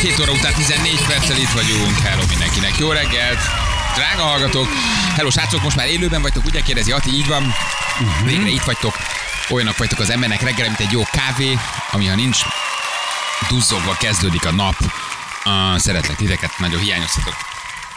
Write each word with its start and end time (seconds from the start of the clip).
7 0.00 0.20
óra 0.20 0.32
után 0.32 0.54
14 0.54 1.00
perccel 1.06 1.36
itt 1.36 1.50
vagyunk. 1.50 1.98
Hello 1.98 2.22
mindenkinek. 2.28 2.76
Jó 2.78 2.90
reggelt! 2.90 3.38
Drága 3.94 4.22
hallgatók! 4.22 4.68
Hello 5.14 5.30
srácok, 5.30 5.62
most 5.62 5.76
már 5.76 5.86
élőben 5.86 6.22
vagytok, 6.22 6.44
ugye 6.44 6.60
kérdezi 6.60 6.92
Ati, 6.92 7.10
így 7.10 7.26
van. 7.26 7.52
Végre 8.24 8.48
itt 8.48 8.62
vagytok. 8.62 8.94
Olyanok 9.50 9.76
vagytok 9.76 9.98
az 9.98 10.10
embernek 10.10 10.40
reggel, 10.40 10.66
mint 10.66 10.80
egy 10.80 10.90
jó 10.90 11.02
kávé, 11.12 11.58
ami 11.90 12.06
ha 12.06 12.14
nincs, 12.14 12.38
duzzogva 13.48 13.96
kezdődik 13.98 14.46
a 14.46 14.52
nap. 14.52 14.74
Uh, 14.80 15.78
szeretlek 15.78 16.16
titeket, 16.16 16.58
nagyon 16.58 16.80
hiányoztatok. 16.80 17.34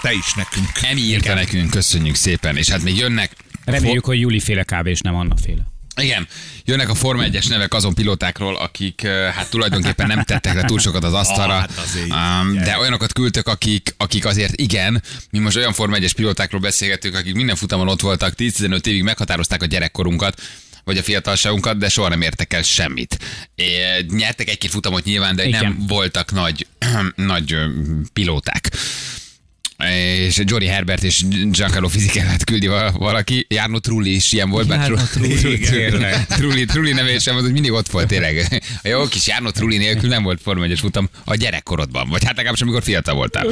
Te 0.02 0.13
is 0.13 0.34
nekünk. 0.34 0.70
Emi 0.81 1.02
írta 1.02 1.34
nekünk, 1.34 1.70
köszönjük 1.70 2.16
szépen, 2.16 2.57
és 2.57 2.70
hát 2.70 2.81
még 2.81 2.97
jönnek. 2.97 3.31
Reméljük, 3.66 4.05
hogy 4.05 4.20
Juli 4.20 4.39
féle 4.39 4.63
kb. 4.63 4.88
és 4.88 5.00
nem 5.00 5.16
Anna 5.16 5.36
féle. 5.43 5.79
Igen, 6.00 6.27
jönnek 6.66 6.89
a 6.89 6.95
Forma 6.95 7.23
1-es 7.25 7.50
nevek 7.50 7.73
azon 7.73 7.93
pilótákról, 7.93 8.55
akik 8.55 9.07
hát 9.07 9.49
tulajdonképpen 9.49 10.07
nem 10.07 10.23
tettek 10.23 10.54
le 10.54 10.63
túl 10.63 10.79
sokat 10.79 11.04
az 11.04 11.13
asztalra, 11.13 11.53
Ah, 11.53 11.59
hát 11.59 11.77
azért, 11.77 12.09
um, 12.09 12.53
de 12.63 12.77
olyanokat 12.77 13.13
küldtök, 13.13 13.48
akik, 13.48 13.94
akik 13.98 14.26
azért 14.26 14.59
igen, 14.59 15.04
mi 15.31 15.40
most 15.40 15.55
olyan 15.55 15.73
Forma 15.73 15.98
1-es 15.98 16.12
pilótákról 16.16 16.62
beszélgetünk, 16.62 17.16
akik 17.16 17.34
minden 17.34 17.55
futamon 17.55 17.88
ott 17.88 18.02
voltak, 18.02 18.34
10-15 18.38 18.85
évig 18.85 19.04
meghatározták 19.04 19.62
a 19.62 19.66
gyerekkorunkat, 19.66 20.41
vagy 20.84 20.98
a 20.98 21.04
fiatalságunkat, 21.04 21.77
de 21.77 21.90
soha 21.90 22.09
nem 22.09 22.21
értek 22.21 22.54
el 22.54 22.62
semmit. 22.62 23.18
É, 23.55 23.66
nyertek 24.12 24.49
egy-két 24.49 24.71
futamot 24.71 25.04
nyilván, 25.04 25.35
de 25.35 25.45
Igen. 25.45 25.63
nem 25.63 25.85
voltak 25.88 26.31
nagy, 26.31 26.68
nagy 27.16 27.55
pilóták. 28.13 28.70
És 29.88 30.42
Johnny 30.44 30.66
Herbert 30.68 31.04
és 31.04 31.24
Giancarlo 31.28 31.88
Fisichellát 31.88 32.44
küldi 32.44 32.68
val- 32.68 32.98
valaki. 32.98 33.46
Jarno 33.50 33.80
Trulli 33.80 34.16
is 34.16 34.32
ilyen 34.32 34.50
volt, 34.50 34.68
bár 34.68 34.80
Trulli, 36.28 36.66
Trulli, 36.66 36.92
neve 36.94 37.20
sem 37.20 37.34
volt, 37.34 37.46
hogy 37.46 37.54
mindig 37.54 37.72
ott 37.72 37.88
volt 37.88 38.08
tényleg. 38.08 38.64
A 38.84 38.88
jó 38.88 39.08
kis 39.08 39.28
Jarno 39.28 39.52
Trulli 39.52 39.78
nélkül 39.78 40.10
nem 40.10 40.24
volt 40.24 40.42
Forma 40.42 40.64
1 40.64 40.80
futam 40.80 41.10
a 41.26 41.36
gyerekkorodban, 41.36 42.10
vagy 42.10 42.24
hát 42.24 42.36
legalábbis 42.36 42.62
amikor 42.62 42.84
fiatal 42.84 43.16
voltál. 43.16 43.48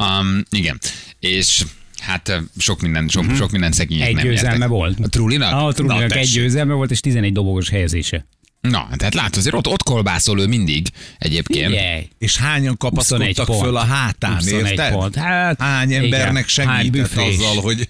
Um, 0.00 0.42
igen, 0.50 0.78
és 1.20 1.62
hát 1.98 2.42
sok 2.58 2.80
minden, 2.80 3.08
sok, 3.08 3.24
sok 3.36 3.50
minden 3.50 3.72
szegények 3.72 4.08
Egy 4.08 4.14
nem 4.14 4.24
győzelme 4.24 4.66
volt. 4.66 4.98
A 5.02 5.08
Trullinak? 5.08 5.52
Ah, 5.52 5.66
a 5.66 5.72
Trulinak 5.72 6.16
egy 6.16 6.30
győzelme 6.32 6.74
volt, 6.74 6.90
és 6.90 7.00
11 7.00 7.32
dobogos 7.32 7.68
helyezése. 7.68 8.26
Na, 8.70 8.88
tehát 8.96 9.14
látod, 9.14 9.36
azért 9.36 9.54
ott, 9.54 9.66
ott 9.66 9.82
kolbászol 9.82 10.40
ő 10.40 10.46
mindig 10.46 10.88
egyébként. 11.18 11.66
Figyelj! 11.66 12.08
És 12.18 12.36
hányan 12.36 12.76
21 12.78 12.78
kapaszkodtak 12.78 13.46
pont. 13.46 13.60
föl 13.62 13.76
a 13.76 13.84
hátán, 13.84 14.34
21 14.34 14.66
érted? 14.70 14.92
pont. 14.92 15.14
Hát, 15.14 15.60
Hány 15.60 15.90
igen. 15.90 16.04
embernek 16.04 16.50
Hány 16.50 16.66
segített 16.82 16.90
büfés. 16.90 17.36
azzal, 17.38 17.62
hogy, 17.62 17.88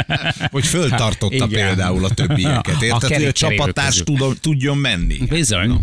hogy 0.54 0.66
föltartotta 0.66 1.34
Igen. 1.34 1.48
például 1.48 2.04
a 2.04 2.08
többieket. 2.08 2.66
A 2.66 2.84
Érted, 2.84 2.90
hogy 2.90 2.90
a 2.90 2.98
kerékcserélő 2.98 3.32
csapattárs 3.56 3.88
közül. 3.98 4.04
tudon, 4.04 4.36
tudjon 4.40 4.76
menni. 4.78 5.16
Bizony. 5.28 5.80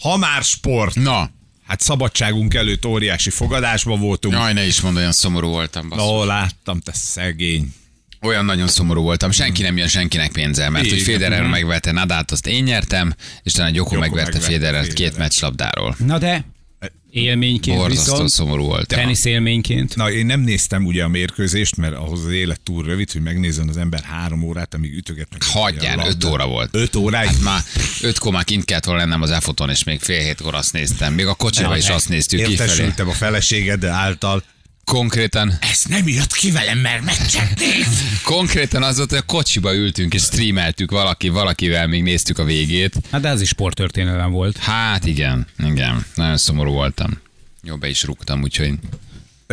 Ha 0.00 0.16
már 0.16 0.42
sport, 0.42 0.94
Na, 0.94 1.30
hát 1.66 1.80
szabadságunk 1.80 2.54
előtt 2.54 2.86
óriási 2.86 3.30
fogadásban 3.30 4.00
voltunk. 4.00 4.34
jaj, 4.34 4.52
ne 4.52 4.66
is 4.66 4.80
mondd, 4.80 4.96
olyan 4.96 5.12
szomorú 5.12 5.48
voltam. 5.48 5.88
basszus. 5.88 6.06
Ó, 6.06 6.24
láttam, 6.24 6.80
te 6.80 6.92
szegény. 6.94 7.74
Olyan 8.20 8.44
nagyon 8.44 8.68
szomorú 8.68 9.02
voltam, 9.02 9.30
senki 9.30 9.62
nem 9.62 9.76
jön 9.76 9.88
senkinek 9.88 10.32
pénzzel, 10.32 10.70
mert 10.70 10.88
hogy. 10.88 11.02
Federer 11.02 11.46
megverte 11.46 11.92
Nadát, 11.92 12.30
azt 12.30 12.46
én 12.46 12.62
nyertem, 12.62 13.14
és 13.42 13.52
talán 13.52 13.72
Gyoko 13.72 13.94
Joko 13.94 14.06
megverte 14.06 14.40
Federert 14.40 14.92
két 14.92 15.18
meccslabdáról. 15.18 15.96
Na 15.98 16.18
de, 16.18 16.44
élményként 17.10 17.78
Borzasztó 17.78 18.12
viszont, 18.12 18.28
szomorú 18.28 18.64
voltam. 18.64 18.98
tenisz 18.98 19.24
élményként. 19.24 19.96
Na, 19.96 20.10
én 20.10 20.26
nem 20.26 20.40
néztem 20.40 20.84
ugye 20.86 21.04
a 21.04 21.08
mérkőzést, 21.08 21.76
mert 21.76 21.94
ahhoz 21.94 22.24
az 22.24 22.32
élet 22.32 22.60
túl 22.60 22.84
rövid, 22.84 23.10
hogy 23.12 23.22
megnézzen 23.22 23.68
az 23.68 23.76
ember 23.76 24.02
három 24.02 24.42
órát, 24.42 24.74
amíg 24.74 24.94
ütögetnek. 24.96 25.44
Hagyjál, 25.44 26.06
öt 26.06 26.24
óra 26.24 26.46
volt. 26.46 26.68
Öt 26.72 26.96
óráig? 26.96 27.28
Hát 27.28 27.40
már 27.40 27.60
ötkor 28.00 28.32
már 28.32 28.44
kint 28.44 28.64
kellett 28.64 28.84
volna 28.84 29.00
lennem 29.00 29.22
az 29.22 29.30
Efoton, 29.30 29.70
és 29.70 29.84
még 29.84 30.00
fél 30.00 30.20
hétkor 30.20 30.54
azt 30.54 30.72
néztem. 30.72 31.14
Még 31.14 31.26
a 31.26 31.34
kocsiba 31.34 31.76
is 31.76 31.88
azt 31.88 32.08
néztük 32.08 32.38
kifelé. 32.38 32.70
Értesültem 32.70 33.08
a 33.08 33.12
feleséged 33.12 33.84
által. 33.84 34.42
Konkrétan, 34.90 35.52
Ez 35.60 35.82
nem 35.88 36.08
jött 36.08 36.32
ki 36.32 36.50
velem, 36.50 36.78
mert 36.78 37.04
meccset 37.04 37.58
néz. 37.58 38.02
konkrétan 38.24 38.82
az 38.82 38.96
volt, 38.96 39.10
hogy 39.10 39.18
a 39.18 39.32
kocsiba 39.32 39.74
ültünk 39.74 40.14
és 40.14 40.22
streameltük 40.22 40.90
valaki, 40.90 41.28
valakivel, 41.28 41.86
még 41.86 42.02
néztük 42.02 42.38
a 42.38 42.44
végét. 42.44 42.94
Hát 43.10 43.20
de 43.20 43.28
ez 43.28 43.40
is 43.40 43.48
sporttörténelem 43.48 44.30
volt. 44.30 44.56
Hát 44.56 45.06
igen, 45.06 45.46
igen, 45.58 46.06
nagyon 46.14 46.36
szomorú 46.36 46.72
voltam. 46.72 47.20
Jó, 47.62 47.76
be 47.76 47.88
is 47.88 48.02
rúgtam, 48.02 48.42
úgyhogy... 48.42 48.72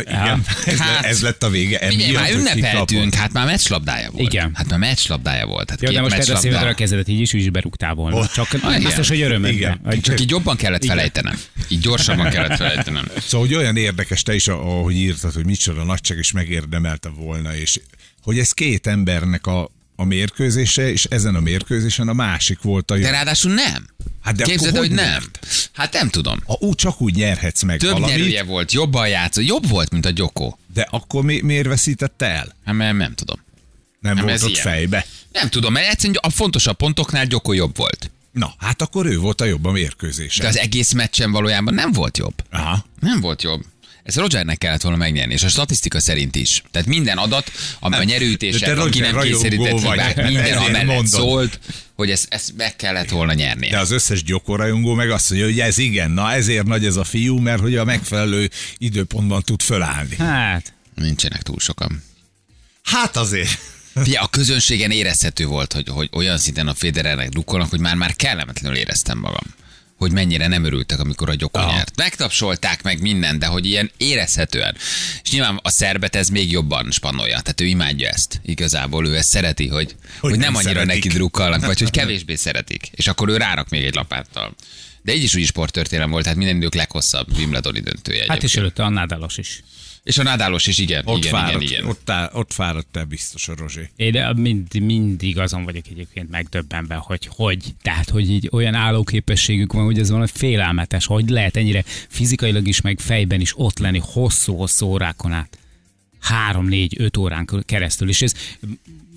Igen, 0.02 0.42
ez, 0.66 0.78
Hát, 0.78 1.02
le, 1.02 1.08
ez 1.08 1.22
lett 1.22 1.42
a 1.42 1.50
vége. 1.50 1.78
Emiatt, 1.78 2.12
már 2.14 2.32
ünnepeltünk, 2.32 3.14
hát 3.14 3.32
már 3.32 3.46
meccslabdája 3.46 4.10
volt. 4.10 4.32
Igen. 4.32 4.50
Hát 4.54 4.68
már 4.68 4.78
meccslabdája 4.78 5.46
volt. 5.46 5.70
Hát 5.70 5.82
Jó, 5.82 5.90
de 5.90 6.00
most 6.00 6.10
te 6.10 6.16
meccslabda- 6.16 6.42
szévedre 6.42 6.68
a 6.68 6.74
kezedet 6.74 7.08
így 7.08 7.20
is, 7.20 7.34
úgy 7.34 7.40
is 7.40 7.50
berúgtál 7.50 7.94
volna. 7.94 8.16
Oh. 8.16 8.32
Csak 8.32 8.46
Ah, 8.52 8.60
igen. 8.70 8.82
biztos, 8.82 9.08
hogy 9.08 9.20
örömödbe. 9.20 9.54
Igen. 9.56 9.80
Vagy- 9.84 10.00
Csak 10.00 10.20
így 10.20 10.30
jobban 10.30 10.56
kellett 10.56 10.84
felejtenem. 10.84 11.38
Így 11.68 11.80
gyorsabban 11.80 12.30
kellett 12.30 12.56
felejtenem. 12.56 13.04
Szóval, 13.18 13.46
hogy 13.46 13.56
olyan 13.56 13.76
érdekes 13.76 14.22
te 14.22 14.34
is, 14.34 14.48
ahogy 14.48 14.94
írtad, 14.96 15.32
hogy 15.34 15.44
micsoda 15.46 15.84
nagyság, 15.84 16.18
és 16.18 16.32
megérdemelte 16.32 17.08
volna, 17.08 17.56
és 17.56 17.80
hogy 18.22 18.38
ez 18.38 18.52
két 18.52 18.86
embernek 18.86 19.46
a, 19.46 19.70
a 19.96 20.04
mérkőzése, 20.04 20.90
és 20.90 21.04
ezen 21.04 21.34
a 21.34 21.40
mérkőzésen 21.40 22.08
a 22.08 22.12
másik 22.12 22.62
volt 22.62 22.90
a 22.90 22.94
jó. 22.96 23.02
De 23.02 23.10
ráadásul 23.10 23.52
nem. 23.54 23.86
Hát 24.22 24.36
de 24.36 24.44
Képzeld, 24.44 24.76
hogy 24.76 24.86
hogy 24.86 24.96
nem. 24.96 25.04
nyert? 25.10 25.46
Hát 25.72 25.92
nem 25.92 26.08
tudom. 26.08 26.38
A, 26.46 26.64
úgy 26.64 26.74
csak 26.74 27.00
úgy 27.00 27.14
nyerhetsz 27.14 27.62
meg 27.62 27.78
Több 27.78 27.90
valamit, 27.92 28.16
nyerője 28.16 28.42
volt, 28.42 28.72
jobban 28.72 29.08
játszott, 29.08 29.44
jobb 29.44 29.68
volt, 29.68 29.90
mint 29.90 30.06
a 30.06 30.10
Gyoko. 30.10 30.56
de 30.74 30.86
akkor 30.90 31.24
mi, 31.24 31.40
miért 31.40 31.66
veszítette 31.66 32.26
el? 32.26 32.54
Hát 32.64 32.74
mert 32.74 32.96
nem 32.96 33.14
tudom. 33.14 33.42
Nem, 34.00 34.14
Nem, 34.14 34.24
volt 34.24 34.42
ott 34.42 34.48
ilyen. 34.48 34.62
fejbe. 34.62 35.06
Nem 35.32 35.48
tudom, 35.48 35.72
mert 35.72 35.88
egyszerűen 35.90 36.18
a 36.20 36.30
fontosabb 36.30 36.76
pontoknál 36.76 37.26
Gyoko 37.26 37.52
jobb 37.52 37.76
volt. 37.76 38.10
Na, 38.32 38.54
hát 38.58 38.82
akkor 38.82 39.06
ő 39.06 39.18
volt 39.18 39.40
a 39.40 39.44
jobb 39.44 39.64
a 39.64 39.70
mérkőzésen. 39.70 40.42
De 40.44 40.48
az 40.48 40.58
egész 40.58 40.92
meccsen 40.92 41.32
valójában 41.32 41.74
nem 41.74 41.92
volt 41.92 42.18
jobb. 42.18 42.34
Aha. 42.50 42.84
Nem 43.00 43.20
volt 43.20 43.42
jobb. 43.42 43.64
Ez 44.04 44.16
Rogernek 44.16 44.58
kellett 44.58 44.80
volna 44.80 44.96
megnyerni, 44.96 45.32
és 45.32 45.42
a 45.42 45.48
statisztika 45.48 46.00
szerint 46.00 46.36
is. 46.36 46.62
Tehát 46.70 46.88
minden 46.88 47.18
adat, 47.18 47.52
ami 47.80 47.94
a 47.94 47.98
de 47.98 48.04
nyerőítések, 48.04 48.74
te 48.74 48.82
a 48.82 48.88
ki 48.88 48.98
Roger 48.98 49.12
nem 49.12 49.22
kényszerített 49.22 49.80
vagy. 49.80 49.90
hibák, 49.90 50.16
minden 50.16 50.56
amellett 50.56 50.84
mondom. 50.86 51.06
szólt, 51.06 51.60
hogy 51.94 52.10
ezt, 52.10 52.26
ezt 52.28 52.52
meg 52.56 52.76
kellett 52.76 53.08
volna 53.08 53.32
nyerni. 53.32 53.68
De 53.68 53.78
az 53.78 53.90
összes 53.90 54.22
gyokorajongó 54.22 54.94
meg 54.94 55.10
azt 55.10 55.30
mondja, 55.30 55.48
hogy 55.48 55.60
ez 55.60 55.78
igen, 55.78 56.10
na 56.10 56.32
ezért 56.32 56.66
nagy 56.66 56.84
ez 56.84 56.96
a 56.96 57.04
fiú, 57.04 57.38
mert 57.38 57.60
hogy 57.60 57.76
a 57.76 57.84
megfelelő 57.84 58.50
időpontban 58.78 59.42
tud 59.42 59.62
fölállni. 59.62 60.16
Hát, 60.16 60.72
Nincsenek 60.94 61.42
túl 61.42 61.58
sokan. 61.58 62.02
Hát 62.82 63.16
azért. 63.16 63.58
Fia, 64.02 64.22
a 64.22 64.28
közönségen 64.28 64.90
érezhető 64.90 65.46
volt, 65.46 65.72
hogy, 65.72 65.88
hogy 65.88 66.08
olyan 66.12 66.38
szinten 66.38 66.68
a 66.68 66.74
Federernek 66.74 67.28
drukkolnak, 67.28 67.70
hogy 67.70 67.80
már 67.80 67.94
már 67.94 68.16
kellemetlenül 68.16 68.78
éreztem 68.78 69.18
magam 69.18 69.54
hogy 69.96 70.12
mennyire 70.12 70.46
nem 70.46 70.64
örültek, 70.64 70.98
amikor 70.98 71.28
a 71.28 71.34
Gyoko 71.34 71.58
Aha. 71.58 71.72
nyert. 71.72 71.96
Megtapsolták 71.96 72.82
meg 72.82 73.00
minden, 73.00 73.38
de 73.38 73.46
hogy 73.46 73.66
ilyen 73.66 73.90
érezhetően. 73.96 74.76
És 75.22 75.30
nyilván 75.30 75.60
a 75.62 75.70
szerbet 75.70 76.16
ez 76.16 76.28
még 76.28 76.50
jobban 76.50 76.90
spannolja. 76.90 77.40
Tehát 77.40 77.60
ő 77.60 77.64
imádja 77.64 78.08
ezt. 78.08 78.40
Igazából 78.44 79.06
ő 79.06 79.16
ezt 79.16 79.28
szereti, 79.28 79.68
hogy, 79.68 79.96
hogy, 80.20 80.30
hogy 80.30 80.38
nem, 80.38 80.38
nem 80.38 80.54
annyira 80.54 80.80
szeretik. 80.80 81.04
neki 81.04 81.16
drukkalnak, 81.16 81.66
vagy 81.66 81.78
hogy 81.78 81.90
kevésbé 82.00 82.34
szeretik. 82.34 82.88
És 82.90 83.06
akkor 83.06 83.28
ő 83.28 83.36
rárak 83.36 83.68
még 83.68 83.84
egy 83.84 83.94
lapáttal. 83.94 84.54
De 85.02 85.14
így 85.14 85.22
is 85.22 85.34
úgy 85.34 85.46
sporttörténelem 85.46 86.10
volt, 86.10 86.22
tehát 86.22 86.38
minden 86.38 86.56
idők 86.56 86.74
leghosszabb 86.74 87.36
Wimbledoni 87.36 87.80
döntője. 87.80 88.18
hát 88.18 88.28
egyébként. 88.28 88.52
és 88.52 88.56
előtte 88.56 88.82
a 88.82 88.88
Nádálos 88.88 89.38
is. 89.38 89.62
És 90.04 90.18
a 90.18 90.22
Nadálos 90.22 90.66
is, 90.66 90.78
igen, 90.78 91.02
Ott, 91.06 91.16
igen, 91.16 91.32
fáradt, 91.32 91.62
igen, 91.62 91.72
igen. 91.78 91.90
Ott, 91.90 92.10
áll, 92.10 92.30
ott 92.32 92.52
fáradt 92.52 92.86
te 92.90 93.04
biztos 93.04 93.48
a 93.48 93.54
Rozsé. 93.56 93.90
Én 93.96 94.12
de 94.12 94.32
mind, 94.32 94.80
mindig 94.80 95.38
azon 95.38 95.64
vagyok 95.64 95.84
egyébként 95.90 96.30
megdöbbenve, 96.30 96.94
hogy 96.94 97.28
hogy. 97.30 97.74
Tehát, 97.82 98.10
hogy 98.10 98.30
így 98.30 98.48
olyan 98.52 98.74
állóképességük 98.74 99.72
van, 99.72 99.84
hogy 99.84 99.98
ez 99.98 100.08
valami 100.10 100.28
félelmetes, 100.32 101.06
hogy 101.06 101.28
lehet 101.28 101.56
ennyire 101.56 101.84
fizikailag 102.08 102.68
is, 102.68 102.80
meg 102.80 102.98
fejben 102.98 103.40
is 103.40 103.52
ott 103.56 103.78
lenni 103.78 104.00
hosszú-hosszú 104.02 104.86
órákon 104.86 105.32
át. 105.32 105.58
Három, 106.20 106.66
négy, 106.66 106.94
öt 106.98 107.16
órán 107.16 107.48
keresztül. 107.64 108.08
És 108.08 108.22
ez 108.22 108.34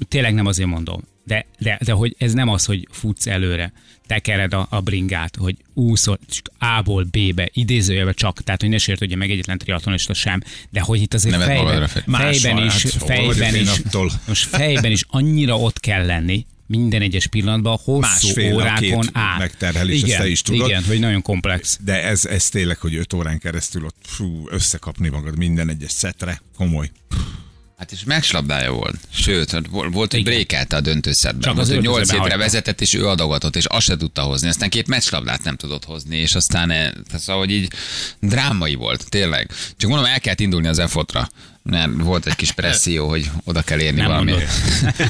tényleg 0.07 0.33
nem 0.33 0.45
azért 0.45 0.69
mondom, 0.69 1.03
de, 1.23 1.45
de, 1.59 1.79
de 1.83 1.91
hogy 1.91 2.15
ez 2.17 2.33
nem 2.33 2.49
az, 2.49 2.65
hogy 2.65 2.87
futsz 2.91 3.27
előre, 3.27 3.73
tekered 4.07 4.53
a, 4.53 4.67
a 4.69 4.81
bringát, 4.81 5.35
hogy 5.35 5.55
úszol 5.73 6.19
A-ból 6.59 7.03
B-be, 7.03 7.49
idézőjelbe 7.53 8.13
csak, 8.13 8.41
tehát 8.41 8.61
hogy 8.61 8.69
ne 8.69 8.77
sértődje 8.77 9.15
meg 9.15 9.31
egyetlen 9.31 9.57
triatlonista 9.57 10.13
sem, 10.13 10.41
de 10.69 10.79
hogy 10.79 11.01
itt 11.01 11.13
azért 11.13 11.37
Nevet 11.37 11.47
fejben, 11.47 11.87
fejben 11.87 12.65
is, 12.65 12.83
hát, 12.83 13.03
fejben 13.03 13.55
is, 13.55 13.69
most 14.27 14.45
fejben 14.45 14.91
is 14.91 15.03
annyira 15.07 15.57
ott 15.57 15.79
kell 15.79 16.05
lenni, 16.05 16.45
minden 16.67 17.01
egyes 17.01 17.27
pillanatban, 17.27 17.77
hosszú 17.83 17.99
Másfél 17.99 18.53
órákon 18.53 19.07
át. 19.11 19.37
megterhelés, 19.37 19.95
ezt 19.95 20.05
igen, 20.05 20.21
te 20.21 20.27
is 20.27 20.41
tudod. 20.41 20.67
Igen, 20.67 20.83
hogy 20.83 20.99
nagyon 20.99 21.21
komplex. 21.21 21.79
De 21.81 22.03
ez, 22.03 22.25
ez 22.25 22.49
tényleg, 22.49 22.77
hogy 22.77 22.95
öt 22.95 23.13
órán 23.13 23.39
keresztül 23.39 23.85
ott 23.85 23.97
fú, 24.03 24.47
összekapni 24.49 25.09
magad 25.09 25.37
minden 25.37 25.69
egyes 25.69 25.91
szetre, 25.91 26.41
komoly. 26.55 26.91
Hát 27.77 27.91
és 27.91 28.03
megslabdája 28.03 28.71
volt. 28.71 28.95
Sőt, 29.09 29.51
hát 29.51 29.67
vol- 29.67 29.93
volt, 29.93 30.11
hogy 30.11 30.23
brékelte 30.23 30.75
a 30.75 30.81
döntőszedben. 30.81 31.41
Csak 31.41 31.57
az 31.57 31.67
hogy 31.67 31.75
öltözőbe 31.75 31.97
8 31.97 32.09
hétre 32.09 32.21
hagyta. 32.21 32.37
vezetett, 32.37 32.81
és 32.81 32.93
ő 32.93 33.07
adogatott, 33.07 33.55
és 33.55 33.65
azt 33.65 33.85
se 33.85 33.97
tudta 33.97 34.21
hozni. 34.21 34.47
Aztán 34.47 34.69
két 34.69 34.87
meccslabdát 34.87 35.43
nem 35.43 35.55
tudott 35.55 35.85
hozni, 35.85 36.17
és 36.17 36.35
aztán 36.35 36.71
eh, 36.71 36.91
szóval, 37.17 37.41
hogy 37.41 37.51
így 37.51 37.71
drámai 38.19 38.75
volt, 38.75 39.09
tényleg. 39.09 39.51
Csak 39.77 39.89
mondom, 39.89 40.07
el 40.07 40.19
kellett 40.19 40.39
indulni 40.39 40.67
az 40.67 40.79
EFOT-ra. 40.79 41.29
Mert 41.69 41.89
volt 41.97 42.25
egy 42.25 42.35
kis 42.35 42.51
presszió, 42.51 43.09
hogy 43.09 43.29
oda 43.43 43.61
kell 43.61 43.79
érni 43.79 43.99
Nem 43.99 44.07
valami. 44.07 44.33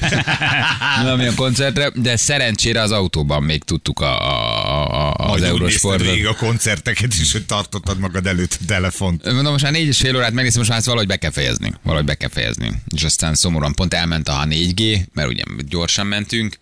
valami 1.01 1.25
a 1.25 1.33
koncertre, 1.35 1.91
de 1.95 2.15
szerencsére 2.15 2.81
az 2.81 2.91
autóban 2.91 3.43
még 3.43 3.63
tudtuk 3.63 3.99
a, 3.99 4.29
a, 4.29 5.13
a, 5.17 5.31
az 5.31 5.41
Eurosportot. 5.41 6.07
végig 6.07 6.27
a 6.27 6.35
koncerteket 6.35 7.13
is, 7.13 7.31
hogy 7.31 7.45
tartottad 7.45 7.99
magad 7.99 8.27
előtt 8.27 8.57
a 8.61 8.65
telefont. 8.67 9.23
Mondom, 9.23 9.51
most 9.51 9.63
már 9.63 9.71
négy 9.71 9.87
és 9.87 9.97
fél 9.97 10.15
órát 10.15 10.33
megnéztem, 10.33 10.59
most 10.59 10.69
már 10.69 10.79
ezt 10.79 10.87
valahogy 10.87 11.07
be 11.07 11.15
kell 11.15 11.31
fejezni. 11.31 11.73
Valahogy 11.83 12.05
be 12.05 12.15
kell 12.15 12.29
fejezni. 12.29 12.71
És 12.95 13.03
aztán 13.03 13.35
szomorúan 13.35 13.73
pont 13.73 13.93
elment 13.93 14.27
a 14.27 14.45
4G, 14.49 14.99
mert 15.13 15.29
ugye 15.29 15.43
gyorsan 15.67 16.07
mentünk. 16.07 16.57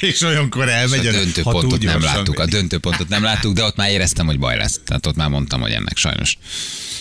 És 0.00 0.22
olyankor 0.22 0.66
És 0.66 0.72
elmegy, 0.72 1.06
a 1.06 1.12
ha 1.12 1.18
döntőpontot 1.18 1.82
nem 1.82 2.02
láttuk. 2.02 2.38
A 2.38 2.46
döntőpontot 2.46 3.08
nem 3.08 3.22
láttuk, 3.22 3.54
de 3.54 3.62
ott 3.62 3.76
már 3.76 3.90
éreztem, 3.90 4.26
hogy 4.26 4.38
baj 4.38 4.56
lesz. 4.56 4.80
Tehát 4.84 5.06
ott 5.06 5.16
már 5.16 5.28
mondtam, 5.28 5.60
hogy 5.60 5.70
ennek 5.72 5.96
sajnos, 5.96 6.36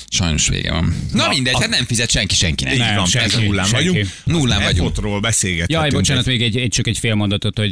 sajnos 0.09 0.47
vége 0.47 0.71
van. 0.71 0.95
Na, 1.13 1.23
Na, 1.23 1.29
mindegy, 1.29 1.53
a- 1.53 1.59
hát 1.59 1.69
nem 1.69 1.85
fizet 1.85 2.09
senki 2.09 2.35
senkinek. 2.35 2.77
Nem, 2.77 2.95
van, 2.95 3.05
senki, 3.05 3.29
persze 3.29 3.45
nullán 3.45 3.65
senki. 3.65 3.87
vagyunk. 3.87 4.07
Nullán 4.23 4.61
vagyunk. 4.63 4.89
Efotról 4.91 5.19
beszélgethetünk. 5.19 5.79
Jaj, 5.81 5.89
bocsánat, 5.89 6.27
egy- 6.27 6.31
még 6.39 6.41
egy, 6.41 6.57
egy, 6.57 6.69
csak 6.69 6.87
egy 6.87 6.97
fél 6.97 7.15
mondatot, 7.15 7.57
hogy 7.57 7.71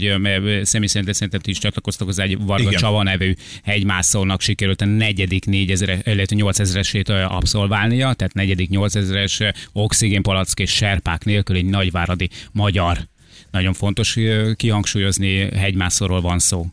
személy 0.64 0.88
szerint 0.88 1.14
szerintem 1.14 1.40
ti 1.40 1.50
is 1.52 1.58
csatlakoztak 1.58 2.08
hozzá, 2.08 2.24
egy 2.24 2.38
Varga 2.40 2.68
Igen. 2.68 2.80
Csava 2.80 3.04
nevű 3.04 3.34
hegymászónak 3.64 4.42
sikerült 4.42 4.82
a 4.82 4.86
negyedik 4.86 5.46
4000, 5.46 6.02
illetve 6.06 6.38
8000-esét 6.40 7.10
ö, 7.10 7.14
abszolválnia, 7.22 8.14
tehát 8.14 8.34
negyedik 8.34 8.70
8000-es 8.72 9.42
ö, 9.42 9.48
oxigénpalack 9.74 10.60
és 10.60 10.72
serpák 10.72 11.24
nélkül 11.24 11.56
egy 11.56 11.66
nagyváradi 11.66 12.30
magyar. 12.52 13.08
Nagyon 13.52 13.74
fontos 13.74 14.18
kihangsúlyozni, 14.56 15.58
hegymászóról 15.58 16.22
van 16.22 16.40
szó. 16.40 16.68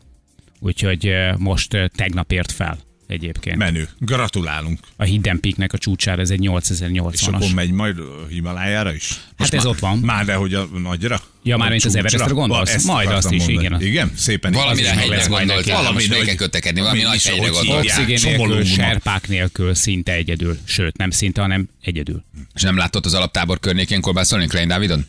Úgyhogy 0.59 1.13
most 1.37 1.91
tegnap 1.95 2.31
ért 2.31 2.51
fel 2.51 2.77
egyébként. 3.07 3.57
Menő. 3.57 3.89
Gratulálunk. 3.99 4.79
A 4.95 5.03
Hidden 5.03 5.39
Peaknek 5.39 5.73
a 5.73 5.77
csúcsára, 5.77 6.21
ez 6.21 6.29
egy 6.29 6.43
És 6.43 6.47
akkor 6.47 7.11
8080-as. 7.39 7.55
megy 7.55 7.71
majd 7.71 7.97
Himalájára 8.29 8.93
is? 8.93 9.21
Hát 9.37 9.53
ez 9.53 9.65
ott 9.65 9.79
van. 9.79 9.97
Már 9.97 10.25
de 10.25 10.33
hogy 10.35 10.53
a 10.53 10.65
nagyra? 10.65 11.21
Ja, 11.43 11.57
már 11.57 11.69
mint 11.69 11.85
az? 11.85 11.95
Everestre 11.95 12.25
gondolsz? 12.25 12.73
Ezt 12.73 12.85
Majd 12.85 13.09
azt 13.09 13.31
is, 13.31 13.43
mondani. 13.43 13.65
igen. 13.65 13.81
Igen, 13.81 14.11
szépen. 14.17 14.51
Valamire 14.51 14.89
hegyre 14.89 15.15
most 15.15 15.67
Valami 15.67 16.07
meg 16.07 16.19
kell 16.19 16.35
kötekedni, 16.35 16.79
valami 16.79 16.97
mi 16.97 17.03
nagy 17.03 17.23
hegyre 17.23 17.49
hívják, 17.61 17.83
Oxigén 17.83 18.19
nélkül, 18.23 18.65
serpák 18.65 19.27
nélkül, 19.27 19.73
szinte 19.75 20.11
egyedül. 20.11 20.57
Sőt, 20.63 20.97
nem 20.97 21.09
szinte, 21.09 21.41
hanem 21.41 21.69
egyedül. 21.81 22.23
És 22.55 22.61
nem 22.61 22.77
látott 22.77 23.05
az 23.05 23.13
alaptábor 23.13 23.59
környékén 23.59 24.01
kolbászolni 24.01 24.47
Klein 24.47 24.67
Dávidon? 24.67 25.05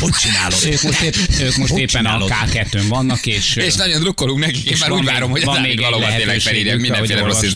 Hogy 0.00 0.12
csinálod? 0.12 0.58
Ők 0.66 0.82
most, 0.82 1.00
épp, 1.00 1.14
ők 1.40 1.56
most 1.56 1.72
éppen 1.72 2.06
a 2.06 2.18
csinálod? 2.18 2.32
K2-n 2.52 2.84
vannak, 2.88 3.26
és, 3.26 3.56
És 3.56 3.74
nagyon 3.74 4.00
drukkolunk 4.00 4.38
nekik, 4.38 4.70
én 4.70 4.76
már 4.80 4.90
úgy 4.92 5.04
várom, 5.04 5.30
hogy 5.30 5.44
van 5.44 5.56
az 5.56 5.62
még 5.62 5.80
valahova 5.80 6.16
tényleg 6.16 6.40
felírja 6.40 6.76
mindenféle 6.76 7.20
rossz, 7.20 7.54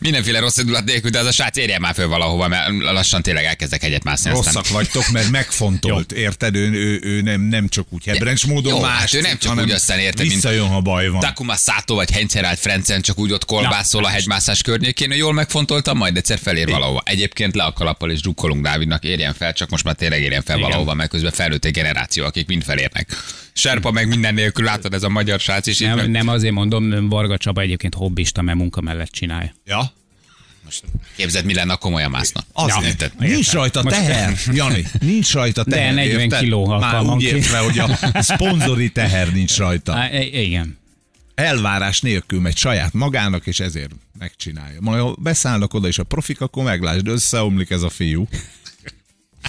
mindenféle 0.00 0.38
rossz 0.38 0.56
indulat 0.56 0.84
nélkül, 0.84 1.10
de 1.10 1.18
az 1.18 1.26
a 1.26 1.32
srác 1.32 1.56
érje 1.56 1.78
már 1.78 1.94
föl 1.94 2.08
valahova, 2.08 2.48
mert 2.48 2.68
lassan 2.78 3.22
tényleg 3.22 3.44
elkezdek 3.44 3.82
hegyet 3.82 4.04
mászni. 4.04 4.30
Rosszak 4.30 4.68
vagytok, 4.68 5.10
mert 5.10 5.30
megfontolt, 5.30 6.12
érted? 6.12 6.54
Ő, 6.54 6.72
ő, 6.72 7.00
ő 7.02 7.20
nem, 7.20 7.40
nem 7.40 7.68
csak 7.74 7.86
úgy 7.90 8.04
hebrencs 8.04 8.46
módon 8.46 8.72
Jó, 8.72 8.80
más, 8.80 8.98
hát 8.98 9.14
ő 9.14 9.20
nem 9.20 9.38
csak 9.38 9.58
úgy 9.60 9.70
aztán 9.70 9.98
érted, 9.98 10.20
mint- 10.20 10.32
Visszajön, 10.32 10.66
ha 10.68 10.80
baj 10.80 11.08
van. 11.08 11.20
Takuma 11.20 11.54
Sato 11.56 11.94
vagy 11.94 12.10
Hencerált 12.10 12.58
Frencen 12.58 13.00
csak 13.02 13.18
úgy 13.18 13.32
ott 13.32 13.44
kolbászol 13.44 14.04
a 14.04 14.08
hegymászás 14.08 14.62
környékén, 14.62 15.08
hogy 15.08 15.16
jól 15.18 15.32
megfontoltam, 15.32 15.96
majd 15.96 16.16
egyszer 16.16 16.38
felér 16.38 16.68
valahova. 16.68 17.02
Egyébként 17.04 17.54
le 17.54 17.62
a 17.64 17.72
kalappal 17.72 18.10
és 18.10 18.20
drukkolunk 18.20 18.62
Dávidnak, 18.62 19.04
érjen 19.04 19.34
fel, 19.34 19.52
csak 19.52 19.70
most 19.70 19.84
már 19.84 19.94
tényleg 19.94 20.22
érjen 20.22 20.42
fel 20.42 20.56
Igen. 20.56 20.68
valahova, 20.68 20.94
mert 20.94 21.10
közben 21.10 21.32
felnőtt 21.32 21.64
egy 21.64 21.72
generáció, 21.72 22.24
akik 22.24 22.46
mind 22.46 22.62
felérnek. 22.62 23.16
Serpa 23.52 23.90
meg 23.90 24.08
minden 24.08 24.34
nélkül 24.34 24.64
látod 24.64 24.94
ez 24.94 25.02
a 25.02 25.08
magyar 25.08 25.40
srác 25.40 25.66
is. 25.66 25.78
nem, 25.78 25.96
meg- 25.96 26.10
nem 26.10 26.28
azért 26.28 26.54
mondom, 26.54 27.08
Varga 27.08 27.36
Csaba 27.36 27.60
egyébként 27.60 27.94
hobbista, 27.94 28.42
mert 28.42 28.58
munka 28.58 28.80
mellett 28.80 29.10
csinálja. 29.10 29.54
Ja? 29.64 29.92
Most 30.64 30.84
képzeld, 31.16 31.44
mi 31.44 31.54
lenne, 31.54 31.70
ha 31.72 31.76
komolyan 31.78 32.10
mászna. 32.10 32.44
Azért. 32.52 32.84
Érted? 32.84 33.12
Nincs 33.18 33.50
rajta 33.52 33.82
Most- 33.82 33.96
teher, 33.96 34.38
Jani. 34.52 34.86
Nincs 35.00 35.32
rajta 35.32 35.64
De 35.64 35.70
teher. 35.76 35.94
40 35.94 36.20
érted? 36.20 36.38
kiló 36.38 36.66
Már 36.78 37.02
úgy 37.02 37.22
értve, 37.22 37.58
hogy 37.58 37.78
a 37.78 37.98
szponzori 38.22 38.90
teher 38.90 39.32
nincs 39.32 39.56
rajta. 39.56 39.92
Á, 39.94 40.12
i- 40.20 40.42
igen. 40.44 40.78
Elvárás 41.34 42.00
nélkül 42.00 42.40
megy 42.40 42.56
saját 42.56 42.92
magának, 42.92 43.46
és 43.46 43.60
ezért 43.60 43.90
megcsinálja. 44.18 44.80
Majd 44.80 45.00
ha 45.00 45.14
beszállnak 45.18 45.74
oda, 45.74 45.88
és 45.88 45.98
a 45.98 46.02
profik, 46.04 46.40
akkor 46.40 46.64
meglásd, 46.64 47.08
összeomlik 47.08 47.70
ez 47.70 47.82
a 47.82 47.90
fiú. 47.90 48.28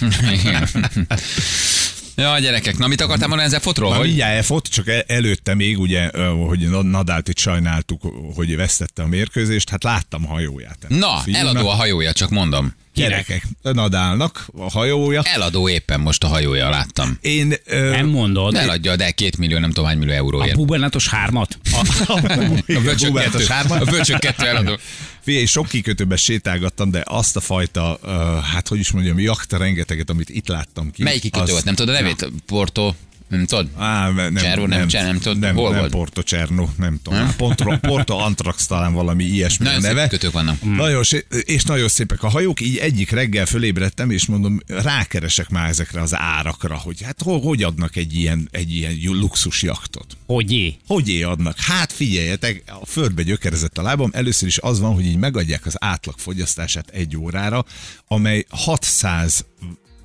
Ja, 2.16 2.38
gyerekek, 2.38 2.78
na 2.78 2.86
mit 2.86 3.00
akartál 3.00 3.28
mondani 3.28 3.48
ezzel 3.48 3.60
fotról? 3.60 3.88
Már 3.90 3.98
Hogy? 3.98 4.06
mindjárt 4.06 4.34
elfot, 4.34 4.66
csak 4.66 4.88
el- 4.88 5.04
előtte 5.06 5.54
még 5.54 5.78
ugye, 5.78 6.10
hogy 6.46 6.68
Nadált 6.68 7.28
itt 7.28 7.38
sajnáltuk, 7.38 8.02
hogy 8.34 8.56
vesztette 8.56 9.02
a 9.02 9.06
mérkőzést, 9.06 9.70
hát 9.70 9.82
láttam 9.84 10.24
a 10.26 10.28
hajóját. 10.28 10.78
Na, 10.88 11.20
Fiúnak. 11.24 11.40
eladó 11.42 11.68
a 11.68 11.74
hajója, 11.74 12.12
csak 12.12 12.30
mondom. 12.30 12.74
Gyerekek, 12.96 13.46
Nadálnak 13.62 14.46
a 14.58 14.70
hajója. 14.70 15.22
Eladó 15.22 15.68
éppen 15.68 16.00
most 16.00 16.24
a 16.24 16.26
hajója, 16.26 16.68
láttam. 16.68 17.18
Én... 17.20 17.54
Ö, 17.64 17.90
Nem 17.90 18.06
mondod. 18.06 18.54
Eladja, 18.54 18.96
de 18.96 19.10
két 19.10 19.36
millió, 19.36 19.58
nem 19.58 19.68
tudom 19.70 19.84
hány 19.84 19.98
millió 19.98 20.12
A 20.12 20.16
euróért. 20.16 20.54
bubernatos 20.56 21.08
hármat? 21.08 21.58
a 21.72 22.20
Bubert 22.66 23.02
a 23.04 23.12
kettő. 23.20 23.44
sárban. 23.44 23.78
A 23.80 23.84
bölcsök 23.84 24.18
kettő 24.18 24.46
eladó. 24.46 24.78
Figyelj, 25.20 25.44
sok 25.44 25.68
kikötőben 25.68 26.16
sétálgattam, 26.16 26.90
de 26.90 27.02
azt 27.04 27.36
a 27.36 27.40
fajta, 27.40 27.98
uh, 28.02 28.10
hát 28.44 28.68
hogy 28.68 28.78
is 28.78 28.90
mondjam, 28.90 29.18
jakta 29.18 29.56
rengeteget, 29.56 30.10
amit 30.10 30.28
itt 30.28 30.48
láttam 30.48 30.90
ki. 30.90 31.02
Melyik 31.02 31.20
kikötő 31.20 31.50
volt? 31.52 31.64
Nem 31.64 31.74
tudod 31.74 31.94
a 31.94 31.98
nevét? 32.00 32.30
Porto, 32.46 32.94
nem 33.28 33.46
tudod? 33.46 33.68
Á, 33.76 34.10
nem, 34.10 34.34
Cerro, 34.34 34.66
nem, 34.66 34.88
Cser- 34.88 35.04
nem 35.06 35.18
tudod, 35.18 35.38
nem, 35.38 35.54
hol 35.54 35.70
nem 35.70 35.78
volt? 35.78 35.90
Porto 35.90 36.20
Cerno, 36.22 36.68
nem 36.76 36.98
tudom. 37.02 37.34
Porto, 37.36 37.78
Porto 37.78 38.16
Antrax 38.16 38.66
talán 38.66 38.92
valami 38.92 39.24
ilyesmi 39.24 39.64
a 39.66 39.68
Nagyon 39.68 39.84
szép 39.84 39.94
neve. 39.94 40.08
kötők 40.08 40.32
vannak. 40.32 40.62
Nagyon, 40.62 41.02
sé- 41.02 41.26
és 41.44 41.62
nagyon 41.64 41.88
szépek 41.88 42.22
a 42.22 42.28
hajók, 42.28 42.60
így 42.60 42.76
egyik 42.76 43.10
reggel 43.10 43.46
fölébredtem, 43.46 44.10
és 44.10 44.26
mondom, 44.26 44.60
rákeresek 44.66 45.48
már 45.48 45.68
ezekre 45.68 46.00
az 46.00 46.14
árakra, 46.16 46.76
hogy 46.76 47.02
hát 47.02 47.22
ho- 47.22 47.42
hogy 47.44 47.62
adnak 47.62 47.96
egy 47.96 48.14
ilyen, 48.14 48.48
egy 48.50 48.74
ilyen 48.76 48.96
luxus 49.02 49.62
jaktot. 49.62 50.16
Hogy 50.26 50.52
jé? 50.52 50.76
Hogy 50.86 51.08
é 51.08 51.22
adnak? 51.22 51.58
Hát 51.60 51.92
figyeljetek, 51.92 52.62
a 52.80 52.86
földbe 52.86 53.22
gyökerezett 53.22 53.78
a 53.78 53.82
lábam. 53.82 54.10
Először 54.12 54.48
is 54.48 54.58
az 54.58 54.80
van, 54.80 54.94
hogy 54.94 55.04
így 55.06 55.16
megadják 55.18 55.66
az 55.66 55.74
átlag 55.78 56.14
fogyasztását 56.18 56.88
egy 56.90 57.16
órára, 57.16 57.64
amely 58.08 58.44
600 58.48 59.44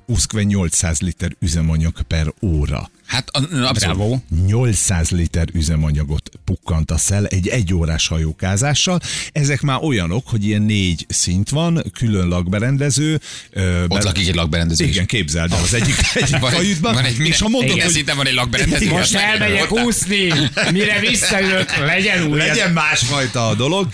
uszkve 0.06 0.42
800 0.42 1.00
liter 1.00 1.36
üzemanyag 1.40 2.02
per 2.02 2.32
óra. 2.42 2.90
Hát 3.12 3.28
a- 3.30 3.38
abszolút. 3.66 3.96
Bravo. 3.96 4.18
800 4.46 5.10
liter 5.10 5.48
üzemanyagot 5.52 6.30
pukkantasz 6.44 7.10
el 7.10 7.26
egy 7.26 7.48
egyórás 7.48 8.06
hajókázással. 8.08 9.00
Ezek 9.32 9.60
már 9.60 9.78
olyanok, 9.82 10.28
hogy 10.28 10.44
ilyen 10.46 10.62
négy 10.62 11.06
szint 11.08 11.48
van, 11.50 11.82
külön 11.94 12.28
lakberendező. 12.28 13.20
ö, 13.50 13.82
Ott 13.82 13.88
be- 13.88 14.02
lakik 14.02 14.28
egy 14.28 14.34
lakberendező 14.34 14.84
is. 14.84 14.90
Igen, 14.90 15.06
képzeld 15.06 15.52
el, 15.52 15.62
az 15.62 15.74
egyik, 15.74 15.94
egyik 16.14 16.38
Van 16.38 16.50
egy, 16.50 16.56
kajütben. 16.56 16.94
van 16.94 17.04
egy 17.04 17.18
és 17.20 17.40
ha 17.40 17.48
mondod, 17.48 17.70
igen, 17.70 17.84
hogy 17.84 17.94
szinten 17.94 18.16
van 18.16 18.26
egy 18.26 18.34
lakberendező. 18.34 18.84
Igen. 18.84 18.96
Most 18.98 19.14
elmegyek 19.14 19.72
úszni, 19.72 20.32
mire 20.72 21.00
visszajövök, 21.00 21.76
legyen 21.76 22.26
új. 22.26 22.38
Legyen 22.38 22.72
másfajta 22.72 23.48
a 23.48 23.54
dolog. 23.54 23.88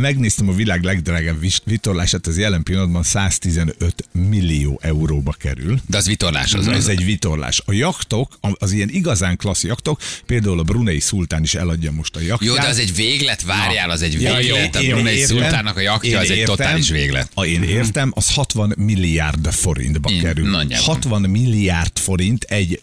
Megnéztem 0.00 0.48
a 0.48 0.52
világ 0.52 0.82
legdrágább 0.82 1.44
vitorlását, 1.64 2.26
ez 2.26 2.38
jelen 2.38 2.62
pillanatban 2.62 3.02
115 3.02 4.08
millió 4.12 4.78
euróba 4.82 5.32
kerül. 5.38 5.78
De 5.86 5.96
az 5.96 6.06
vitorlás 6.06 6.54
az. 6.54 6.68
Ez 6.68 6.76
az. 6.76 6.88
egy 6.88 7.04
vitorlás. 7.04 7.62
A 7.66 7.72
jaktok, 7.72 8.38
a- 8.40 8.52
az 8.58 8.72
ilyen 8.72 8.88
igazán 8.88 9.36
klassz 9.36 9.62
jaktok, 9.64 10.00
például 10.26 10.58
a 10.58 10.62
Brunei 10.62 11.00
szultán 11.00 11.42
is 11.42 11.54
eladja 11.54 11.90
most 11.90 12.16
a 12.16 12.20
jaktját. 12.20 12.50
Jó, 12.54 12.62
de 12.62 12.68
az 12.68 12.78
egy 12.78 12.94
véglet, 12.94 13.42
várjál, 13.42 13.90
az 13.90 14.02
egy 14.02 14.12
Ja, 14.22 14.36
véglet. 14.36 14.74
jó, 14.74 14.80
A 14.80 14.82
én 14.82 14.90
Brunei 14.94 15.16
értem. 15.16 15.36
szultának 15.36 15.76
a 15.76 15.80
jaktja, 15.80 16.18
az 16.18 16.30
egy 16.30 16.36
értem. 16.36 16.56
totális 16.56 16.88
véglet. 16.88 17.30
A 17.34 17.44
én 17.44 17.62
értem, 17.62 18.12
az 18.14 18.34
60 18.34 18.74
milliárd 18.76 19.52
forintba 19.52 20.10
Én- 20.10 20.22
kerül. 20.22 20.50
nagyjából. 20.50 20.86
60 20.94 21.20
milliárd 21.22 21.98
forint 21.98 22.42
egy 22.44 22.80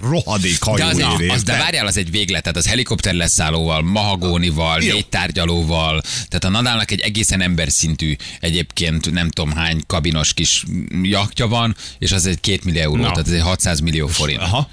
rohadék 0.00 0.58
De, 0.64 0.84
az, 0.84 0.98
egy, 0.98 1.28
az, 1.28 1.42
de 1.42 1.56
várjál, 1.58 1.86
az 1.86 1.96
egy 1.96 2.10
véglet, 2.10 2.42
tehát 2.42 2.58
az 2.58 2.66
helikopter 2.66 3.14
leszállóval, 3.14 3.82
mahagónival, 3.82 4.82
Jó. 4.82 4.92
négy 4.92 5.06
tárgyalóval, 5.06 6.02
tehát 6.02 6.44
a 6.44 6.48
Nadalnak 6.48 6.90
egy 6.90 7.00
egészen 7.00 7.40
emberszintű 7.40 8.16
egyébként 8.40 9.10
nem 9.10 9.30
tudom 9.30 9.52
hány 9.52 9.82
kabinos 9.86 10.32
kis 10.34 10.64
jaktja 11.02 11.46
van, 11.46 11.76
és 11.98 12.12
az 12.12 12.26
egy 12.26 12.40
két 12.40 12.64
millió 12.64 12.80
euró, 12.80 13.02
Na. 13.02 13.10
tehát 13.10 13.26
ez 13.26 13.32
egy 13.32 13.40
600 13.40 13.80
millió 13.80 14.06
forint. 14.06 14.40
Aha. 14.40 14.70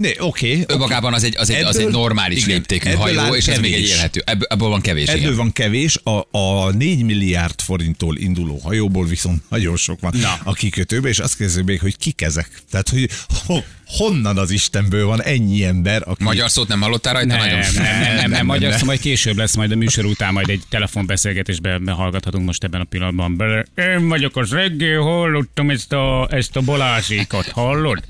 Né, 0.00 0.14
oké. 0.18 0.50
Okay, 0.52 0.64
Önmagában 0.66 1.14
az 1.14 1.24
egy, 1.24 1.36
az 1.36 1.50
egy, 1.50 1.62
az 1.62 1.76
egy 1.76 1.80
Ebből- 1.80 1.92
normális 1.94 2.42
igen, 2.42 2.48
léptékű 2.56 2.88
ebből 2.88 3.00
hajó, 3.16 3.34
és 3.34 3.48
ez 3.48 3.58
még 3.58 3.72
egy 3.72 3.76
kevés. 3.80 3.90
élhető. 3.94 4.22
Ebből, 4.26 4.46
ebből 4.50 4.68
van 4.68 4.80
kevés, 4.80 5.08
Ebből 5.08 5.20
igen. 5.22 5.36
van 5.36 5.52
kevés, 5.52 5.96
a, 6.04 6.38
a 6.38 6.70
4 6.70 7.02
milliárd 7.02 7.60
forinttól 7.60 8.16
induló 8.16 8.58
hajóból 8.58 9.06
viszont 9.06 9.42
nagyon 9.50 9.76
sok 9.76 10.00
van 10.00 10.14
Na. 10.20 10.38
a 10.44 10.52
kikötőbe, 10.52 11.08
és 11.08 11.18
azt 11.18 11.36
kérdezik 11.36 11.64
még, 11.64 11.80
hogy 11.80 11.96
kik 11.96 12.20
ezek? 12.22 12.48
Tehát, 12.70 12.88
hogy 12.88 13.08
ho, 13.46 13.58
honnan 13.96 14.38
az 14.38 14.50
Istenből 14.50 15.06
van 15.06 15.22
ennyi 15.22 15.64
ember, 15.64 16.02
aki... 16.06 16.22
Magyar 16.22 16.50
szót 16.50 16.68
nem 16.68 16.80
hallottál 16.80 17.12
rajta? 17.12 17.36
Nem, 17.36 17.38
Nagyon. 17.38 17.58
nem, 17.58 17.82
nem, 17.82 18.00
nem, 18.02 18.16
nem, 18.16 18.30
nem, 18.30 18.46
magyar 18.46 18.74
szó 18.74 18.84
majd 18.84 19.00
később 19.00 19.36
lesz, 19.36 19.54
majd 19.54 19.72
a 19.72 19.76
műsor 19.76 20.04
után 20.04 20.32
majd 20.32 20.48
egy 20.48 20.62
telefonbeszélgetésbe 20.68 21.80
hallgathatunk 21.86 22.46
most 22.46 22.64
ebben 22.64 22.80
a 22.80 22.84
pillanatban 22.84 23.36
bele. 23.36 23.64
Én 23.74 24.08
vagyok 24.08 24.36
az 24.36 24.50
reggel, 24.50 25.00
hallottam 25.00 25.70
ezt 25.70 25.92
a, 25.92 26.28
ezt 26.30 26.56
a 26.56 26.60
Balázsékot, 26.60 27.48
hallod? 27.48 28.02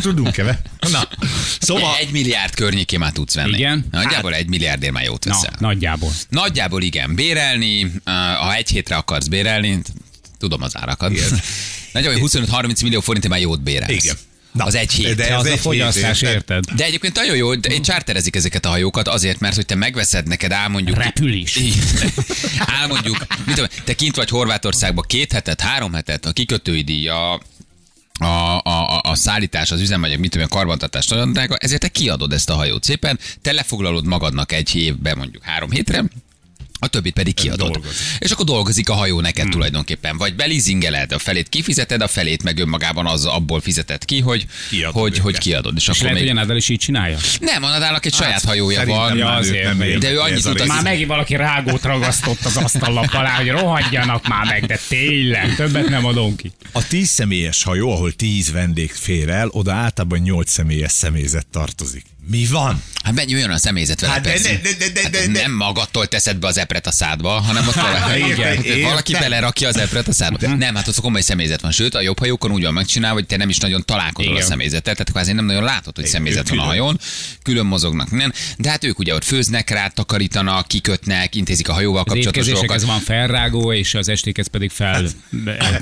Tudunk-e? 0.00 0.44
be? 0.44 0.60
Na, 0.90 1.08
szóval... 1.60 1.96
Egy 2.00 2.10
milliárd 2.10 2.54
környékén 2.54 2.98
már 2.98 3.12
tudsz 3.12 3.34
venni. 3.34 3.56
Igen? 3.56 3.86
Nagyjából 3.90 4.34
egy 4.34 4.48
milliárdért 4.48 4.92
már 4.92 5.04
jót 5.04 5.24
Na, 5.24 5.32
veszel. 5.32 5.52
nagyjából. 5.58 6.10
Nagyjából 6.28 6.82
igen. 6.82 7.14
Bérelni, 7.14 7.92
ha 8.40 8.54
egy 8.54 8.68
hétre 8.68 8.96
akarsz 8.96 9.26
bérelni, 9.26 9.80
tudom 10.38 10.62
az 10.62 10.76
árakat. 10.76 11.12
Nagyjából 11.92 12.28
25-30 12.28 12.82
millió 12.82 13.00
forintért 13.00 13.32
már 13.32 13.42
jót 13.42 13.62
bérelsz. 13.62 14.04
Igen. 14.04 14.16
Na, 14.52 14.64
az 14.64 14.74
egy 14.74 14.92
hét. 14.92 15.14
de 15.14 15.36
az 15.36 15.40
az 15.40 15.46
egy 15.46 15.52
a 15.52 15.56
fogyasztás, 15.56 16.22
érted? 16.22 16.34
érted? 16.34 16.76
De 16.76 16.84
egyébként 16.84 17.14
nagyon 17.14 17.36
jó, 17.36 17.54
de 17.54 17.80
csárterezik 17.80 18.36
ezeket 18.36 18.64
a 18.64 18.68
hajókat 18.68 19.08
azért, 19.08 19.40
mert 19.40 19.54
hogy 19.54 19.66
te 19.66 19.74
megveszed 19.74 20.26
neked, 20.26 20.52
álmondjuk... 20.52 20.96
Repül 20.96 21.32
is. 21.32 21.56
Így. 21.56 21.76
Álmondjuk, 22.80 23.26
mit 23.46 23.54
tudom, 23.54 23.70
te 23.84 23.94
kint 23.94 24.16
vagy 24.16 24.28
Horvátországban 24.28 25.04
két 25.08 25.32
hetet, 25.32 25.60
három 25.60 25.92
hetet, 25.92 26.26
a 26.26 26.32
kikötői 26.32 26.82
díj, 26.82 27.08
a, 27.08 27.32
a, 28.18 29.00
a, 29.02 29.14
szállítás, 29.14 29.70
az 29.70 29.80
üzemanyag, 29.80 30.18
mit 30.18 30.30
tudom, 30.30 30.46
én, 30.46 30.52
a 30.52 30.56
karbantartás 30.56 31.06
nagyon 31.06 31.32
drága, 31.32 31.56
ezért 31.56 31.80
te 31.80 31.88
kiadod 31.88 32.32
ezt 32.32 32.50
a 32.50 32.54
hajót 32.54 32.84
szépen, 32.84 33.18
te 33.42 33.52
lefoglalod 33.52 34.06
magadnak 34.06 34.52
egy 34.52 34.76
évben 34.76 35.16
mondjuk 35.16 35.42
három 35.44 35.70
hétre, 35.70 36.04
a 36.82 36.86
többit 36.86 37.12
pedig 37.12 37.34
kiadod. 37.34 37.72
dolgozik. 37.72 38.06
És 38.18 38.30
akkor 38.30 38.44
dolgozik 38.44 38.88
a 38.88 38.94
hajó 38.94 39.20
neked 39.20 39.42
hmm. 39.42 39.52
tulajdonképpen. 39.52 40.16
Vagy 40.16 40.34
belizingeled, 40.34 41.12
a 41.12 41.18
felét 41.18 41.48
kifizeted, 41.48 42.00
a 42.02 42.08
felét 42.08 42.42
meg 42.42 42.58
önmagában 42.58 43.06
az 43.06 43.24
abból 43.24 43.60
fizeted 43.60 44.04
ki, 44.04 44.20
hogy, 44.20 44.46
Kiadod 44.70 44.94
hogy, 44.94 45.10
őket. 45.10 45.22
hogy 45.24 45.38
kiadod. 45.38 45.76
És, 45.76 45.82
És 45.82 45.88
akkor 45.88 46.02
lehet, 46.02 46.16
hogy 46.16 46.26
még... 46.26 46.36
a 46.36 46.40
Nadal 46.40 46.56
is 46.56 46.68
így 46.68 46.78
csinálja? 46.78 47.18
Nem, 47.40 47.62
a 47.62 47.68
Nadalnak 47.68 48.06
egy 48.06 48.14
saját 48.14 48.44
hajója 48.44 48.86
van. 48.86 49.16
Ja, 49.16 49.24
már 49.24 49.38
azért, 49.38 49.64
nem 49.64 49.98
De 49.98 50.10
ő 50.10 50.20
annyit 50.20 50.52
rész. 50.52 50.66
Már 50.66 50.82
megint 50.82 51.08
valaki 51.08 51.36
rágót 51.36 51.82
ragasztott 51.82 52.44
az 52.44 52.56
asztallap 52.56 53.14
alá, 53.14 53.36
hogy 53.36 53.48
rohadjanak 53.48 54.28
már 54.28 54.46
meg, 54.46 54.66
de 54.66 54.78
tényleg, 54.88 55.54
többet 55.54 55.88
nem 55.88 56.04
adom 56.04 56.36
ki. 56.36 56.52
A 56.72 56.86
tíz 56.86 57.08
személyes 57.08 57.62
hajó, 57.62 57.92
ahol 57.92 58.12
tíz 58.12 58.52
vendég 58.52 58.92
fér 58.92 59.28
el, 59.28 59.48
oda 59.50 59.72
általában 59.72 60.18
nyolc 60.18 60.50
személyes 60.50 60.92
személyzet 60.92 61.46
tartozik. 61.46 62.04
Mi 62.30 62.46
van? 62.50 62.82
Hát 63.04 63.14
mennyi 63.14 63.34
olyan 63.34 63.50
a 63.50 63.58
személyzet 63.58 64.00
vele, 64.00 64.12
Hát 64.12 64.22
de- 64.22 64.38
de- 64.42 64.60
de- 64.62 64.88
de- 64.92 65.00
Hát 65.02 65.10
de- 65.10 65.26
de- 65.26 65.40
Nem 65.40 65.52
magadtól 65.52 66.06
teszed 66.06 66.36
be 66.36 66.46
az 66.46 66.58
epret 66.58 66.86
a 66.86 66.90
szádba, 66.90 67.28
hanem 67.28 67.68
ott 67.68 67.74
Hát, 67.74 68.00
valaki, 68.02 68.28
érted, 68.28 68.64
Igen. 68.64 68.80
valaki 68.82 69.12
belerakja 69.12 69.68
az 69.68 69.76
epret 69.76 70.08
a 70.08 70.12
szádba. 70.12 70.54
Nem, 70.54 70.74
hát 70.74 70.88
ott 70.88 71.00
komoly 71.00 71.20
személyzet 71.20 71.60
van. 71.60 71.70
Sőt, 71.70 71.94
a 71.94 72.00
jobb 72.00 72.18
hajókon 72.18 72.50
úgy 72.50 72.62
van 72.62 72.72
megcsinálva, 72.72 73.14
hogy 73.14 73.26
te 73.26 73.36
nem 73.36 73.48
is 73.48 73.58
nagyon 73.58 73.84
találkozol 73.84 74.32
a 74.32 74.34
Igen. 74.34 74.46
személyzettel, 74.46 74.92
tehát 74.94 75.10
kvázi 75.10 75.32
nem 75.32 75.44
nagyon 75.44 75.62
látod, 75.62 75.96
hogy 75.96 76.06
személyzet 76.06 76.48
van 76.48 76.58
a 76.58 76.62
hajón, 76.62 77.00
külön 77.42 77.66
mozognak, 77.66 78.10
nem? 78.10 78.32
De 78.58 78.70
hát 78.70 78.84
ők 78.84 78.98
ugye 78.98 79.14
ott 79.14 79.24
főznek 79.24 79.70
rá, 79.70 79.88
takarítanak, 79.88 80.68
kikötnek, 80.68 81.34
intézik 81.34 81.68
a 81.68 81.72
hajóval 81.72 82.04
kapcsolatos 82.04 82.46
dolgokat. 82.46 82.82
van 82.82 83.00
felrágó, 83.00 83.72
és 83.72 83.94
az 83.94 84.08
estékhez 84.08 84.46
pedig 84.46 84.70
fel 84.70 85.08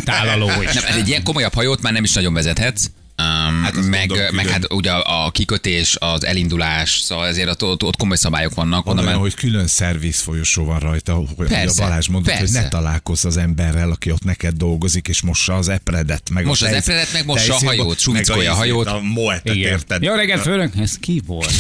tálaló. 0.05 0.51
És 0.63 0.73
Nem, 0.73 0.85
egy 0.97 1.09
ilyen 1.09 1.23
komolyabb 1.23 1.55
hajót 1.55 1.83
már 1.83 1.93
nem 1.93 2.05
is 2.05 2.13
nagyon 2.13 2.33
vezethetsz. 2.35 2.85
Um, 3.23 3.63
Hát 3.63 3.75
meg, 3.75 4.09
mondom, 4.09 4.35
meg 4.35 4.47
hát 4.49 4.73
ugye 4.73 4.91
a 4.93 5.31
kikötés, 5.31 5.97
az 5.99 6.25
elindulás, 6.25 6.91
szóval 7.01 7.27
ezért 7.27 7.49
ott, 7.49 7.63
ott, 7.63 7.83
ott 7.83 7.97
komoly 7.97 8.17
szabályok 8.17 8.55
vannak. 8.55 8.85
Van 8.85 8.99
olyan, 8.99 9.19
hogy 9.19 9.35
külön 9.35 9.67
szerviz 9.67 10.21
folyosó 10.21 10.65
van 10.65 10.79
rajta, 10.79 11.15
hogy 11.15 11.27
hogy 11.37 11.47
a 11.47 11.49
Persze, 11.49 11.83
Balázs 11.83 12.07
mondta, 12.07 12.31
hogy 12.31 12.41
persze. 12.41 12.61
ne 12.61 12.69
találkozz 12.69 13.25
az 13.25 13.37
emberrel, 13.37 13.91
aki 13.91 14.11
ott 14.11 14.25
neked 14.25 14.55
dolgozik, 14.55 15.09
és 15.09 15.21
mossa 15.23 15.55
az 15.55 15.69
epredet. 15.69 16.31
Meg 16.31 16.45
Mossa 16.45 16.65
a 16.65 16.69
az 16.69 16.73
tejsz- 16.75 16.89
epredet, 16.89 17.13
meg 17.13 17.25
mossa 17.27 17.55
a 17.55 17.65
hajót, 17.65 17.87
meg 17.89 17.99
suvickolja 17.99 18.53
a 18.53 18.55
hajót. 18.55 18.87
A 18.87 19.01
moetet, 19.01 19.55
Igen. 19.55 19.71
érted? 19.71 20.03
Jó 20.03 20.15
reggelt, 20.15 20.43
főnök, 20.43 20.73
ez 20.77 20.95
ki 21.01 21.23
volt? 21.27 21.53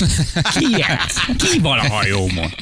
Ki 0.59 0.67
ez? 0.75 1.37
Ki 1.37 1.59
van 1.59 1.79
a 1.79 1.89
hajómon? 1.89 2.55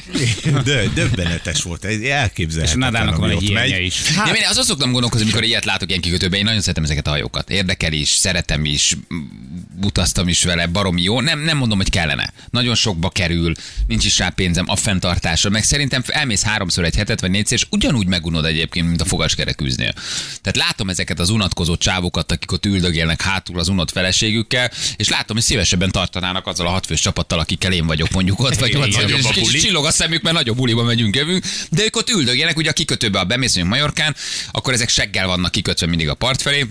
De, 0.63 0.83
döbbenetes 0.93 1.61
volt, 1.63 1.85
ez 1.85 1.99
És 1.99 2.09
elképzelhetetlen, 2.09 2.91
Nadának 2.91 3.17
ami 3.17 3.27
van 3.27 3.37
egy 3.37 3.43
ilyenje 3.49 3.75
megy. 3.75 3.85
is. 3.85 4.11
Hát, 4.15 4.35
én 4.37 4.43
azon 4.49 4.63
szoktam 4.63 4.91
gondolkozni, 4.91 5.25
amikor 5.25 5.43
ilyet 5.43 5.65
látok 5.65 5.89
ilyen 5.89 6.01
kikötőben, 6.01 6.39
én 6.39 6.45
nagyon 6.45 6.61
szeretem 6.61 6.83
ezeket 6.83 7.07
a 7.07 7.09
hajókat. 7.09 7.49
Érdekel 7.49 7.93
is, 7.93 8.09
szeretem 8.09 8.65
is, 8.65 8.86
m- 8.93 9.85
utaztam 9.85 10.27
is 10.27 10.43
vele, 10.43 10.65
baromi 10.65 11.01
jó. 11.01 11.21
Nem, 11.21 11.39
nem 11.39 11.57
mondom, 11.57 11.77
hogy 11.77 11.89
kellene. 11.89 12.33
Nagyon 12.49 12.75
sokba 12.75 13.09
kerül, 13.09 13.53
nincs 13.87 14.05
is 14.05 14.17
rá 14.17 14.29
pénzem 14.29 14.65
a 14.67 14.75
fenntartásra, 14.75 15.49
meg 15.49 15.63
szerintem 15.63 16.03
elmész 16.07 16.43
háromszor 16.43 16.83
egy 16.83 16.95
hetet 16.95 17.21
vagy 17.21 17.31
négyszer, 17.31 17.57
és 17.57 17.65
ugyanúgy 17.69 18.07
megunod 18.07 18.45
egyébként, 18.45 18.87
mint 18.87 19.01
a 19.01 19.05
fogaskerekűznél. 19.05 19.93
Tehát 20.41 20.57
látom 20.57 20.89
ezeket 20.89 21.19
az 21.19 21.29
unatkozó 21.29 21.75
csávokat, 21.77 22.31
akik 22.31 22.51
ott 22.51 22.65
üldögélnek 22.65 23.21
hátul 23.21 23.59
az 23.59 23.67
unott 23.67 23.91
feleségükkel, 23.91 24.71
és 24.95 25.09
látom, 25.09 25.35
hogy 25.35 25.45
szívesebben 25.45 25.91
tartanának 25.91 26.47
azzal 26.47 26.67
a 26.67 26.69
hatfős 26.69 27.01
csapattal, 27.01 27.39
akikkel 27.39 27.71
én 27.71 27.85
vagyok 27.85 28.09
mondjuk 28.09 28.39
ott, 28.39 28.55
vagy 28.55 28.75
ott, 28.75 28.87
és 28.87 28.95
a 28.95 29.05
kicsit 29.05 29.43
buli. 29.43 29.59
csillog 29.59 29.85
a 29.85 29.91
szemük, 29.91 30.21
mert 30.21 30.35
nagyobb 30.35 30.55
buliba 30.57 30.83
megyünk, 30.83 31.15
jövünk, 31.15 31.45
de 31.69 31.83
ők 31.83 31.95
ott 31.95 32.09
üldögélnek, 32.09 32.57
ugye 32.57 32.69
a 32.69 32.73
kikötőbe, 32.73 33.17
ha 33.17 33.23
bemész 33.23 33.55
Majorkán, 33.55 34.15
akkor 34.51 34.73
ezek 34.73 34.89
seggel 34.89 35.27
vannak 35.27 35.51
kikötve 35.51 35.85
mindig 35.85 36.09
a 36.09 36.13
part 36.13 36.41
felé, 36.41 36.65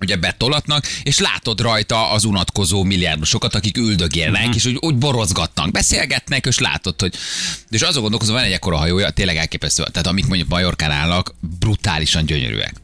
ugye 0.00 0.16
betolatnak, 0.16 0.86
és 1.02 1.18
látod 1.18 1.60
rajta 1.60 2.10
az 2.10 2.24
unatkozó 2.24 2.82
milliárdosokat, 2.82 3.54
akik 3.54 3.76
üldögélnek, 3.76 4.42
Mhm. 4.46 4.52
és 4.54 4.64
úgy, 4.66 4.76
úgy 4.80 4.94
borozgatnak, 4.96 5.70
beszélgetnek, 5.70 6.46
és 6.46 6.58
látod, 6.58 7.00
hogy... 7.00 7.14
És 7.70 7.80
azon 7.82 8.00
gondolkozom, 8.00 8.34
van 8.34 8.44
egy 8.44 8.52
ekkora 8.52 8.76
hajója, 8.76 9.10
tényleg 9.10 9.36
elképesztő. 9.36 9.82
Tehát 9.82 10.06
amik 10.06 10.26
mondjuk 10.26 10.48
Majorkán 10.48 10.90
állnak, 10.90 11.34
brutálisan 11.58 12.26
gyönyörűek. 12.26 12.74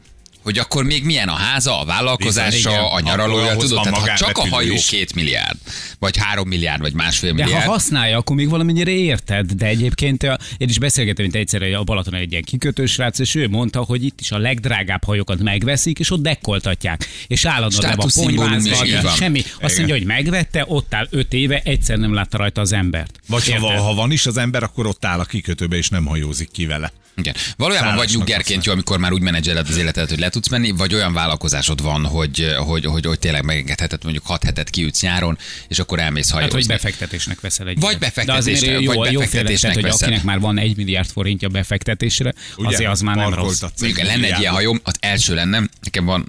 Hogy 0.43 0.57
akkor 0.57 0.83
még 0.83 1.03
milyen 1.03 1.27
a 1.27 1.33
háza, 1.33 1.79
a 1.79 1.85
vállalkozása, 1.85 2.69
Bizony, 2.69 2.85
a 2.91 2.99
nyaralója, 2.99 3.55
tudod? 3.55 3.81
Tehát 3.83 3.99
ha 3.99 4.15
csak 4.15 4.37
a 4.37 4.47
hajó 4.49 4.73
is. 4.73 4.85
két 4.87 5.15
milliárd, 5.15 5.57
vagy 5.99 6.17
három 6.17 6.47
milliárd, 6.47 6.81
vagy 6.81 6.93
másfél 6.93 7.33
De 7.33 7.43
ha 7.43 7.47
milliárd. 7.49 7.69
használja, 7.69 8.17
akkor 8.17 8.35
még 8.35 8.49
valamennyire 8.49 8.91
érted. 8.91 9.51
De 9.51 9.65
egyébként 9.65 10.23
ö, 10.23 10.33
én 10.57 10.69
is 10.69 10.79
beszélgettem 10.79 11.23
mint 11.23 11.35
egyszer 11.35 11.61
a 11.61 11.83
Balaton 11.83 12.13
egy 12.13 12.31
ilyen 12.31 12.43
kikötős 12.43 12.91
srác, 12.91 13.19
és 13.19 13.35
ő 13.35 13.47
mondta, 13.47 13.79
hogy 13.81 14.03
itt 14.03 14.19
is 14.19 14.31
a 14.31 14.37
legdrágább 14.37 15.03
hajókat 15.03 15.39
megveszik, 15.39 15.99
és 15.99 16.11
ott 16.11 16.21
dekkoltatják. 16.21 17.07
És 17.27 17.45
állandóan 17.45 17.97
is, 18.05 18.13
ponyvázva, 18.13 19.09
semmi. 19.09 19.39
Azt 19.39 19.55
Igen. 19.59 19.75
mondja, 19.75 19.95
hogy 19.95 20.05
megvette, 20.05 20.65
ott 20.67 20.93
áll 20.93 21.07
öt 21.09 21.33
éve, 21.33 21.61
egyszer 21.63 21.97
nem 21.97 22.13
látta 22.13 22.37
rajta 22.37 22.61
az 22.61 22.73
embert. 22.73 23.19
Vagy 23.27 23.51
ha, 23.51 23.81
ha 23.81 23.93
van 23.93 24.11
is 24.11 24.25
az 24.25 24.37
ember, 24.37 24.63
akkor 24.63 24.85
ott 24.85 25.05
áll 25.05 25.19
a 25.19 25.25
kikötőbe, 25.25 25.75
és 25.77 25.89
nem 25.89 26.05
hajózik 26.05 26.51
ki 26.51 26.65
vele. 26.65 26.91
Igen. 27.15 27.35
Valójában 27.57 27.87
vagy 27.87 27.95
Szállásnak 27.97 28.19
nyuggerként 28.19 28.65
jó, 28.65 28.71
amikor 28.71 28.97
már 28.97 29.11
úgy 29.11 29.21
menedzseled 29.21 29.69
az 29.69 29.77
életedet, 29.77 30.09
hogy 30.09 30.19
le 30.19 30.29
tudsz 30.29 30.49
menni, 30.49 30.71
vagy 30.71 30.93
olyan 30.93 31.13
vállalkozásod 31.13 31.81
van, 31.81 32.05
hogy, 32.05 32.55
hogy, 32.57 32.85
hogy, 32.85 33.05
hogy 33.05 33.19
tényleg 33.19 33.43
megengedheted, 33.43 34.03
mondjuk 34.03 34.25
6 34.25 34.43
hetet 34.43 34.69
kiütsz 34.69 35.01
nyáron, 35.01 35.37
és 35.67 35.79
akkor 35.79 35.99
elmész 35.99 36.25
Hát, 36.29 36.33
hajózni. 36.33 36.57
hogy 36.59 36.67
befektetésnek 36.67 37.41
veszel 37.41 37.67
egy. 37.67 37.79
Vagy 37.79 37.97
befektetésnek- 37.97 38.73
vagy 38.75 38.83
jó, 38.83 39.05
jó 39.05 39.19
befektetésnek 39.19 39.73
hogy 39.73 39.83
veszel. 39.83 40.07
akinek 40.07 40.23
már 40.25 40.39
van 40.39 40.57
egy 40.57 40.77
milliárd 40.77 41.09
forintja 41.09 41.49
befektetésre, 41.49 42.33
Ugye? 42.57 42.67
azért 42.67 42.89
az 42.89 43.01
már 43.01 43.15
nem 43.15 43.33
rossz. 43.33 43.61
Egy 43.81 44.01
lenne 44.03 44.33
egy 44.33 44.39
ilyen 44.39 44.53
hajóm, 44.53 44.79
az 44.83 44.95
első 44.99 45.33
lenne, 45.33 45.61
nekem 45.81 46.05
van 46.05 46.27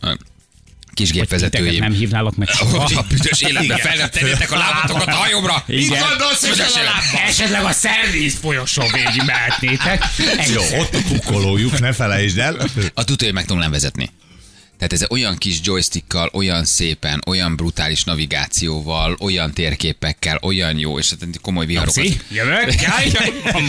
ö, 0.92 0.94
kis 0.94 1.10
Hogy 1.10 1.20
titeket 1.20 1.40
gépvezetőim. 1.50 1.82
nem 1.82 1.92
hívnálok 1.92 2.36
meg 2.36 2.48
soha. 2.48 2.80
Hogy 2.80 2.94
a 3.02 3.04
büdös 3.08 3.40
életben 3.40 3.78
fel 3.78 3.96
nem 3.96 4.10
tennétek 4.10 4.52
a 4.52 4.56
lábatokat 4.56 5.06
a 5.06 5.10
hajómra. 5.10 5.64
Igen. 5.66 5.88
Mit 5.88 6.08
gondolsz, 6.08 6.40
büdös 6.40 6.56
életben? 6.76 7.26
Esetleg 7.28 7.64
a 7.64 7.72
szerviz 7.72 8.38
folyosó 8.40 8.82
végig 8.92 9.22
mehetnétek. 9.26 10.04
Jó, 10.54 10.62
ott 10.78 10.94
a 10.94 10.98
kukolójuk, 11.08 11.80
ne 11.80 11.92
felejtsd 11.92 12.38
el. 12.38 12.56
A 12.94 13.04
tutói 13.04 13.30
meg 13.30 13.44
tudom 13.44 13.62
nem 13.62 13.70
vezetni. 13.70 14.10
Tehát 14.82 15.02
ez 15.02 15.10
olyan 15.10 15.36
kis 15.36 15.58
joystickkal, 15.62 16.30
olyan 16.32 16.64
szépen, 16.64 17.22
olyan 17.26 17.56
brutális 17.56 18.04
navigációval, 18.04 19.16
olyan 19.20 19.52
térképekkel, 19.52 20.38
olyan 20.42 20.78
jó, 20.78 20.98
és 20.98 21.10
hát 21.10 21.40
komoly 21.40 21.66
viharokat. 21.66 22.04
Szi, 22.04 22.20
jövök, 22.30 22.74
jaj, 22.82 23.12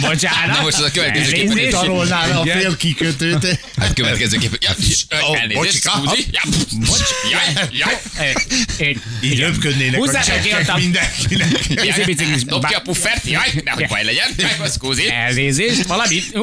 bocsánat. 0.00 0.56
Na 0.56 0.62
most 0.62 0.76
az 0.76 0.82
a 0.82 0.90
következő 0.90 1.32
kép, 1.32 1.48
Elnézést. 1.48 1.70
Tarolnál 1.70 2.38
a 2.40 2.42
fél 2.42 2.76
kikötőt. 2.76 3.60
Hát 3.76 3.92
következő 3.92 4.38
kép, 4.38 4.56
ja, 4.60 4.70
elnézést, 5.08 5.54
bocsika. 5.54 5.90
scusi, 5.90 6.26
ja, 6.30 6.40
bocs, 6.78 7.08
jaj, 7.30 7.68
jaj. 7.70 8.96
Így 9.20 9.38
röpködnének 9.38 10.00
a 10.00 10.24
csekkek 10.24 10.76
mindenkinek. 10.76 11.64
Vízi 11.66 12.04
biciklis. 12.04 12.44
Dob 12.44 12.66
ki 12.66 12.74
a 12.74 12.80
puffert, 12.80 13.26
jaj, 13.26 13.52
nehogy 13.64 13.86
baj 13.86 14.04
legyen, 14.04 14.28
jaj, 14.36 14.68
scusi. 14.70 15.08
Elnézést, 15.10 15.86
valamit, 15.86 16.38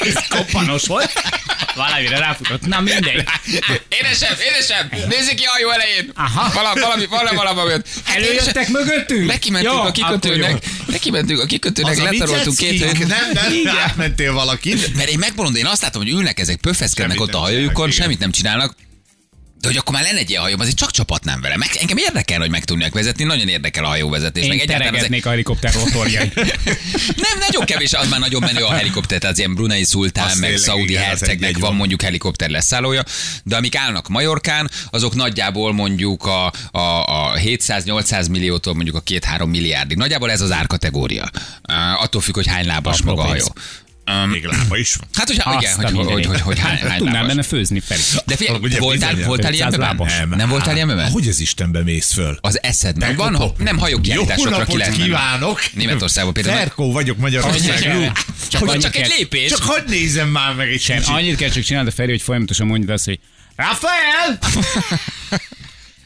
ez 0.00 0.26
koppanos 0.28 0.86
volt. 0.86 1.12
Valamire 1.74 2.18
ráfutott. 2.18 2.66
Na 2.66 2.80
mindegy. 2.80 3.24
Édesem, 3.88 4.34
édesem, 4.48 4.88
nézzük 5.08 5.34
ki 5.34 5.44
a 5.44 5.50
hajó 5.50 5.70
elején. 5.70 6.10
Aha. 6.14 6.50
Valami, 6.54 6.80
valami, 6.80 7.06
valami, 7.06 7.36
valami. 7.36 7.54
valami. 7.54 7.82
Előjöttek 8.04 8.68
mögöttünk? 8.68 9.26
Neki 9.26 9.50
mentünk 9.50 9.74
Jó, 9.74 9.80
a 9.80 9.90
kikötőnek, 9.90 10.64
neki 10.86 11.10
mentünk 11.10 11.40
a 11.40 11.46
kikötőnek, 11.46 11.92
Az 11.92 11.98
a 11.98 12.02
letaroltunk 12.02 12.56
két 12.56 12.82
hőt. 12.82 13.06
Nem, 13.06 13.30
nem, 13.32 13.76
átmentél 13.76 14.32
valakit. 14.32 14.94
Mert 14.94 15.08
én 15.08 15.18
megmondom, 15.18 15.54
én 15.54 15.66
azt 15.66 15.82
látom, 15.82 16.02
hogy 16.02 16.10
ülnek 16.10 16.40
ezek, 16.40 16.56
pöfeszkednek 16.56 17.20
ott 17.20 17.34
a 17.34 17.38
hajójukon, 17.38 17.88
igen. 17.88 18.00
semmit 18.00 18.18
nem 18.18 18.30
csinálnak. 18.30 18.74
De 19.62 19.68
hogy 19.68 19.76
akkor 19.76 19.94
már 19.94 20.02
lenne 20.02 20.18
egy 20.18 20.30
ilyen 20.30 20.42
hajóm, 20.42 20.60
azért 20.60 20.76
csak 20.76 20.90
csapatnám 20.90 21.40
vele. 21.40 21.56
Meg, 21.56 21.68
engem 21.80 21.96
érdekel, 21.96 22.38
hogy 22.38 22.50
meg 22.50 22.64
tudják 22.64 22.92
vezetni, 22.92 23.24
nagyon 23.24 23.48
érdekel 23.48 23.84
a 23.84 23.88
hajóvezetés. 23.88 24.46
meg 24.46 24.56
Én 24.56 24.62
egyáltalán 24.62 24.94
az, 24.94 24.94
teregetnék 24.94 25.26
a 25.26 25.28
helikopter 25.28 25.72
rotorjai. 25.72 26.32
nem, 27.26 27.38
nagyon 27.38 27.64
kevés, 27.64 27.92
az 27.92 28.08
már 28.08 28.20
nagyon 28.20 28.40
menő 28.40 28.62
a 28.62 28.72
helikopter, 28.72 29.18
tehát 29.18 29.34
az 29.34 29.38
ilyen 29.38 29.54
Brunei 29.54 29.84
szultán, 29.84 30.26
meg 30.26 30.40
tényleg, 30.40 30.58
szaudi 30.58 30.82
igen, 30.82 31.02
hercegnek 31.02 31.52
van 31.52 31.60
van. 31.60 31.74
mondjuk 31.74 32.02
helikopter 32.02 32.50
leszállója, 32.50 33.04
de 33.44 33.56
amik 33.56 33.76
állnak 33.76 34.08
Majorkán, 34.08 34.70
azok 34.90 35.14
nagyjából 35.14 35.72
mondjuk 35.72 36.24
a, 36.24 36.52
a, 36.70 36.78
a 36.78 37.36
700-800 37.36 38.30
milliótól 38.30 38.74
mondjuk 38.74 38.96
a 38.96 39.02
2-3 39.02 39.46
milliárdig. 39.46 39.96
Nagyjából 39.96 40.30
ez 40.30 40.40
az 40.40 40.52
árkategória. 40.52 41.30
Uh, 41.68 42.02
attól 42.02 42.20
függ, 42.20 42.34
hogy 42.34 42.46
hány 42.46 42.66
lábas 42.66 43.02
maga 43.02 43.22
a 43.22 43.24
pénz. 43.24 43.42
hajó. 43.42 43.54
Um, 44.10 44.28
Még 44.30 44.44
lába 44.44 44.76
is 44.76 44.94
van. 44.94 45.08
hát, 45.14 45.26
hogyha, 45.26 45.58
igen, 45.60 45.72
Azt 45.78 45.94
a 45.94 45.96
hogy, 45.96 46.06
hogy, 46.06 46.12
hogy, 46.12 46.26
hogy, 46.26 46.40
hogy 46.40 46.58
hány, 46.58 46.76
hány 46.78 46.98
Tudnám 46.98 47.26
benne 47.26 47.42
főzni, 47.42 47.80
Feri. 47.80 48.00
De 48.26 48.36
figyelj, 48.36 48.58
Ugye 48.62 48.78
voltál, 48.78 49.14
voltál 49.14 49.52
ilyen 49.52 49.66
500 49.66 49.80
möben? 49.80 49.96
lábas. 49.96 50.18
Nem, 50.18 50.28
nem 50.28 50.48
voltál 50.48 50.74
ilyen 50.74 50.86
möben? 50.86 51.10
Hogy 51.10 51.28
az 51.28 51.40
Istenbe 51.40 51.82
mész 51.82 52.12
föl? 52.12 52.38
Az 52.40 52.62
eszedben. 52.62 53.16
Van, 53.16 53.36
hopp. 53.36 53.58
nem 53.58 53.78
hajókiállításokra 53.78 54.58
Jó 54.58 54.64
ki 54.64 54.76
lehet 54.76 54.94
kívánok! 54.94 55.60
Németországban 55.72 56.32
például. 56.32 56.56
Ferkó 56.56 56.92
vagyok 56.92 57.16
Magyarországról. 57.18 58.12
Csak 58.48 58.78
csak 58.78 58.96
egy 58.96 59.14
lépés. 59.18 59.50
Csak 59.50 59.62
hagyd 59.62 59.88
nézem 59.88 60.28
már 60.28 60.54
meg 60.54 60.68
egy 60.68 60.84
kicsit. 60.84 61.06
annyit 61.06 61.36
kell 61.36 61.48
csak 61.48 61.62
csinálni, 61.62 61.88
de 61.88 61.94
Feri, 61.94 62.10
hogy 62.10 62.22
folyamatosan 62.22 62.66
mondjad 62.66 62.90
azt, 62.90 63.04
hogy 63.04 63.18
Rafael! 63.56 64.38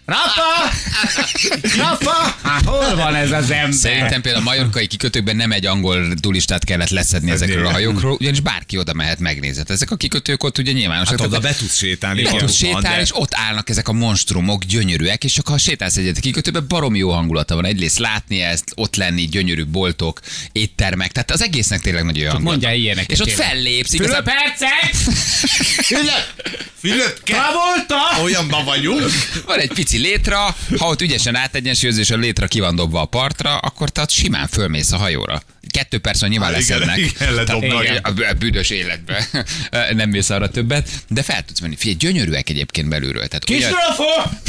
Rafa! 0.06 0.70
Rafa! 1.82 2.36
Hát 2.42 2.64
hol 2.64 2.96
van 2.96 3.14
ez 3.14 3.30
az 3.30 3.50
ember? 3.50 3.72
Szerintem 3.72 4.20
például 4.20 4.44
a 4.46 4.48
majorkai 4.48 4.86
kikötőkben 4.86 5.36
nem 5.36 5.52
egy 5.52 5.66
angol 5.66 6.14
turistát 6.20 6.64
kellett 6.64 6.88
leszedni 6.88 7.30
ezekről 7.30 7.66
a 7.66 7.70
hajókról, 7.70 8.12
ugyanis 8.12 8.40
bárki 8.40 8.78
oda 8.78 8.92
mehet 8.92 9.18
megnézett. 9.18 9.70
Ezek 9.70 9.90
a 9.90 9.96
kikötők 9.96 10.42
ott 10.42 10.58
ugye 10.58 10.72
nyilvánosak. 10.72 11.18
Hát 11.18 11.26
oda 11.26 11.40
be 11.40 11.54
tudsz 11.54 11.76
sétálni. 11.76 12.22
be 12.22 12.30
tudsz 12.30 12.56
sétálni, 12.56 13.00
és 13.00 13.16
ott 13.16 13.34
állnak 13.34 13.68
ezek 13.68 13.88
a 13.88 13.92
monstrumok, 13.92 14.64
gyönyörűek, 14.64 15.24
és 15.24 15.32
csak 15.32 15.48
ha 15.48 15.58
sétálsz 15.58 15.96
egyet 15.96 16.16
a 16.16 16.20
kikötőben, 16.20 16.64
baromi 16.68 16.98
jó 16.98 17.10
hangulata 17.10 17.54
van. 17.54 17.64
Egyrészt 17.64 17.98
látni 17.98 18.40
ezt, 18.40 18.72
ott 18.74 18.96
lenni, 18.96 19.22
gyönyörű 19.22 19.64
boltok, 19.64 20.20
éttermek, 20.52 21.12
tehát 21.12 21.30
az 21.30 21.42
egésznek 21.42 21.80
tényleg 21.80 22.04
nagyon 22.04 22.22
jó 22.22 22.30
hangulata. 22.30 22.50
mondjál 22.50 22.74
ilyeneket 22.74 23.10
És 23.10 23.20
ott 23.20 23.30
fellépsz, 23.30 23.96
Fülöp 23.96 24.22
percet! 24.24 24.94
Fülöp, 26.80 27.22
Travolta! 27.24 28.22
olyanban 28.22 28.64
vagyunk. 28.64 29.02
van 29.46 29.58
egy 29.58 29.72
pici 29.72 29.95
létra, 29.98 30.56
ha 30.78 30.86
ott 30.86 31.02
ügyesen 31.02 31.34
átegyensúlyoz, 31.34 31.98
és 31.98 32.10
a 32.10 32.16
létra 32.16 32.46
ki 32.46 32.60
van 32.60 32.76
dobva 32.76 33.00
a 33.00 33.04
partra, 33.06 33.58
akkor 33.58 33.90
te 33.90 34.00
ott 34.00 34.10
simán 34.10 34.46
fölmész 34.46 34.92
a 34.92 34.96
hajóra. 34.96 35.42
Kettő 35.70 35.98
perc 35.98 36.22
nyilván 36.26 36.54
Ah, 36.54 36.60
igen, 36.60 36.78
leszednek. 36.78 36.98
igen, 36.98 37.34
ledobnak. 37.34 37.84
Tehát 37.84 38.08
a 38.08 38.28
a 38.28 38.32
büdös 38.32 38.70
életbe. 38.70 39.28
Nem 39.94 40.10
mész 40.10 40.30
arra 40.30 40.48
többet, 40.48 40.88
de 41.08 41.22
fel 41.22 41.44
tudsz 41.44 41.60
menni. 41.60 41.76
Figyelj, 41.76 41.96
gyönyörűek 41.98 42.50
egyébként 42.50 42.88
belülről. 42.88 43.26
Tehát, 43.26 43.44
Kis 43.44 43.64
olyan- 43.64 43.74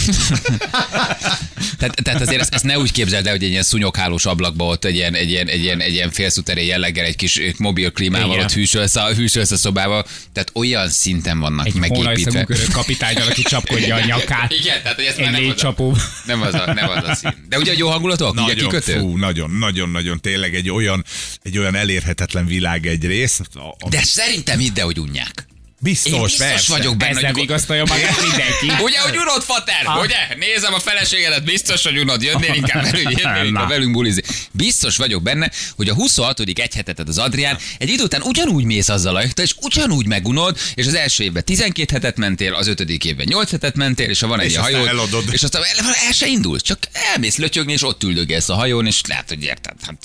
tehát, 1.79 1.95
tehát 2.03 2.21
azért 2.21 2.41
ezt, 2.41 2.53
ezt, 2.53 2.63
ne 2.63 2.77
úgy 2.79 2.91
képzeld 2.91 3.25
el, 3.25 3.31
hogy 3.31 3.43
egy 3.43 3.49
ilyen 3.49 3.63
szunyoghálós 3.63 4.25
ablakba 4.25 4.65
ott 4.65 4.85
egy 4.85 4.95
ilyen, 4.95 5.13
egy 5.13 5.29
ilyen, 5.29 5.47
egy 5.47 5.63
ilyen, 5.63 5.79
egy 5.79 5.93
ilyen 5.93 6.11
félszuteré 6.11 6.65
jelleggel 6.65 7.05
egy 7.05 7.15
kis 7.15 7.41
mobil 7.57 7.91
klímával 7.91 8.31
Igen. 8.31 8.43
ott 8.43 8.51
hűsölsz 8.53 8.95
a, 8.95 9.13
hűsölsz 9.13 9.51
a 9.51 9.57
szobába. 9.57 10.05
Tehát 10.33 10.49
olyan 10.53 10.89
szinten 10.89 11.39
vannak 11.39 11.65
Egy 11.65 11.73
megépítve. 11.73 12.43
körök 12.43 12.71
kapitányal, 12.71 13.27
aki 13.27 13.41
csapkodja 13.41 13.95
a 13.95 14.05
nyakát. 14.05 14.51
Igen, 14.61 14.81
tehát 14.81 14.95
hogy 14.95 15.05
ez 15.05 15.17
már 15.17 15.33
Egy 15.33 15.55
nem 15.55 15.55
az, 15.55 15.63
a, 15.63 15.95
nem, 16.25 16.41
az 16.41 16.53
a, 16.53 16.73
nem 16.73 16.89
az 16.89 17.03
a 17.09 17.15
szín. 17.15 17.45
De 17.49 17.57
ugye 17.57 17.73
jó 17.77 17.89
hangulatok? 17.89 18.31
Ugye 18.31 18.41
Nagyon, 18.41 18.69
kikötő? 18.69 18.99
fú, 18.99 19.17
nagyon, 19.17 19.51
nagyon, 19.51 19.89
nagyon, 19.89 20.19
tényleg 20.21 20.55
egy 20.55 20.69
olyan, 20.69 21.05
egy 21.43 21.57
olyan 21.57 21.75
elérhetetlen 21.75 22.45
világ 22.45 22.87
egyrészt. 22.87 23.41
A, 23.53 23.75
a, 23.79 23.89
De 23.89 24.03
szerintem 24.03 24.59
hidd 24.59 24.79
el, 24.79 24.85
hogy 24.85 24.99
unják. 24.99 25.47
Én 25.81 25.83
biztos, 25.83 26.21
biztos 26.21 26.37
persze. 26.37 26.71
vagyok 26.71 26.97
benne, 26.97 27.17
Ezzel 27.17 27.31
hogy 27.31 27.41
vigasztalja 27.41 27.83
magát 27.85 28.21
mindenki. 28.21 28.65
Ugye, 28.87 28.99
hogy 28.99 29.17
unod, 29.17 29.41
fater? 29.41 29.81
Ah. 29.83 30.03
Ugye? 30.03 30.35
Nézem 30.39 30.73
a 30.73 30.79
feleségedet, 30.79 31.43
biztos, 31.43 31.83
hogy 31.83 31.97
unod. 31.97 32.21
Jönnél 32.21 32.53
inkább 32.61 32.83
velünk, 32.83 33.19
jönnél 33.19 33.45
inkább 33.45 33.69
velünk 33.69 33.91
bulizni. 33.91 34.21
Biztos 34.51 34.97
vagyok 34.97 35.23
benne, 35.23 35.51
hogy 35.75 35.89
a 35.89 35.93
26. 35.93 36.39
egy 36.39 36.73
heteted 36.73 37.07
az 37.07 37.17
Adrián, 37.17 37.57
egy 37.77 37.89
idő 37.89 38.03
után 38.03 38.21
ugyanúgy 38.21 38.63
mész 38.63 38.89
azzal 38.89 39.15
a 39.15 39.23
és 39.35 39.55
ugyanúgy 39.61 40.05
megunod, 40.05 40.57
és 40.75 40.87
az 40.87 40.93
első 40.93 41.23
évben 41.23 41.45
12 41.45 41.93
hetet 41.93 42.17
mentél, 42.17 42.53
az 42.53 42.67
ötödik 42.67 43.05
évben 43.05 43.25
8 43.29 43.51
hetet 43.51 43.75
mentél, 43.75 44.09
és 44.09 44.19
ha 44.19 44.27
van 44.27 44.39
egy 44.39 44.51
És 44.51 44.57
hajó, 44.57 44.85
és 45.31 45.43
aztán 45.43 45.61
el, 45.77 45.93
el 46.05 46.11
se 46.11 46.27
indulsz, 46.27 46.61
csak 46.61 46.79
elmész 46.91 47.37
lötyögni, 47.37 47.73
és 47.73 47.83
ott 47.83 48.03
üldögélsz 48.03 48.49
a 48.49 48.53
hajón, 48.53 48.85
és 48.85 49.01
lehet, 49.07 49.27
hogy 49.27 49.43
érted. 49.43 49.75
Hát, 49.85 49.95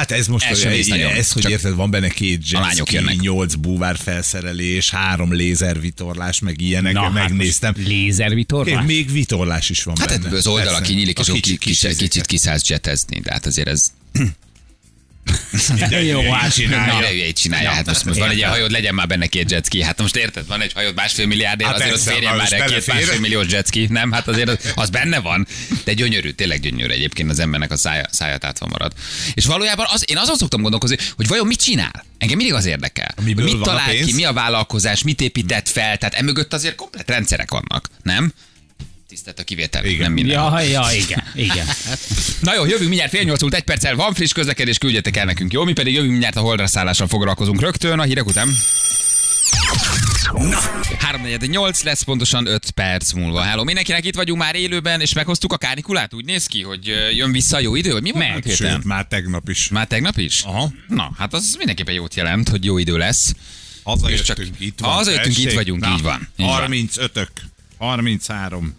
Hát 0.00 0.10
ez 0.10 0.26
most 0.26 0.44
Ez 0.46 0.86
nagyon. 0.86 1.12
ez, 1.12 1.32
hogy 1.32 1.50
érted, 1.50 1.74
van 1.74 1.90
benne 1.90 2.08
két 2.08 2.50
jetski, 2.50 2.98
nyolc 3.20 3.54
búvár 3.54 3.96
felszerelés, 3.96 4.90
három 4.90 5.32
lézervitorlás, 5.32 6.38
meg 6.38 6.60
ilyenek, 6.60 6.92
Na, 6.92 7.10
megnéztem. 7.10 7.74
Hát 7.76 7.86
lézervitorlás? 7.86 8.84
Még 8.86 9.12
vitorlás 9.12 9.70
is 9.70 9.82
van 9.82 9.96
hát 9.98 10.20
benne. 10.20 10.36
az 10.36 10.46
oldala 10.46 10.70
Persze. 10.70 10.84
kinyílik, 10.84 11.18
és 11.18 11.26
kicsit, 11.26 11.58
kicsit, 11.58 11.96
kicsit 11.96 12.26
kiszállsz 12.26 12.68
jetezni, 12.68 13.20
de 13.20 13.32
hát 13.32 13.46
azért 13.46 13.68
ez 13.68 13.92
Minden 15.74 16.02
Jó, 16.02 16.32
hát 16.32 16.52
csinálja. 16.54 16.92
Na, 16.92 17.00
ne 17.00 17.32
csinálja. 17.32 17.70
Hát 17.70 17.86
most, 17.86 18.04
most 18.04 18.18
van 18.18 18.30
egy 18.30 18.36
ilyen 18.36 18.50
hajód, 18.50 18.70
legyen 18.70 18.94
már 18.94 19.06
benne 19.06 19.26
két 19.26 19.50
jetski. 19.50 19.82
Hát 19.82 20.00
most 20.00 20.16
érted, 20.16 20.46
van 20.46 20.60
egy 20.60 20.72
hajód 20.72 20.94
másfél 20.94 21.26
milliárdért, 21.26 21.70
Hát 21.70 21.78
azért 21.78 21.94
persze, 21.94 22.10
férjen 22.12 22.36
már 22.36 22.52
el 22.52 22.66
két 22.66 22.86
másfél 22.86 23.20
milliós 23.20 23.46
jetski. 23.48 23.86
Nem, 23.90 24.12
hát 24.12 24.28
azért 24.28 24.48
az, 24.48 24.58
az, 24.74 24.90
benne 24.90 25.18
van. 25.18 25.46
De 25.84 25.92
gyönyörű, 25.92 26.30
tényleg 26.30 26.60
gyönyörű 26.60 26.92
egyébként 26.92 27.30
az 27.30 27.38
embernek 27.38 27.70
a 27.70 27.76
szája, 27.76 28.04
szája 28.10 28.38
tátva 28.38 28.66
marad. 28.66 28.92
És 29.34 29.44
valójában 29.44 29.86
az, 29.88 30.04
én 30.10 30.16
azon 30.16 30.36
szoktam 30.36 30.62
gondolkozni, 30.62 30.96
hogy 31.16 31.26
vajon 31.26 31.46
mit 31.46 31.62
csinál? 31.62 32.04
Engem 32.18 32.36
mindig 32.36 32.54
az 32.54 32.64
érdekel. 32.64 33.14
Miből 33.24 33.44
mit 33.44 33.60
talált 33.60 34.04
ki, 34.04 34.12
mi 34.12 34.24
a 34.24 34.32
vállalkozás, 34.32 35.02
mit 35.02 35.20
épített 35.20 35.68
fel, 35.68 35.96
tehát 35.96 36.14
emögött 36.14 36.52
azért 36.52 36.74
komplet 36.74 37.10
rendszerek 37.10 37.50
vannak, 37.50 37.88
nem? 38.02 38.32
Tisztelt 39.10 39.38
a 39.38 39.44
kivétel, 39.44 39.84
Igen. 39.84 39.98
nem 40.00 40.12
minden. 40.12 40.34
Ja, 40.34 40.60
ja, 40.60 40.86
igen, 40.94 41.24
igen. 41.34 41.66
Na 42.40 42.54
jó, 42.54 42.64
jövünk 42.64 42.88
mindjárt 42.88 43.10
fél 43.10 43.22
nyolc 43.22 43.54
egy 43.54 43.62
perccel, 43.62 43.94
van 43.94 44.14
friss 44.14 44.32
közlekedés, 44.32 44.78
küldjetek 44.78 45.16
el 45.16 45.24
nekünk, 45.24 45.52
jó? 45.52 45.64
Mi 45.64 45.72
pedig 45.72 45.94
jövünk 45.94 46.10
mindjárt 46.10 46.36
a 46.36 46.40
holdra 46.40 46.66
szállással 46.66 47.06
foglalkozunk 47.06 47.60
rögtön, 47.60 47.98
a 47.98 48.02
hírek 48.02 48.26
után. 48.26 48.48
348 50.98 51.82
lesz 51.82 52.02
pontosan 52.02 52.46
5 52.46 52.70
perc 52.70 53.12
múlva. 53.12 53.42
Hello, 53.42 53.64
mindenkinek 53.64 54.04
itt 54.04 54.14
vagyunk 54.14 54.40
már 54.40 54.54
élőben, 54.54 55.00
és 55.00 55.12
meghoztuk 55.12 55.52
a 55.52 55.56
kánikulát. 55.56 56.14
Úgy 56.14 56.24
néz 56.24 56.46
ki, 56.46 56.62
hogy 56.62 56.86
jön 57.16 57.32
vissza 57.32 57.56
a 57.56 57.60
jó 57.60 57.74
idő, 57.74 57.92
vagy 57.92 58.02
mi 58.02 58.10
van? 58.10 58.20
Meg. 58.20 58.44
héten? 58.44 58.70
Sőt, 58.72 58.84
már 58.84 59.06
tegnap 59.06 59.48
is. 59.48 59.68
Már 59.68 59.86
tegnap 59.86 60.18
is? 60.18 60.42
Aha. 60.42 60.72
Na, 60.88 61.10
hát 61.18 61.34
az 61.34 61.54
mindenképpen 61.58 61.94
jót 61.94 62.14
jelent, 62.14 62.48
hogy 62.48 62.64
jó 62.64 62.78
idő 62.78 62.96
lesz. 62.96 63.34
Hazajöttünk, 63.82 64.26
csak- 64.26 64.60
itt 64.60 64.80
van. 64.80 64.90
hazajöttünk, 64.90 65.38
itt 65.38 65.52
vagyunk, 65.52 65.86
így 65.86 66.02
van, 66.02 66.28
így 66.36 66.46
van. 66.46 66.68
35-ök, 66.70 67.28
33, 67.78 68.74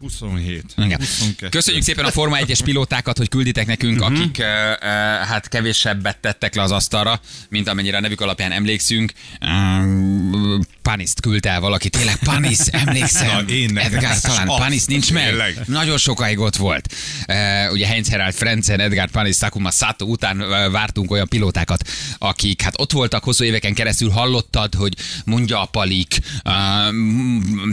27, 0.00 0.64
Igen. 0.76 0.98
22. 0.98 1.48
Köszönjük 1.48 1.82
szépen 1.82 2.04
a 2.04 2.10
Forma 2.10 2.36
1-es 2.40 2.60
pilótákat, 2.64 3.16
hogy 3.16 3.28
külditek 3.28 3.66
nekünk, 3.66 4.00
uh-huh. 4.00 4.18
akik 4.18 4.38
uh, 4.38 4.46
uh, 4.46 4.88
hát 5.28 5.48
kevésebbet 5.48 6.18
tettek 6.18 6.54
le 6.54 6.62
az 6.62 6.70
asztalra, 6.70 7.20
mint 7.48 7.68
amennyire 7.68 7.96
a 7.96 8.00
nevük 8.00 8.20
alapján 8.20 8.52
emlékszünk. 8.52 9.12
Uh, 9.40 10.64
Paniszt 10.82 11.20
küldte 11.20 11.50
el 11.50 11.60
valaki, 11.60 11.88
tényleg 11.88 12.16
Panis, 12.16 12.58
emlékszem. 12.86 13.44
Na, 13.46 13.52
én 13.52 13.78
ez 13.78 14.20
talán, 14.20 14.48
az, 14.48 14.58
Panis 14.58 14.84
nincs 14.84 15.12
meg. 15.12 15.26
tényleg. 15.26 15.58
Nagyon 15.66 15.98
sokáig 15.98 16.38
ott 16.38 16.56
volt. 16.56 16.94
Uh, 17.28 17.72
ugye 17.72 17.86
Heinz 17.86 18.08
Herald 18.08 18.34
Frenzen, 18.34 18.80
Edgar 18.80 19.10
Panis, 19.10 19.36
Takuma 19.36 19.70
Sato 19.70 20.04
után 20.04 20.38
vártunk 20.70 21.10
olyan 21.10 21.28
pilótákat, 21.28 21.88
akik 22.18 22.62
hát 22.62 22.74
ott 22.80 22.92
voltak 22.92 23.24
hosszú 23.24 23.44
éveken 23.44 23.74
keresztül, 23.74 24.10
hallottad, 24.10 24.74
hogy 24.74 24.94
mondja 25.24 25.60
a 25.60 25.64
Palik, 25.64 26.18
uh, 26.44 26.52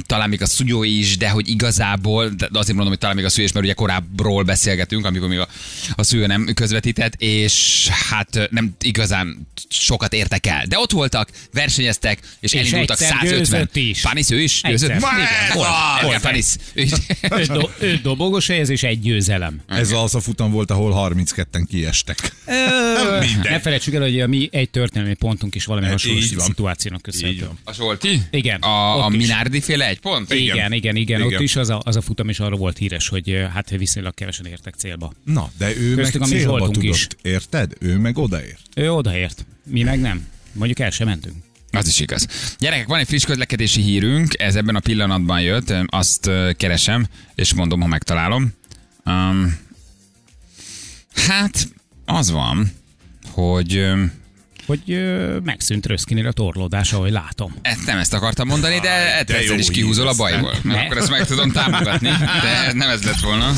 talán 0.02 0.30
még 0.30 0.42
a 0.42 0.46
Szugyó 0.46 0.84
is, 0.84 1.18
de 1.18 1.30
hogy 1.30 1.50
igazából, 1.50 2.13
de 2.38 2.48
azért 2.52 2.68
mondom, 2.68 2.88
hogy 2.88 2.98
talán 2.98 3.16
még 3.16 3.26
a 3.26 3.28
is, 3.28 3.52
mert 3.52 3.66
ugye 3.66 3.74
korábbról 3.74 4.44
beszélgetünk, 4.44 5.06
amikor 5.06 5.28
még 5.28 5.40
a, 5.40 5.48
a 5.96 6.04
Szújó 6.04 6.26
nem 6.26 6.50
közvetített, 6.54 7.14
és 7.18 7.88
hát 8.10 8.48
nem 8.50 8.76
igazán 8.82 9.48
sokat 9.70 10.14
értek 10.14 10.46
el. 10.46 10.66
De 10.66 10.78
ott 10.78 10.92
voltak, 10.92 11.30
versenyeztek, 11.54 12.20
és, 12.40 12.54
És 12.54 12.60
elindultak 12.60 13.02
egyszer 13.02 13.18
150. 13.22 13.38
győzött 13.38 13.76
is. 13.76 14.02
Panis 14.02 14.30
ő 14.30 14.42
is? 14.42 14.62
Győzött? 14.62 14.90
Igen, 14.90 15.02
Ez 15.50 15.54
volt, 15.54 16.22
volt. 16.24 16.36
Is. 16.74 16.92
Öt, 17.22 17.48
do, 17.52 17.70
öt 17.80 18.02
dobogos 18.02 18.48
helyezés, 18.48 18.84
egy 18.84 19.00
győzelem. 19.00 19.62
Ez 19.68 19.92
az 19.92 20.16
a 20.16 20.20
futam 20.20 20.52
volt, 20.52 20.72
ahol 20.72 21.14
32-en 21.16 21.66
kiestek. 21.70 22.34
Ne 23.44 23.60
felejtsük 23.60 23.94
el, 23.94 24.02
hogy 24.02 24.20
a 24.20 24.28
mi 24.28 24.50
egy 24.52 24.70
történelmi 24.70 25.14
pontunk 25.14 25.56
is 25.56 25.66
valami 25.66 25.86
Hát 25.86 25.94
hasonló 26.02 26.20
szituációnak 26.38 27.02
köszönhető. 27.02 27.50
A 27.64 27.74
Zsolti? 27.74 28.22
Igen, 28.32 28.62
A, 28.62 29.06
a. 29.06 29.10
Minárdi 29.10 29.62
féle 29.62 29.88
egy 29.88 30.00
pont? 30.00 30.34
Igen, 30.34 30.72
igen, 30.74 30.96
igen, 30.96 31.22
igen. 31.22 31.22
Ott 31.22 31.40
is 31.40 31.56
az 31.56 31.70
a, 31.70 31.82
az 31.84 31.96
a 31.96 32.02
futam 32.04 32.30
is 32.30 32.40
arra 32.40 32.56
volt 32.56 32.78
híres, 32.78 33.08
hogy 33.08 33.30
ö, 33.30 33.42
hát 33.42 33.70
viszonylag 33.70 34.14
kevesen 34.14 34.46
értek 34.46 34.74
célba. 34.74 35.14
Na, 35.24 35.52
de 35.58 35.76
ő 35.78 35.96
Köztük 35.96 36.22
a 36.22 36.26
meg 36.26 36.34
mi 36.34 36.40
célba 36.40 36.70
tudott, 36.70 36.84
is. 36.84 37.08
érted? 37.22 37.74
Ő 37.80 37.98
meg 37.98 38.18
odaért. 38.18 38.62
Ő 38.76 38.92
odaért, 38.92 39.46
mi 39.64 39.84
meg 39.84 40.00
nem. 40.00 40.28
Mondjuk 40.52 40.80
el 40.80 40.90
sem 40.90 41.08
mentünk. 41.08 41.36
Az 41.72 41.88
is 41.88 42.00
igaz. 42.00 42.28
Gyerekek, 42.60 42.88
van 42.88 43.00
egy 43.00 43.08
friss 43.08 43.24
közlekedési 43.26 43.82
hírünk, 43.82 44.40
ez 44.40 44.56
ebben 44.56 44.76
a 44.76 44.80
pillanatban 44.80 45.42
jött, 45.42 45.74
azt 45.88 46.26
ö, 46.26 46.52
keresem, 46.58 47.08
és 47.36 47.54
mondom, 47.54 47.82
ha 47.82 47.88
megtalálom. 47.88 48.54
Um, 49.06 49.58
hát, 51.16 51.68
az 52.06 52.32
van, 52.32 52.72
hogy 53.32 53.86
Hogy 54.66 54.92
ö, 54.92 55.38
megszűnt 55.44 55.86
Röszkinél 55.86 56.28
a 56.28 56.32
torlódás, 56.32 56.94
ahogy 56.94 57.12
látom. 57.12 57.56
ezt 57.62 57.86
nem 57.86 57.98
ezt 57.98 58.14
akartam 58.14 58.48
mondani, 58.48 58.80
de 58.80 58.90
ezzel 59.18 59.42
jó 59.42 59.56
is 59.56 59.70
kihúzol 59.70 60.08
a 60.08 60.14
bajból. 60.14 60.56
Mert 60.64 60.86
akkor 60.86 60.98
ezt 60.98 61.10
meg 61.10 61.26
tudom 61.26 61.52
támogatni, 61.52 62.10
de 62.42 62.74
nem 62.74 62.90
ez 62.90 63.04
lett 63.04 63.20
volna. 63.20 63.52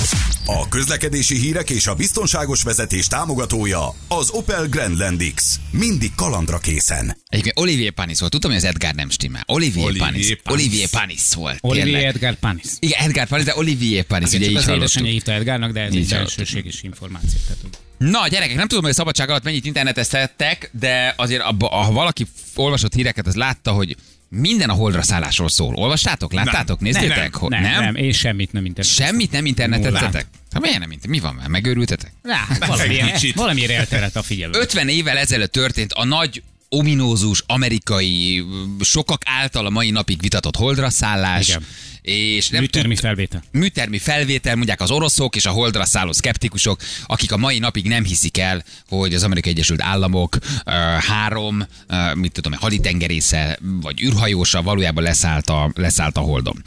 A 0.46 0.68
közlekedési 0.68 1.40
hírek 1.40 1.70
és 1.70 1.88
a 1.88 1.96
biztonságos 1.96 2.64
vezetés 2.64 3.08
támogatója 3.08 3.94
az 4.08 4.30
Opel 4.30 4.66
Grandland 4.68 5.24
X. 5.36 5.60
Mindig 5.72 6.12
kalandra 6.16 6.58
készen. 6.58 7.18
Egyébként 7.30 7.60
Olivier 7.60 7.92
Panis 7.92 8.20
volt. 8.20 8.32
Tudtam, 8.32 8.50
hogy 8.52 8.60
az 8.60 8.66
Edgar 8.66 8.94
nem 8.94 9.10
stimmel. 9.10 9.44
Olivier, 9.46 9.86
Olivier 9.86 10.10
Panis. 10.10 10.36
Panis. 10.44 10.62
Olivier 10.64 10.90
Panis 10.90 11.22
volt. 11.36 11.58
Olivier 11.62 11.86
tényleg. 11.86 12.04
Edgar 12.04 12.36
Panis. 12.36 12.66
Igen, 12.80 13.00
Edgar 13.00 13.28
Panis, 13.28 13.46
de 13.46 13.54
Olivier 13.56 14.04
Panis, 14.04 14.28
ugye 14.28 14.38
Ugye 14.38 14.50
így 14.50 14.56
az 14.56 14.68
édesanyja 14.68 15.12
hívta 15.12 15.32
Edgárnak, 15.32 15.72
de 15.72 15.82
ez 15.82 15.94
Így 15.94 16.02
egy 16.02 16.10
belsőséges 16.10 16.82
információ. 16.84 17.40
Tehát, 17.48 17.80
Na, 17.98 18.28
gyerekek, 18.28 18.56
nem 18.56 18.68
tudom, 18.68 18.84
hogy 18.84 18.92
a 18.92 18.96
szabadság 18.96 19.30
alatt 19.30 19.44
mennyit 19.44 19.66
interneteztettek, 19.66 20.70
de 20.80 21.14
azért 21.18 21.42
abba, 21.42 21.68
ha 21.68 21.92
valaki 21.92 22.28
olvasott 22.56 22.94
híreket, 22.94 23.28
az 23.28 23.36
látta, 23.36 23.72
hogy 23.72 23.96
minden 24.30 24.70
a 24.70 24.74
holdra 24.74 25.02
szállásról 25.02 25.50
szól. 25.50 25.76
Olvastátok? 25.76 26.34
Láttátok? 26.34 26.80
Nem. 26.80 26.92
Néztétek? 26.92 27.40
Nem. 27.40 27.62
Nem, 27.62 27.62
nem, 27.62 27.84
nem, 27.84 27.96
én 27.96 28.12
semmit 28.12 28.52
nem 28.52 28.66
internet. 28.66 28.94
Semmit 28.94 29.32
nem 29.32 29.46
interneteztetek? 29.46 30.26
Hát 30.52 30.62
miért 30.62 30.80
nem 30.80 30.92
internet? 30.92 31.22
Mi 31.22 31.28
van 31.28 31.36
már? 31.36 31.48
Megőrültetek? 31.48 32.12
Rá, 32.24 32.68
valamiért, 32.68 33.12
kicsit. 33.14 33.36
valamiért 33.36 33.72
elterelt 33.72 34.16
a 34.16 34.24
figyelő. 34.24 34.60
50 34.60 34.88
évvel 34.90 35.18
ezelőtt 35.18 35.52
történt 35.52 35.94
a 35.94 36.06
nagy 36.06 36.44
ominózus 36.70 37.44
amerikai, 37.48 38.44
sokak 38.82 39.22
által 39.26 39.66
a 39.66 39.70
mai 39.70 39.90
napig 39.90 40.22
vitatott 40.22 40.56
holdra 40.56 40.90
szállás, 40.90 41.48
Igen. 41.48 41.66
És 42.06 42.50
nem 42.50 42.62
Műtermi 42.62 42.94
tud- 42.94 43.04
felvétel. 43.04 43.44
műtermi 43.52 43.98
felvétel, 43.98 44.56
mondják 44.56 44.82
az 44.82 44.92
oroszok 44.92 45.36
és 45.36 45.46
a 45.46 45.50
holdra 45.52 45.86
szálló 45.86 46.12
szkeptikusok, 46.12 46.82
akik 47.06 47.32
a 47.32 47.38
mai 47.38 47.60
napig 47.60 47.88
nem 47.88 48.04
hiszik 48.04 48.38
el, 48.38 48.64
hogy 48.90 49.14
az 49.14 49.24
Amerikai 49.24 49.52
Egyesült 49.52 49.82
Államok 49.82 50.38
ö, 50.66 50.72
három, 51.00 51.66
ö, 51.88 52.14
mit 52.14 52.32
tudom, 52.32 52.54
haditengerésze 52.54 53.60
vagy 53.82 54.02
űrhajósa 54.04 54.62
valójában 54.62 55.04
leszállt 55.04 55.50
a, 55.50 55.72
leszállt 55.76 56.18
a 56.18 56.22
holdon. 56.22 56.64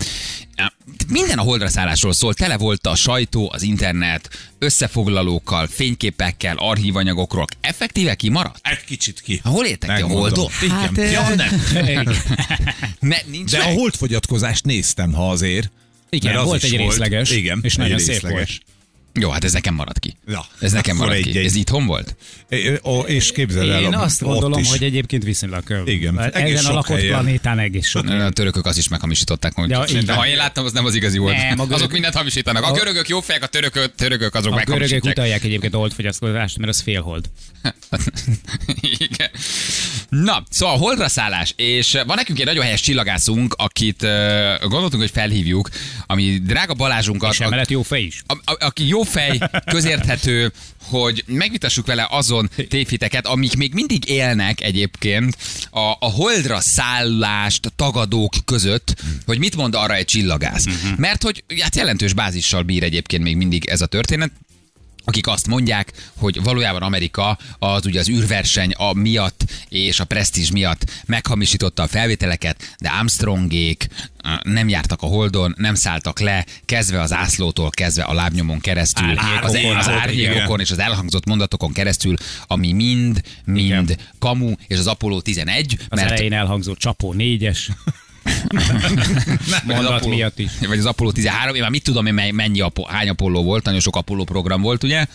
Minden 1.09 1.39
a 1.39 1.43
holdra 1.43 1.69
szállásról 1.69 2.13
szól, 2.13 2.35
tele 2.35 2.57
volt 2.57 2.87
a 2.87 2.95
sajtó, 2.95 3.51
az 3.55 3.63
internet, 3.63 4.29
összefoglalókkal, 4.59 5.67
fényképekkel, 5.67 6.57
archívanyagokról. 6.57 7.45
Effektíve 7.61 8.15
kimaradt? 8.15 8.59
Egy 8.63 8.85
kicsit 8.85 9.21
ki. 9.21 9.41
Hol 9.45 9.65
értek 9.65 9.97
ki 9.97 10.03
a 10.03 10.07
holdon? 10.07 10.51
Igen. 10.63 10.77
Hát, 10.77 10.97
ja, 10.97 11.35
nem. 11.35 11.63
ne, 13.01 13.17
nincs 13.27 13.51
De 13.51 13.59
a 13.59 13.65
meg. 13.67 13.77
holdfogyatkozást 13.77 14.65
néztem, 14.65 15.13
ha 15.13 15.28
azért. 15.29 15.71
Igen, 16.11 16.45
volt 16.45 16.63
egy 16.63 16.77
részleges, 16.77 17.31
Igen, 17.31 17.61
és 17.63 17.73
egy 17.73 17.79
nagyon 17.79 17.99
szép 17.99 18.09
részleges. 18.09 18.61
Jó, 19.15 19.31
hát 19.31 19.45
ez 19.45 19.53
nekem 19.53 19.75
maradt 19.75 19.99
ki. 19.99 20.17
Ja, 20.27 20.45
ez 20.61 20.73
nekem 20.73 20.97
maradt 20.97 21.21
ki. 21.23 21.29
egy-egy. 21.29 21.45
Ez 21.45 21.55
itthon 21.55 21.87
volt? 21.87 22.17
É, 22.49 22.79
ó, 22.85 23.01
És 23.01 23.33
képzeld 23.33 23.69
el, 23.69 23.81
Én 23.83 23.95
a- 23.95 24.03
azt 24.03 24.21
gondolom, 24.23 24.59
is. 24.59 24.69
hogy 24.69 24.83
egyébként 24.83 25.23
viszonylag 25.25 25.83
Igen, 25.85 26.21
egész 26.21 26.59
ezen 26.59 26.71
a 26.71 26.75
lakott 26.75 26.97
helyen. 26.97 27.13
planétán 27.13 27.59
egész 27.59 27.87
sok. 27.89 28.09
A 28.09 28.31
törökök 28.31 28.67
azt 28.67 28.79
is 28.79 28.89
meghamisították. 28.89 29.53
Ja, 29.67 29.85
de 30.05 30.13
ha 30.13 30.27
én 30.27 30.37
láttam, 30.37 30.65
az 30.65 30.73
nem 30.73 30.85
az 30.85 30.95
igazi 30.95 31.19
volt. 31.19 31.37
Nem, 31.37 31.57
görög- 31.57 31.73
Azok 31.73 31.93
mindent 31.93 32.15
hamisítanak. 32.15 32.63
A 32.65 32.73
görögök 32.73 33.09
jó 33.09 33.21
fejek, 33.21 33.43
a 33.43 33.47
törökök, 33.47 33.95
törökök 33.95 34.35
azok 34.35 34.53
A 34.57 34.63
görögök 34.65 35.05
utalják 35.05 35.45
egyébként 35.45 35.75
a 35.75 35.79
holdfogyasztást, 35.79 36.59
mert 36.59 36.71
az 36.71 36.81
félhold. 36.81 37.31
Igen. 38.99 39.31
Na, 40.09 40.43
szóval 40.51 40.75
a 40.75 40.79
holdra 40.79 41.09
szállás, 41.09 41.53
és 41.57 41.93
van 42.07 42.17
nekünk 42.17 42.39
egy 42.39 42.47
nagyon 42.47 42.63
helyes 42.65 42.81
csillagászunk, 42.81 43.55
akit 43.59 44.03
uh, 44.03 44.09
gondoltunk, 44.61 45.03
hogy 45.03 45.11
felhívjuk, 45.11 45.69
ami 46.07 46.39
drága 46.43 46.75
Balázsunkat, 46.75 47.33
És 47.33 47.41
emellett 47.41 47.71
jó 47.71 47.83
fej 47.83 48.03
is. 48.03 48.23
a, 48.27 48.33
a, 48.53 48.57
aki 48.65 48.87
jó 48.87 48.98
fej, 49.03 49.39
közérthető, 49.65 50.53
hogy 50.83 51.25
megvitassuk 51.27 51.87
vele 51.87 52.07
azon 52.11 52.51
tévhiteket, 52.69 53.27
amik 53.27 53.57
még 53.57 53.75
mindig 53.75 54.09
élnek 54.09 54.61
egyébként 54.61 55.37
a, 55.71 55.81
a 55.81 56.11
holdra 56.11 56.61
szállást 56.61 57.73
tagadók 57.77 58.35
között, 58.45 58.95
hogy 59.27 59.39
mit 59.39 59.57
mond 59.57 59.75
arra 59.75 59.95
egy 59.95 60.05
csillagász. 60.05 60.65
Mert 60.97 61.23
hogy 61.23 61.45
hát 61.61 61.77
jelentős 61.77 62.13
bázissal 62.13 62.63
bír 62.63 62.83
egyébként 62.83 63.23
még 63.23 63.37
mindig 63.37 63.65
ez 63.65 63.81
a 63.81 63.87
történet, 63.87 64.31
akik 65.09 65.27
azt 65.27 65.47
mondják, 65.47 65.93
hogy 66.17 66.43
valójában 66.43 66.83
Amerika 66.83 67.39
az 67.59 67.87
ugye 67.87 68.01
az 68.01 68.09
űrverseny 68.09 68.73
a 68.73 68.93
miatt 68.93 69.45
és 69.69 70.01
a 70.01 70.05
presztízs 70.05 70.51
miatt 70.51 71.03
meghamisította 71.07 71.83
a 71.83 71.87
felvételeket, 71.87 72.75
de 72.79 72.89
Armstrongék 72.89 73.87
nem 74.43 74.69
jártak 74.69 75.03
a 75.03 75.07
Holdon, 75.07 75.55
nem 75.57 75.75
szálltak 75.75 76.21
le, 76.21 76.47
kezdve 76.65 77.01
az 77.01 77.13
ászlótól, 77.13 77.71
kezdve 77.71 78.03
a 78.03 78.13
lábnyomon 78.13 78.61
keresztül, 78.61 79.19
az, 79.43 79.59
az 79.79 79.89
árnyékokon 79.89 80.45
igen. 80.45 80.61
és 80.61 80.71
az 80.71 80.79
elhangzott 80.79 81.27
mondatokon 81.27 81.73
keresztül, 81.73 82.15
ami 82.47 82.73
mind, 82.73 83.21
mind 83.45 83.97
kamu, 84.19 84.53
és 84.67 84.79
az 84.79 84.87
Apollo 84.87 85.21
11, 85.21 85.77
Az 85.89 85.99
mert 85.99 86.11
elején 86.11 86.33
elhangzó 86.33 86.75
csapó 86.75 87.13
négyes. 87.13 87.71
Mondat 89.65 89.93
Apollo- 89.93 90.09
miatt 90.17 90.39
is. 90.39 90.51
Vagy 90.69 90.79
az 90.79 90.87
Apollo 90.87 91.13
13, 91.13 91.55
én 91.55 91.61
már 91.61 91.71
mit 91.71 91.83
tudom, 91.83 92.07
én 92.07 92.35
mennyi, 92.35 92.61
Apo- 92.61 92.89
hány 92.91 93.09
Apollo 93.09 93.43
volt, 93.43 93.65
nagyon 93.65 93.81
sok 93.81 93.97
Apollo 93.97 94.25
program 94.25 94.61
volt, 94.63 94.83
ugye? 94.85 95.07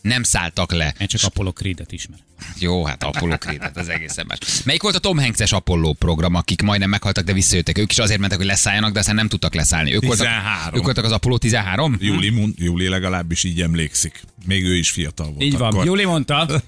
Nem 0.00 0.22
szálltak 0.22 0.72
le. 0.72 0.94
Én 0.98 1.06
csak 1.06 1.20
Apollo 1.24 1.52
Creed-et 1.52 1.92
ismer. 1.92 2.18
Jó, 2.58 2.84
hát 2.84 3.02
Apollo 3.04 3.38
Creed, 3.38 3.62
hát 3.62 3.76
ez 3.76 3.86
egészen 3.88 4.24
más. 4.28 4.38
Melyik 4.64 4.82
volt 4.82 4.94
a 4.94 4.98
Tom 4.98 5.18
Hanks-es 5.18 5.52
Apollo 5.52 5.92
program, 5.92 6.34
akik 6.34 6.62
majdnem 6.62 6.88
meghaltak, 6.90 7.24
de 7.24 7.32
visszajöttek? 7.32 7.78
Ők 7.78 7.90
is 7.90 7.98
azért 7.98 8.20
mentek, 8.20 8.38
hogy 8.38 8.46
leszálljanak, 8.46 8.92
de 8.92 8.98
aztán 8.98 9.14
nem 9.14 9.28
tudtak 9.28 9.54
leszállni. 9.54 9.94
Ők 9.94 10.04
voltak, 10.04 10.26
13. 10.26 10.78
ők 10.78 10.84
voltak 10.84 11.04
az 11.04 11.12
Apollo 11.12 11.38
13? 11.38 11.96
Júli, 12.00 12.28
mond- 12.30 12.58
Júli 12.58 12.88
legalábbis 12.88 13.44
így 13.44 13.60
emlékszik. 13.60 14.20
Még 14.46 14.64
ő 14.64 14.76
is 14.76 14.90
fiatal 14.90 15.26
volt 15.26 15.42
Így 15.42 15.58
van. 15.58 15.72
akkor. 15.72 15.84
Júli 15.84 16.04
mondta. 16.04 16.62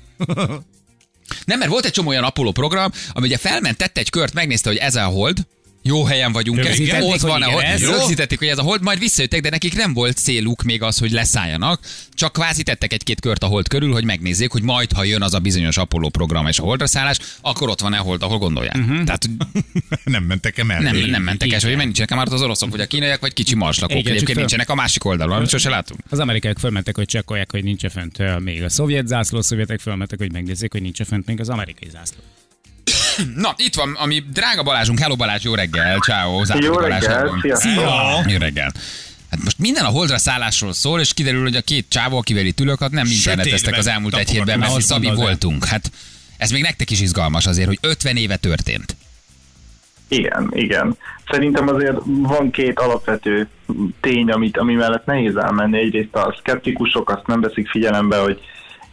Nem, 1.44 1.58
mert 1.58 1.70
volt 1.70 1.84
egy 1.84 1.92
csomó 1.92 2.08
olyan 2.08 2.24
Apollo 2.24 2.52
program, 2.52 2.90
ami 3.12 3.26
ugye 3.26 3.36
felment, 3.36 3.76
tette 3.76 4.00
egy 4.00 4.10
kört, 4.10 4.32
megnézte, 4.34 4.68
hogy 4.68 4.78
ez 4.78 4.94
a 4.94 5.04
hold, 5.04 5.38
jó 5.88 6.04
helyen 6.04 6.32
vagyunk, 6.32 6.58
Rögzítették, 6.62 7.08
ott 7.08 7.20
van, 7.20 7.42
igen, 7.42 7.60
ez. 7.60 7.80
rögzítették, 7.80 8.38
hogy 8.38 8.48
ez 8.48 8.58
a 8.58 8.62
hold, 8.62 8.82
majd 8.82 8.98
visszajöttek, 8.98 9.40
de 9.40 9.50
nekik 9.50 9.76
nem 9.76 9.92
volt 9.92 10.16
céluk 10.16 10.62
még 10.62 10.82
az, 10.82 10.98
hogy 10.98 11.10
leszálljanak, 11.10 11.80
csak 12.12 12.32
kvázi 12.32 12.62
tettek 12.62 12.92
egy-két 12.92 13.20
kört 13.20 13.42
a 13.42 13.46
hold 13.46 13.68
körül, 13.68 13.92
hogy 13.92 14.04
megnézzék, 14.04 14.50
hogy 14.50 14.62
majd, 14.62 14.92
ha 14.92 15.04
jön 15.04 15.22
az 15.22 15.34
a 15.34 15.38
bizonyos 15.38 15.76
Apollo 15.76 16.08
program 16.08 16.46
és 16.46 16.58
a 16.58 16.62
holdra 16.62 16.86
szállás, 16.86 17.18
akkor 17.40 17.68
ott 17.68 17.80
van-e 17.80 17.96
hold, 17.96 18.22
ahol 18.22 18.38
gondolják. 18.38 18.76
Uh-huh. 18.76 19.04
Tehát 19.04 19.28
nem 20.04 20.22
mentek 20.22 20.58
emellé. 20.58 20.84
nem, 21.00 21.10
nem 21.10 21.22
mentek 21.22 21.52
el, 21.52 21.60
hogy 21.60 21.76
nincsenek 21.76 22.14
már 22.14 22.26
az 22.30 22.42
oroszok, 22.42 22.70
vagy 22.70 22.80
a 22.80 22.86
kínaiak, 22.86 23.20
vagy 23.20 23.32
kicsi 23.32 23.54
marslakók. 23.54 23.98
Igen, 23.98 24.12
Egyébként 24.12 24.38
föl- 24.38 24.38
nincsenek 24.38 24.70
a 24.70 24.74
másik 24.74 25.04
oldalon, 25.04 25.36
amit 25.36 25.48
sose 25.48 25.68
látunk. 25.68 26.00
Az 26.10 26.18
amerikaiak 26.18 26.58
fölmentek, 26.58 26.96
hogy 26.96 27.06
csekkolják, 27.06 27.50
hogy 27.50 27.64
nincs 27.64 27.86
fönt 27.86 28.40
még 28.40 28.62
a 28.62 28.68
szovjet 28.68 29.06
zászló, 29.06 29.38
a 29.38 29.42
szovjetek 29.42 29.80
fölmentek, 29.80 30.18
hogy 30.18 30.32
megnézzék, 30.32 30.72
hogy 30.72 30.82
nincs 30.82 31.02
fönt 31.02 31.26
még 31.26 31.40
az 31.40 31.48
amerikai 31.48 31.88
zászló. 31.90 32.18
Na, 33.44 33.54
itt 33.56 33.74
van, 33.74 33.94
ami 33.94 34.22
drága 34.32 34.62
Balázsunk. 34.62 34.98
Hello 34.98 35.16
Balázs, 35.16 35.44
jó 35.44 35.54
reggel, 35.54 35.98
ciao. 35.98 36.42
Jó 36.60 36.74
reggel, 36.74 37.40
sziasztok! 37.40 38.30
Jó 38.30 38.38
reggel. 38.38 38.72
Hát 39.30 39.42
most 39.44 39.58
minden 39.58 39.84
a 39.84 39.88
holdra 39.88 40.18
szállásról 40.18 40.72
szól, 40.72 41.00
és 41.00 41.14
kiderül, 41.14 41.42
hogy 41.42 41.56
a 41.56 41.60
két 41.60 41.86
csávó, 41.88 42.18
akivel 42.18 42.44
itt 42.44 42.60
ülök, 42.60 42.78
hát 42.80 42.90
nem 42.90 43.06
interneteztek 43.06 43.76
az 43.76 43.86
elmúlt 43.86 44.16
egy 44.16 44.30
hétben, 44.30 44.58
mert 44.58 44.80
Szabi 44.80 45.10
voltunk. 45.14 45.64
Hát 45.64 45.90
ez 46.36 46.50
még 46.50 46.62
nektek 46.62 46.90
is 46.90 47.00
izgalmas 47.00 47.46
azért, 47.46 47.68
hogy 47.68 47.78
50 47.80 48.16
éve 48.16 48.36
történt. 48.36 48.96
Igen, 50.08 50.50
igen. 50.54 50.96
Szerintem 51.30 51.68
azért 51.68 51.96
van 52.04 52.50
két 52.50 52.78
alapvető 52.78 53.48
tény, 54.00 54.30
amit, 54.30 54.58
ami 54.58 54.74
mellett 54.74 55.04
nehéz 55.06 55.36
elmenni. 55.36 55.78
Egyrészt 55.78 56.14
a 56.14 56.36
szkeptikusok 56.38 57.10
azt 57.10 57.26
nem 57.26 57.40
veszik 57.40 57.68
figyelembe, 57.68 58.16
hogy 58.16 58.40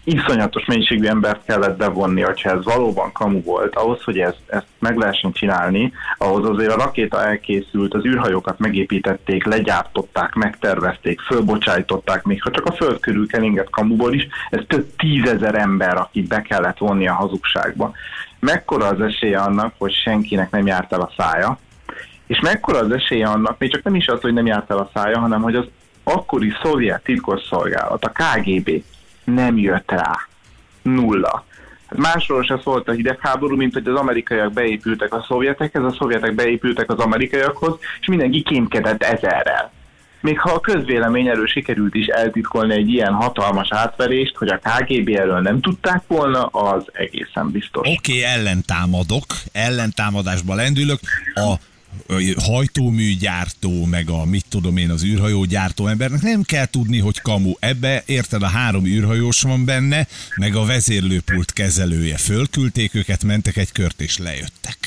iszonyatos 0.05 0.65
mennyiségű 0.65 1.07
embert 1.07 1.45
kellett 1.45 1.77
bevonni, 1.77 2.21
hogyha 2.21 2.49
ez 2.49 2.63
valóban 2.63 3.11
kamu 3.11 3.41
volt. 3.41 3.75
Ahhoz, 3.75 4.03
hogy 4.03 4.19
ezt, 4.19 4.41
ezt 4.47 4.65
meg 4.79 4.97
lehessen 4.97 5.31
csinálni, 5.31 5.93
ahhoz 6.17 6.49
azért 6.49 6.71
a 6.71 6.77
rakéta 6.77 7.25
elkészült, 7.25 7.93
az 7.93 8.05
űrhajókat 8.05 8.59
megépítették, 8.59 9.45
legyártották, 9.45 10.33
megtervezték, 10.33 11.19
fölbocsájtották, 11.19 12.23
még 12.23 12.41
ha 12.41 12.51
csak 12.51 12.65
a 12.65 12.71
föld 12.71 12.99
körül 12.99 13.27
keringett 13.27 13.69
kamuból 13.69 14.13
is, 14.13 14.27
ez 14.49 14.61
több 14.67 14.87
tízezer 14.97 15.55
ember, 15.55 15.97
akit 15.97 16.27
be 16.27 16.41
kellett 16.41 16.77
vonni 16.77 17.07
a 17.07 17.13
hazugságba. 17.13 17.93
Mekkora 18.39 18.85
az 18.85 19.01
esélye 19.01 19.39
annak, 19.39 19.73
hogy 19.77 19.93
senkinek 19.93 20.51
nem 20.51 20.65
járt 20.65 20.93
el 20.93 21.01
a 21.01 21.11
szája, 21.17 21.57
és 22.27 22.39
mekkora 22.39 22.79
az 22.79 22.91
esélye 22.91 23.27
annak, 23.27 23.57
még 23.57 23.71
csak 23.71 23.83
nem 23.83 23.95
is 23.95 24.07
az, 24.07 24.21
hogy 24.21 24.33
nem 24.33 24.45
járt 24.45 24.71
el 24.71 24.77
a 24.77 24.89
szája, 24.93 25.19
hanem 25.19 25.41
hogy 25.41 25.55
az 25.55 25.65
akkori 26.03 26.53
szovjet 26.63 27.03
titkosszolgálat, 27.03 28.05
a 28.05 28.11
KGB 28.11 28.83
nem 29.25 29.57
jött 29.57 29.91
rá. 29.91 30.15
Nulla. 30.81 31.45
Hát 31.85 31.99
másról 31.99 32.43
se 32.43 32.59
szólt 32.63 32.88
a 32.88 32.91
hidegháború, 32.91 33.55
mint 33.55 33.73
hogy 33.73 33.88
az 33.88 33.99
amerikaiak 33.99 34.53
beépültek 34.53 35.13
a 35.13 35.25
szovjetekhez, 35.27 35.83
a 35.83 35.95
szovjetek 35.97 36.35
beépültek 36.35 36.91
az 36.91 36.99
amerikaiakhoz, 36.99 37.77
és 38.01 38.07
mindenki 38.07 38.41
kémkedett 38.41 39.03
ezerrel. 39.03 39.71
Még 40.21 40.39
ha 40.39 40.51
a 40.51 40.59
közvélemény 40.59 41.27
erről 41.27 41.47
sikerült 41.47 41.95
is 41.95 42.05
eltitkolni 42.05 42.73
egy 42.73 42.89
ilyen 42.89 43.13
hatalmas 43.13 43.67
átverést, 43.71 44.35
hogy 44.35 44.47
a 44.47 44.59
KGB 44.59 45.09
erről 45.09 45.39
nem 45.39 45.61
tudták 45.61 46.03
volna, 46.07 46.45
az 46.45 46.83
egészen 46.91 47.51
biztos. 47.51 47.88
Oké, 47.88 47.93
okay, 47.97 48.23
ellentámadok, 48.23 49.25
ellentámadásba 49.51 50.55
lendülök. 50.55 50.99
A 51.33 51.53
hajtóműgyártó, 52.38 53.86
meg 53.86 54.10
a 54.10 54.25
mit 54.25 54.45
tudom 54.49 54.77
én, 54.77 54.89
az 54.89 55.03
űrhajógyártó 55.03 55.88
embernek 55.88 56.21
nem 56.21 56.41
kell 56.41 56.65
tudni, 56.65 56.99
hogy 56.99 57.21
kamu. 57.21 57.53
Ebbe 57.60 58.03
érted, 58.05 58.41
a 58.41 58.47
három 58.47 58.86
űrhajós 58.86 59.41
van 59.41 59.65
benne, 59.65 60.08
meg 60.36 60.55
a 60.55 60.65
vezérlőpult 60.65 61.53
kezelője. 61.53 62.17
Fölküldték 62.17 62.95
őket, 62.95 63.23
mentek 63.23 63.58
egy 63.58 63.71
kört 63.71 64.01
és 64.01 64.17
lejöttek. 64.17 64.77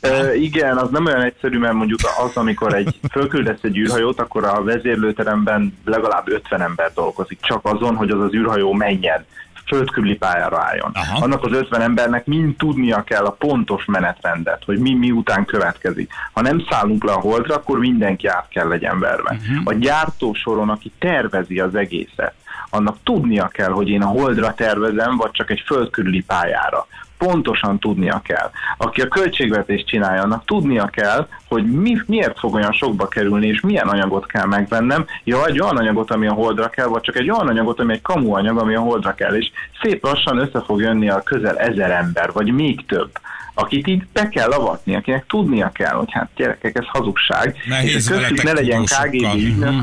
Ö, 0.00 0.34
igen, 0.34 0.76
az 0.76 0.90
nem 0.90 1.06
olyan 1.06 1.22
egyszerű, 1.22 1.58
mert 1.58 1.74
mondjuk 1.74 2.00
az, 2.18 2.36
amikor 2.36 2.74
egy 2.74 2.94
fölküldesz 3.12 3.62
egy 3.62 3.76
űrhajót, 3.76 4.20
akkor 4.20 4.44
a 4.44 4.62
vezérlőteremben 4.62 5.76
legalább 5.84 6.28
50 6.28 6.62
ember 6.62 6.92
dolgozik, 6.94 7.38
csak 7.40 7.60
azon, 7.62 7.96
hogy 7.96 8.10
az 8.10 8.20
az 8.20 8.34
űrhajó 8.34 8.72
menjen 8.72 9.24
földkörüli 9.66 10.16
pályára 10.16 10.62
álljon. 10.62 10.90
Aha. 10.94 11.24
Annak 11.24 11.44
az 11.44 11.52
50 11.52 11.80
embernek 11.80 12.26
mind 12.26 12.56
tudnia 12.56 13.02
kell 13.02 13.24
a 13.24 13.30
pontos 13.30 13.84
menetrendet, 13.84 14.62
hogy 14.64 14.78
mi 14.78 14.94
miután 14.94 15.44
következik. 15.44 16.10
Ha 16.32 16.40
nem 16.40 16.64
szállunk 16.70 17.04
le 17.04 17.12
a 17.12 17.20
holdra, 17.20 17.54
akkor 17.54 17.78
mindenki 17.78 18.26
át 18.26 18.48
kell 18.48 18.68
legyen 18.68 18.98
verve. 18.98 19.36
Uh-huh. 19.40 19.60
A 19.64 19.72
gyártósoron, 19.72 20.70
aki 20.70 20.92
tervezi 20.98 21.60
az 21.60 21.74
egészet, 21.74 22.34
annak 22.70 22.96
tudnia 23.04 23.48
kell, 23.48 23.70
hogy 23.70 23.88
én 23.88 24.02
a 24.02 24.06
holdra 24.06 24.54
tervezem, 24.54 25.16
vagy 25.16 25.30
csak 25.30 25.50
egy 25.50 25.62
földkörüli 25.66 26.22
pályára. 26.22 26.86
Pontosan 27.18 27.78
tudnia 27.78 28.20
kell. 28.24 28.50
Aki 28.76 29.00
a 29.00 29.08
költségvetést 29.08 29.86
csinálja, 29.86 30.22
annak 30.22 30.44
tudnia 30.44 30.86
kell, 30.86 31.28
hogy 31.48 31.64
mi, 31.64 31.96
miért 32.06 32.38
fog 32.38 32.54
olyan 32.54 32.72
sokba 32.72 33.08
kerülni, 33.08 33.46
és 33.46 33.60
milyen 33.60 33.88
anyagot 33.88 34.26
kell 34.26 34.46
megvennem. 34.46 35.06
Ja, 35.24 35.46
egy 35.46 35.60
olyan 35.60 35.76
anyagot, 35.76 36.10
ami 36.10 36.26
a 36.26 36.32
holdra 36.32 36.68
kell, 36.68 36.86
vagy 36.86 37.02
csak 37.02 37.16
egy 37.16 37.30
olyan 37.30 37.48
anyagot, 37.48 37.80
ami 37.80 37.92
egy 37.92 38.02
kamu 38.02 38.34
anyag, 38.34 38.58
ami 38.58 38.74
a 38.74 38.80
holdra 38.80 39.14
kell, 39.14 39.34
és 39.34 39.50
szép 39.82 40.04
lassan 40.04 40.38
össze 40.38 40.62
fog 40.62 40.80
jönni 40.80 41.08
a 41.08 41.22
közel 41.22 41.58
ezer 41.58 41.90
ember, 41.90 42.32
vagy 42.32 42.52
még 42.52 42.86
több 42.86 43.10
akit 43.58 43.86
így 43.86 44.06
be 44.12 44.28
kell 44.28 44.50
avatni, 44.50 44.94
akinek 44.94 45.26
tudnia 45.26 45.70
kell, 45.70 45.94
hogy 45.94 46.12
hát 46.12 46.30
gyerekek, 46.36 46.78
ez 46.78 46.84
hazugság. 46.86 47.56
Nehéz 47.66 47.94
és 47.94 48.04
köztük 48.04 48.42
ne 48.42 48.52
legyen. 48.52 48.84
KGB 48.84 49.34
ügynök, 49.34 49.82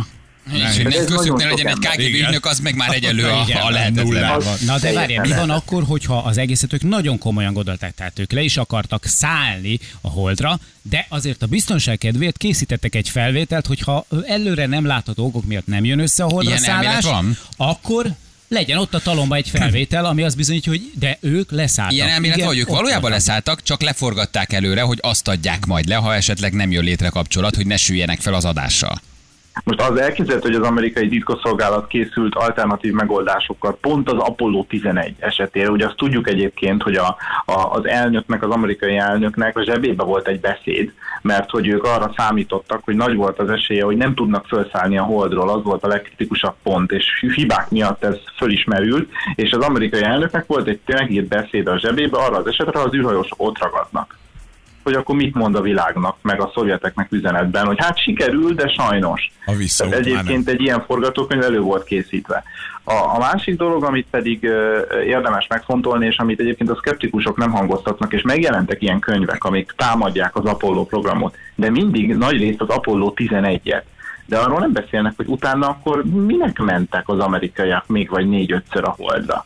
És 0.51 0.81
hogy 0.81 0.93
Ez 0.93 1.05
nem 1.05 1.13
nagyon 1.15 1.35
ne 1.37 1.45
legyen 1.45 1.67
egy. 1.67 1.77
KGB 1.79 1.99
ügynök, 1.99 2.45
az 2.45 2.59
meg 2.59 2.75
már 2.75 2.93
egyelő 3.03 3.25
a, 3.25 3.65
a 3.65 3.69
lehetetlen. 3.69 4.41
Na 4.65 4.79
de 4.79 4.93
várjál, 4.93 5.21
mi 5.25 5.29
van 5.33 5.49
akkor, 5.49 5.83
hogyha 5.83 6.17
az 6.17 6.37
egészet 6.37 6.73
ők 6.73 6.81
nagyon 6.83 7.17
komolyan 7.17 7.53
gondolták, 7.53 7.95
tehát 7.95 8.19
ők 8.19 8.31
le 8.31 8.41
is 8.41 8.57
akartak 8.57 9.05
szállni 9.05 9.79
a 10.01 10.09
holdra, 10.09 10.59
de 10.81 11.05
azért 11.09 11.41
a 11.41 11.45
biztonság 11.47 11.97
kedvéért 11.97 12.37
készítettek 12.37 12.95
egy 12.95 13.09
felvételt, 13.09 13.65
hogyha 13.65 14.05
előre 14.27 14.65
nem 14.65 14.85
látható 14.85 15.25
okok 15.25 15.45
miatt 15.45 15.67
nem 15.67 15.85
jön 15.85 15.99
össze 15.99 16.23
a 16.23 16.29
holdra 16.29 16.49
Ilyen 16.49 16.61
szállás, 16.63 17.03
van? 17.03 17.37
akkor 17.57 18.07
legyen 18.47 18.77
ott 18.77 18.93
a 18.93 18.99
talomba 18.99 19.35
egy 19.35 19.49
felvétel, 19.49 20.05
ami 20.05 20.23
azt 20.23 20.35
bizonyítja, 20.35 20.71
hogy 20.71 20.91
de 20.99 21.17
ők 21.21 21.51
leszálltak. 21.51 21.95
Ilyen 21.95 22.09
elmélet, 22.09 22.35
Igen, 22.37 22.47
hogy 22.47 22.57
ők 22.57 22.67
valójában 22.67 23.01
voltak. 23.01 23.17
leszálltak, 23.19 23.63
csak 23.63 23.81
leforgatták 23.81 24.53
előre, 24.53 24.81
hogy 24.81 24.97
azt 25.01 25.27
adják 25.27 25.65
majd 25.65 25.87
le, 25.87 25.95
ha 25.95 26.15
esetleg 26.15 26.53
nem 26.53 26.71
jön 26.71 26.83
létre 26.83 27.09
kapcsolat, 27.09 27.55
hogy 27.55 27.65
ne 27.67 27.77
süljenek 27.77 28.19
fel 28.21 28.33
az 28.33 28.45
adással. 28.45 29.01
Most 29.63 29.81
az 29.81 29.99
elképzelhető, 29.99 30.51
hogy 30.51 30.61
az 30.61 30.67
amerikai 30.67 31.07
titkosszolgálat 31.07 31.87
készült 31.87 32.35
alternatív 32.35 32.93
megoldásokkal 32.93 33.77
pont 33.81 34.11
az 34.11 34.17
Apollo 34.17 34.63
11 34.63 35.15
esetére. 35.19 35.69
Ugye 35.69 35.85
azt 35.85 35.95
tudjuk 35.95 36.27
egyébként, 36.27 36.83
hogy 36.83 36.95
a, 36.95 37.17
a, 37.45 37.71
az 37.71 37.87
elnöknek, 37.87 38.43
az 38.43 38.49
amerikai 38.49 38.97
elnöknek 38.97 39.57
a 39.57 39.63
zsebébe 39.63 40.03
volt 40.03 40.27
egy 40.27 40.39
beszéd, 40.39 40.93
mert 41.21 41.49
hogy 41.49 41.67
ők 41.67 41.83
arra 41.83 42.13
számítottak, 42.17 42.81
hogy 42.83 42.95
nagy 42.95 43.15
volt 43.15 43.39
az 43.39 43.49
esélye, 43.49 43.83
hogy 43.83 43.97
nem 43.97 44.13
tudnak 44.13 44.45
felszállni 44.47 44.97
a 44.97 45.03
holdról, 45.03 45.49
az 45.49 45.63
volt 45.63 45.83
a 45.83 45.87
legkritikusabb 45.87 46.55
pont, 46.63 46.91
és 46.91 47.25
hibák 47.35 47.69
miatt 47.69 48.03
ez 48.03 48.17
fölismerült, 48.37 49.09
és 49.35 49.51
az 49.51 49.65
amerikai 49.65 50.03
elnöknek 50.03 50.45
volt 50.45 50.67
egy 50.67 50.79
megírt 50.85 51.27
beszéd 51.27 51.67
a 51.67 51.79
zsebébe 51.79 52.17
arra 52.17 52.37
az 52.37 52.47
esetre, 52.47 52.79
ha 52.79 52.85
az 52.85 52.93
űrhajósok 52.93 53.41
ott 53.41 53.59
ragadnak 53.59 54.21
hogy 54.83 54.93
akkor 54.93 55.15
mit 55.15 55.35
mond 55.35 55.55
a 55.55 55.61
világnak, 55.61 56.17
meg 56.21 56.41
a 56.41 56.51
szovjeteknek 56.53 57.11
üzenetben, 57.11 57.65
hogy 57.65 57.77
hát 57.79 57.97
sikerül, 57.97 58.53
de 58.53 58.67
sajnos. 58.67 59.31
A 59.45 59.55
vissza 59.55 59.83
Tehát 59.83 59.99
egyébként 59.99 60.49
egy 60.49 60.61
ilyen 60.61 60.83
forgatókönyv 60.85 61.41
elő 61.41 61.59
volt 61.59 61.83
készítve. 61.83 62.43
A, 62.83 62.93
a 62.93 63.17
másik 63.19 63.57
dolog, 63.57 63.83
amit 63.83 64.07
pedig 64.09 64.43
ö, 64.43 64.79
érdemes 65.01 65.47
megfontolni, 65.47 66.05
és 66.05 66.17
amit 66.17 66.39
egyébként 66.39 66.69
a 66.69 66.75
szkeptikusok 66.75 67.37
nem 67.37 67.51
hangoztatnak, 67.51 68.13
és 68.13 68.21
megjelentek 68.21 68.81
ilyen 68.81 68.99
könyvek, 68.99 69.43
amik 69.43 69.73
támadják 69.77 70.35
az 70.35 70.45
Apollo 70.45 70.85
programot, 70.85 71.35
de 71.55 71.69
mindig 71.69 72.15
nagy 72.15 72.37
részt 72.37 72.61
az 72.61 72.69
Apollo 72.69 73.13
11-et. 73.15 73.83
De 74.25 74.37
arról 74.37 74.59
nem 74.59 74.71
beszélnek, 74.71 75.13
hogy 75.15 75.27
utána 75.27 75.67
akkor 75.67 76.03
minek 76.03 76.59
mentek 76.59 77.09
az 77.09 77.19
amerikaiak 77.19 77.87
még 77.87 78.09
vagy 78.09 78.29
négy-ötször 78.29 78.83
a 78.83 78.95
holdra 78.97 79.45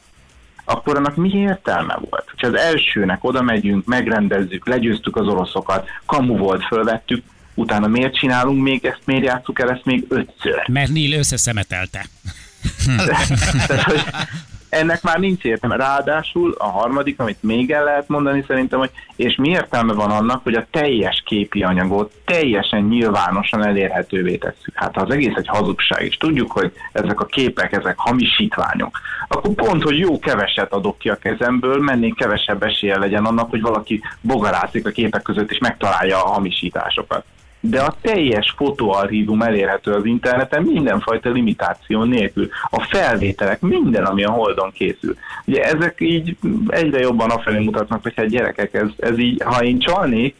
akkor 0.69 0.95
annak 0.95 1.15
mi 1.15 1.29
értelme 1.29 1.97
volt? 2.09 2.33
Ha 2.37 2.47
az 2.47 2.57
elsőnek 2.57 3.23
oda 3.23 3.41
megyünk, 3.41 3.85
megrendezzük, 3.85 4.67
legyőztük 4.67 5.15
az 5.15 5.27
oroszokat, 5.27 5.87
kamu 6.05 6.37
volt, 6.37 6.65
fölvettük, 6.65 7.23
utána 7.53 7.87
miért 7.87 8.15
csinálunk 8.15 8.63
még 8.63 8.85
ezt, 8.85 9.01
miért 9.05 9.23
játsszuk 9.23 9.59
el 9.59 9.71
ezt 9.71 9.85
még 9.85 10.05
ötször? 10.09 10.69
Mert 10.69 10.91
Neil 10.91 11.17
összeszemetelte. 11.17 12.05
Tehát, 13.67 13.83
hogy 13.83 14.03
ennek 14.69 15.01
már 15.01 15.19
nincs 15.19 15.43
értelme. 15.43 15.75
Ráadásul 15.75 16.55
a 16.57 16.67
harmadik, 16.67 17.19
amit 17.19 17.43
még 17.43 17.71
el 17.71 17.83
lehet 17.83 18.07
mondani 18.07 18.43
szerintem, 18.47 18.79
hogy 18.79 18.91
és 19.15 19.35
mi 19.35 19.49
értelme 19.49 19.93
van 19.93 20.11
annak, 20.11 20.43
hogy 20.43 20.53
a 20.53 20.67
teljes 20.71 21.23
képi 21.25 21.63
anyagot 21.63 22.13
teljesen 22.25 22.83
nyilvánosan 22.83 23.65
elérhetővé 23.65 24.35
tesszük. 24.35 24.73
Hát 24.73 24.97
az 24.97 25.09
egész 25.09 25.35
egy 25.35 25.47
hazugság, 25.47 26.05
és 26.05 26.17
tudjuk, 26.17 26.51
hogy 26.51 26.71
ezek 26.91 27.19
a 27.19 27.25
képek, 27.25 27.71
ezek 27.71 27.97
hamisítványok, 27.97 28.99
akkor 29.27 29.53
pont, 29.53 29.83
hogy 29.83 29.97
jó 29.97 30.19
keveset 30.19 30.73
adok 30.73 30.97
ki 30.97 31.09
a 31.09 31.15
kezemből, 31.15 31.79
mennék 31.79 32.15
kevesebb 32.15 32.63
esélye 32.63 32.97
legyen 32.97 33.25
annak, 33.25 33.49
hogy 33.49 33.61
valaki 33.61 34.01
bogarászik 34.21 34.87
a 34.87 34.91
képek 34.91 35.21
között, 35.21 35.51
és 35.51 35.57
megtalálja 35.57 36.23
a 36.23 36.27
hamisításokat 36.27 37.25
de 37.69 37.81
a 37.81 37.95
teljes 38.01 38.53
fotóarchívum 38.57 39.41
elérhető 39.41 39.91
az 39.91 40.05
interneten 40.05 40.63
mindenfajta 40.63 41.29
limitáció 41.29 42.03
nélkül. 42.03 42.49
A 42.69 42.81
felvételek, 42.81 43.61
minden, 43.61 44.05
ami 44.05 44.23
a 44.23 44.31
Holdon 44.31 44.71
készül. 44.71 45.15
Ugye 45.45 45.63
ezek 45.63 45.95
így 45.99 46.37
egyre 46.67 46.99
jobban 46.99 47.29
afelé 47.29 47.63
mutatnak, 47.63 48.03
hogy 48.03 48.13
hát 48.15 48.27
gyerekek, 48.27 48.73
ez, 48.73 48.87
ez 48.97 49.17
így, 49.19 49.41
ha 49.45 49.63
én 49.63 49.79
csalnék, 49.79 50.35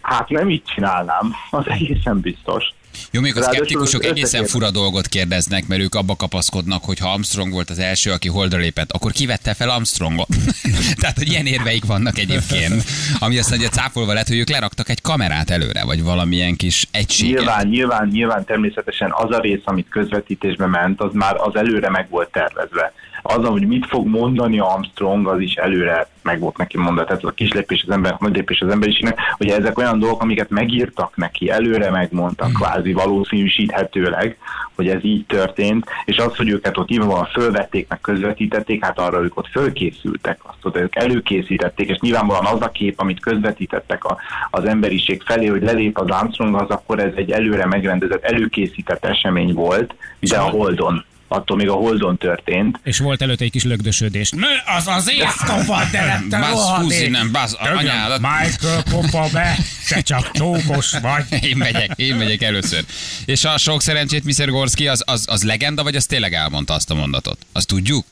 hát 0.00 0.28
nem 0.28 0.50
így 0.50 0.62
csinálnám, 0.64 1.32
az 1.50 1.68
egészen 1.68 2.20
biztos. 2.20 2.74
Jó, 3.10 3.20
még 3.20 3.36
a 3.36 3.42
szkeptikusok 3.42 4.04
egészen 4.04 4.44
fura 4.44 4.70
dolgot 4.70 5.06
kérdeznek, 5.06 5.66
mert 5.66 5.80
ők 5.80 5.94
abba 5.94 6.16
kapaszkodnak, 6.16 6.84
hogy 6.84 6.98
ha 6.98 7.12
Armstrong 7.12 7.52
volt 7.52 7.70
az 7.70 7.78
első, 7.78 8.10
aki 8.10 8.28
holdra 8.28 8.58
lépett, 8.58 8.92
akkor 8.92 9.12
kivette 9.12 9.54
fel 9.54 9.70
Armstrongot. 9.70 10.28
Tehát, 11.00 11.18
hogy 11.18 11.28
ilyen 11.28 11.46
érveik 11.46 11.84
vannak 11.84 12.18
egyébként, 12.18 12.84
ami 13.18 13.38
azt 13.38 13.50
mondja, 13.50 13.68
cáfolva 13.68 14.12
lett, 14.12 14.28
hogy 14.28 14.38
ők 14.38 14.48
leraktak 14.48 14.88
egy 14.88 15.00
kamerát 15.00 15.50
előre, 15.50 15.84
vagy 15.84 16.02
valamilyen 16.02 16.56
kis 16.56 16.88
egységet. 16.90 17.38
Nyilván, 17.38 17.66
nyilván, 17.66 18.08
nyilván 18.08 18.44
természetesen 18.44 19.12
az 19.12 19.36
a 19.36 19.40
rész, 19.40 19.62
amit 19.64 19.88
közvetítésbe 19.88 20.66
ment, 20.66 21.00
az 21.00 21.10
már 21.12 21.36
az 21.36 21.56
előre 21.56 21.90
meg 21.90 22.06
volt 22.10 22.30
tervezve. 22.30 22.92
Az, 23.26 23.46
hogy 23.46 23.66
mit 23.66 23.86
fog 23.86 24.06
mondani 24.06 24.58
Armstrong, 24.58 25.28
az 25.28 25.40
is 25.40 25.54
előre 25.54 26.08
meg 26.22 26.40
volt 26.40 26.56
neki 26.56 26.78
mondva. 26.78 27.04
Tehát 27.04 27.24
a 27.24 27.30
kis 27.30 27.52
lépés 27.52 27.84
az 27.86 27.94
ember, 27.94 28.16
nagy 28.18 28.34
lépés 28.34 28.60
az 28.60 28.70
emberiségnek, 28.70 29.18
hogy 29.36 29.48
ezek 29.48 29.78
olyan 29.78 29.98
dolgok, 29.98 30.22
amiket 30.22 30.50
megírtak 30.50 31.16
neki, 31.16 31.50
előre 31.50 31.90
megmondtak, 31.90 32.52
kvázi 32.52 32.92
valószínűsíthetőleg, 32.92 34.38
hogy 34.74 34.88
ez 34.88 35.04
így 35.04 35.26
történt, 35.26 35.86
és 36.04 36.16
az, 36.16 36.36
hogy 36.36 36.48
őket 36.48 36.78
ott 36.78 36.88
nyilvánvalóan 36.88 37.26
fölvették, 37.26 37.88
meg 37.88 38.00
közvetítették, 38.00 38.84
hát 38.84 38.98
arra 38.98 39.22
ők 39.22 39.36
ott 39.36 39.48
fölkészültek, 39.48 40.40
azt 40.42 40.64
ott 40.64 40.76
ők 40.76 40.96
előkészítették, 40.96 41.88
és 41.88 41.98
nyilvánvalóan 41.98 42.54
az 42.54 42.60
a 42.60 42.70
kép, 42.70 43.00
amit 43.00 43.20
közvetítettek 43.20 44.04
a, 44.04 44.16
az 44.50 44.64
emberiség 44.64 45.22
felé, 45.22 45.46
hogy 45.46 45.62
lelép 45.62 45.98
az 45.98 46.08
Armstrong, 46.08 46.54
az 46.54 46.68
akkor 46.68 46.98
ez 46.98 47.12
egy 47.14 47.30
előre 47.30 47.66
megrendezett, 47.66 48.24
előkészített 48.24 49.04
esemény 49.04 49.52
volt, 49.52 49.94
de 50.20 50.36
a 50.36 50.50
Holdon 50.50 51.04
attól 51.28 51.56
még 51.56 51.68
a 51.68 51.72
Holdon 51.72 52.18
történt. 52.18 52.80
És 52.82 52.98
volt 52.98 53.22
előtte 53.22 53.44
egy 53.44 53.50
kis 53.50 53.64
lögdösödés. 53.64 54.30
Nő, 54.30 54.46
az 54.76 54.86
az 54.86 55.10
észkopa, 55.10 55.82
de 55.92 56.04
nem 56.04 56.28
te 56.28 56.46
húzni, 56.46 57.06
nem, 57.06 57.32
bász, 57.32 57.56
anyádat. 57.58 58.20
Michael, 58.20 58.82
popa 58.90 59.28
be, 59.32 59.58
te 59.88 60.00
csak 60.00 60.30
csókos 60.30 60.92
vagy. 60.98 61.24
Én 61.50 61.56
megyek, 61.56 61.92
én 61.96 62.14
megyek 62.14 62.42
először. 62.42 62.84
És 63.24 63.44
a 63.44 63.58
sok 63.58 63.82
szerencsét, 63.82 64.24
Mr. 64.24 64.50
Gorski, 64.50 64.88
az, 64.88 65.02
az, 65.06 65.24
az 65.28 65.42
legenda, 65.42 65.82
vagy 65.82 65.96
az 65.96 66.06
tényleg 66.06 66.32
elmondta 66.32 66.74
azt 66.74 66.90
a 66.90 66.94
mondatot? 66.94 67.38
Azt 67.52 67.66
tudjuk? 67.66 68.04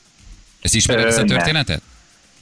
Ezt 0.61 0.75
ismered 0.75 1.05
ezt 1.05 1.17
a 1.17 1.23
történetet? 1.23 1.81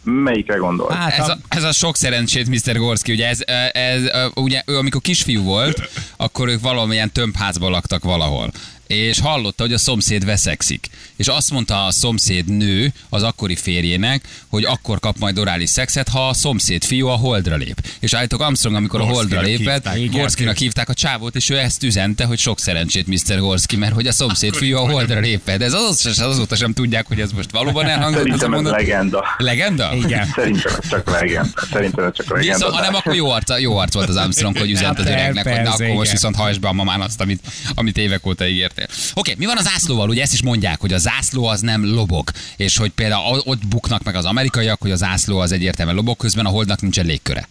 Melyikre 0.03 0.55
gondol? 0.55 0.91
Hát 0.91 1.19
Ez 1.19 1.29
a, 1.29 1.37
ez 1.47 1.63
a 1.63 1.71
sok 1.71 1.97
szerencsét, 1.97 2.47
Mr. 2.47 2.77
Gorski, 2.77 3.11
ugye 3.11 3.27
ez, 3.27 3.39
ez, 3.45 3.71
ez, 3.73 4.29
ugye 4.33 4.61
ő 4.65 4.77
amikor 4.77 5.01
kisfiú 5.01 5.43
volt, 5.43 5.89
akkor 6.17 6.47
ők 6.47 6.61
valamilyen 6.61 7.11
tömbházban 7.11 7.71
laktak 7.71 8.03
valahol 8.03 8.51
és 8.95 9.19
hallotta, 9.19 9.63
hogy 9.63 9.73
a 9.73 9.77
szomszéd 9.77 10.25
veszekszik. 10.25 10.87
És 11.15 11.27
azt 11.27 11.51
mondta 11.51 11.85
a 11.85 11.91
szomszéd 11.91 12.45
nő 12.57 12.93
az 13.09 13.23
akkori 13.23 13.55
férjének, 13.55 14.23
hogy 14.47 14.63
akkor 14.63 14.99
kap 14.99 15.17
majd 15.19 15.37
orális 15.39 15.69
szexet, 15.69 16.09
ha 16.09 16.27
a 16.27 16.33
szomszéd 16.33 16.83
fiú 16.83 17.07
a 17.07 17.15
holdra 17.15 17.55
lép. 17.55 17.81
És 17.99 18.13
állítok 18.13 18.41
Armstrong, 18.41 18.75
amikor 18.75 19.01
a 19.01 19.03
holdra 19.03 19.41
lépett, 19.41 19.59
hívták. 19.83 19.97
Igen. 19.97 20.19
Gorskinak 20.19 20.57
hívták 20.57 20.89
a 20.89 20.93
csávót, 20.93 21.35
és 21.35 21.49
ő 21.49 21.57
ezt 21.57 21.83
üzente, 21.83 22.25
hogy 22.25 22.39
sok 22.39 22.59
szerencsét, 22.59 23.07
Mr. 23.07 23.39
Gorski, 23.39 23.75
mert 23.75 23.93
hogy 23.93 24.07
a 24.07 24.11
szomszéd 24.11 24.55
fiú 24.55 24.77
a 24.77 24.89
holdra 24.91 25.19
lépett. 25.19 25.61
Ez 25.61 25.73
az, 25.73 26.19
azóta 26.21 26.55
sem 26.55 26.73
tudják, 26.73 27.07
hogy 27.07 27.19
ez 27.19 27.31
most 27.31 27.51
valóban 27.51 27.85
elhangzott. 27.85 28.27
ez 28.27 28.33
a 28.33 28.37
Szerintem 28.37 28.53
ez 28.53 28.61
mondat. 28.61 28.79
legenda. 28.79 29.25
Legenda? 29.37 29.91
Igen. 29.95 30.27
Szerintem 30.35 30.73
ez 30.81 30.89
csak 30.89 31.09
legenda. 31.09 31.49
Szerintem 31.71 32.05
ez 32.05 32.11
csak 32.15 32.29
legenda. 32.29 32.53
Viszont, 32.57 32.75
hanem 32.75 32.95
akkor 32.95 33.15
jó 33.15 33.29
arc, 33.29 33.59
jó 33.59 33.77
arc 33.77 33.93
volt 33.93 34.09
az 34.09 34.15
Armstrong, 34.15 34.57
hogy 34.57 34.71
üzent 34.71 34.99
az 34.99 35.05
Hát, 35.05 35.13
öregnek, 35.13 35.47
hogy 35.47 35.61
na 35.63 35.71
akkor 35.71 35.87
most 35.87 36.11
viszont 36.11 36.35
hajtsd 36.35 36.59
be 36.59 36.67
a 36.67 36.73
mamán 36.73 37.01
azt, 37.01 37.21
amit, 37.21 37.41
amit 37.75 37.97
évek 37.97 38.25
óta 38.25 38.45
ígértél. 38.83 39.13
Oké, 39.15 39.35
mi 39.37 39.45
van 39.45 39.57
a 39.57 39.61
zászlóval? 39.61 40.09
Ugye 40.09 40.21
ezt 40.21 40.33
is 40.33 40.43
mondják, 40.43 40.79
hogy 40.79 40.93
a 40.93 40.97
zászló 40.97 41.45
az 41.45 41.61
nem 41.61 41.85
lobog, 41.85 42.29
és 42.57 42.77
hogy 42.77 42.91
például 42.91 43.41
ott 43.45 43.67
buknak 43.67 44.03
meg 44.03 44.15
az 44.15 44.25
amerikaiak, 44.25 44.81
hogy 44.81 44.91
a 44.91 44.95
zászló 44.95 45.37
az 45.37 45.51
egyértelműen 45.51 45.97
lobog, 45.97 46.17
közben 46.17 46.45
a 46.45 46.49
holdnak 46.49 46.81
nincsen 46.81 47.05
légköre. 47.05 47.47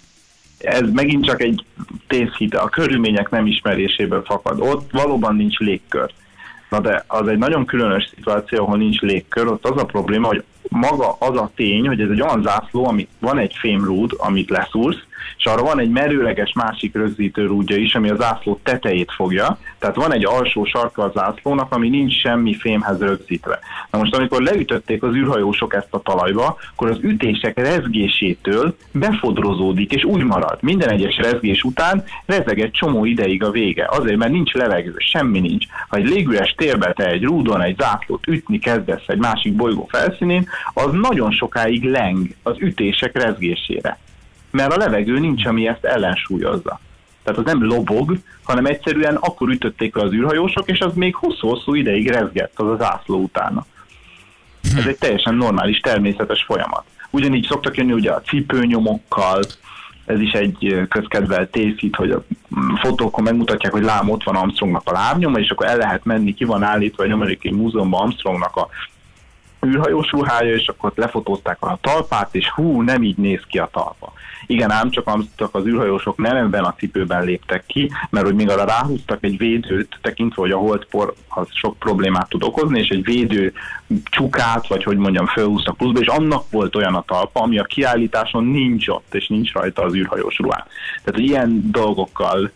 ez 0.59 0.91
megint 0.93 1.25
csak 1.25 1.43
egy 1.43 1.65
tévhite, 2.09 2.59
a 2.59 2.69
körülmények 2.69 3.31
nem 3.31 3.47
ismeréséből 3.47 4.23
fakad. 4.23 4.61
Ott 4.61 4.91
valóban 4.91 5.37
nincs 5.37 5.59
légkör. 5.59 6.11
Na 6.71 6.81
de 6.81 7.05
az 7.07 7.27
egy 7.29 7.39
nagyon 7.39 7.65
különös 7.67 8.11
szituáció, 8.15 8.65
ahol 8.65 8.77
nincs 8.77 9.01
légkör, 9.01 9.47
ott 9.47 9.67
az 9.67 9.83
a 9.83 9.85
probléma, 9.85 10.27
hogy 10.27 10.45
maga 10.69 11.17
az 11.19 11.37
a 11.37 11.51
tény, 11.55 11.87
hogy 11.87 12.01
ez 12.01 12.09
egy 12.11 12.21
olyan 12.21 12.43
zászló, 12.43 12.87
ami 12.87 13.09
van 13.19 13.39
egy 13.39 13.55
fémrúd, 13.61 14.13
amit 14.19 14.51
leszúrsz, 14.51 14.99
és 15.39 15.45
arra 15.45 15.63
van 15.63 15.81
egy 15.81 15.91
merőleges 15.91 16.53
másik 16.53 16.95
rögzítő 16.95 17.47
rúdja 17.47 17.77
is, 17.77 17.95
ami 17.95 18.11
a 18.11 18.17
zászló 18.17 18.61
tetejét 18.63 19.13
fogja, 19.13 19.59
tehát 19.79 19.97
van 19.97 20.13
egy 20.13 20.25
alsó 20.25 20.65
sarka 20.65 21.03
a 21.03 21.13
zászlónak, 21.15 21.75
ami 21.75 21.89
nincs 21.89 22.21
semmi 22.21 22.55
fémhez 22.55 23.01
rögzítve. 23.01 23.59
Na 23.91 23.99
most, 23.99 24.15
amikor 24.15 24.43
leütötték 24.43 25.03
az 25.03 25.15
űrhajósok 25.15 25.75
ezt 25.75 25.95
a 25.95 26.01
talajba, 26.01 26.57
akkor 26.75 26.91
az 26.91 26.99
ütések 27.01 27.59
rezgésétől 27.59 28.77
befodrozódik, 28.93 29.93
és 29.93 30.05
úgy 30.05 30.25
marad. 30.25 30.59
Minden 30.61 30.89
egyes 30.89 31.17
rezgés 31.17 31.63
után 31.63 32.05
rezeg 32.27 32.61
egy 32.61 32.71
csomó 32.71 33.05
ideig 33.05 33.45
a 33.45 33.51
vége. 33.51 33.89
Azért, 33.91 34.17
mert 34.17 34.33
nincs 34.33 34.53
levegő, 34.53 34.95
semmi 34.97 35.41
nincs. 35.41 35.67
Ha 35.89 35.97
egy 35.97 36.09
légüres 36.09 36.55
térbe 36.57 36.93
te 36.93 37.07
egy 37.07 37.23
rúdon 37.23 37.61
egy 37.61 37.77
zászlót 37.79 38.27
ütni 38.27 38.59
kezdesz 38.59 39.07
egy 39.07 39.19
másik 39.19 39.53
bolygó 39.53 39.87
felszínén, 39.91 40.49
az 40.73 40.93
nagyon 40.93 41.31
sokáig 41.31 41.85
leng 41.85 42.27
az 42.43 42.57
ütések 42.59 43.23
rezgésére 43.23 43.99
mert 44.53 44.73
a 44.73 44.77
levegő 44.77 45.19
nincs, 45.19 45.47
ami 45.47 45.69
ezt 45.69 45.85
ellensúlyozza. 45.85 46.81
Tehát 47.23 47.39
az 47.39 47.45
nem 47.45 47.65
lobog, 47.65 48.19
hanem 48.43 48.67
egyszerűen 48.67 49.15
akkor 49.17 49.49
ütötték 49.49 49.97
az 49.97 50.13
űrhajósok, 50.13 50.69
és 50.71 50.81
az 50.81 50.95
még 50.95 51.15
hosszú-hosszú 51.15 51.75
ideig 51.75 52.09
rezgett 52.09 52.59
az 52.59 52.69
az 52.69 52.83
ászló 52.83 53.19
utána. 53.19 53.67
Ez 54.77 54.87
egy 54.87 54.99
teljesen 54.99 55.35
normális, 55.35 55.79
természetes 55.79 56.43
folyamat. 56.43 56.85
Ugyanígy 57.11 57.47
szoktak 57.47 57.77
jönni 57.77 57.93
ugye 57.93 58.11
a 58.11 58.21
cipőnyomokkal, 58.21 59.43
ez 60.05 60.21
is 60.21 60.33
egy 60.33 60.87
közkedvelt 60.89 61.51
tészít, 61.51 61.97
hogy 61.97 62.11
a 62.11 62.25
fotókon 62.81 63.25
megmutatják, 63.25 63.73
hogy 63.73 63.83
lám 63.83 64.11
ott 64.11 64.23
van 64.23 64.37
Armstrongnak 64.37 64.83
a 64.85 64.93
lábnyoma, 64.93 65.39
és 65.39 65.51
akkor 65.51 65.67
el 65.67 65.77
lehet 65.77 66.05
menni, 66.05 66.35
ki 66.35 66.45
van 66.45 66.63
állítva 66.63 67.05
egy 67.05 67.11
amerikai 67.11 67.51
múzeumban 67.51 68.01
Armstrongnak 68.01 68.57
a 68.57 68.69
űrhajós 69.67 70.11
ruhája, 70.11 70.55
és 70.55 70.67
akkor 70.67 70.93
lefotózták 70.95 71.57
a 71.61 71.79
talpát, 71.81 72.35
és 72.35 72.51
hú, 72.51 72.83
nem 72.83 73.03
így 73.03 73.17
néz 73.17 73.41
ki 73.49 73.59
a 73.59 73.69
talpa. 73.73 74.13
Igen, 74.47 74.71
ám 74.71 74.91
csak, 74.91 75.29
az 75.53 75.67
űrhajósok 75.67 76.17
nem 76.17 76.37
ebben 76.37 76.65
a 76.65 76.75
cipőben 76.75 77.25
léptek 77.25 77.67
ki, 77.67 77.91
mert 78.11 78.27
hogy 78.27 78.35
még 78.35 78.51
arra 78.51 78.65
ráhúztak 78.65 79.25
egy 79.25 79.37
védőt, 79.37 79.99
tekintve, 80.03 80.43
hogy 80.43 80.51
a 80.51 80.57
holdpor 80.57 81.15
az 81.29 81.47
sok 81.51 81.79
problémát 81.79 82.29
tud 82.29 82.43
okozni, 82.43 82.79
és 82.79 82.89
egy 82.89 83.05
védő 83.05 83.53
csukát, 84.05 84.67
vagy 84.67 84.85
hogy 84.85 84.97
mondjam, 84.97 85.27
fölhúztak 85.27 85.77
pluszba, 85.77 86.01
és 86.01 86.07
annak 86.07 86.51
volt 86.51 86.77
olyan 86.77 86.95
a 86.95 87.05
talpa, 87.07 87.41
ami 87.41 87.59
a 87.59 87.65
kiállításon 87.65 88.45
nincs 88.45 88.89
ott, 88.89 89.15
és 89.15 89.29
nincs 89.29 89.53
rajta 89.53 89.83
az 89.83 89.95
űrhajós 89.95 90.39
ruhán. 90.39 90.65
Tehát, 91.05 91.21
ilyen 91.21 91.71
dolgokkal 91.71 92.51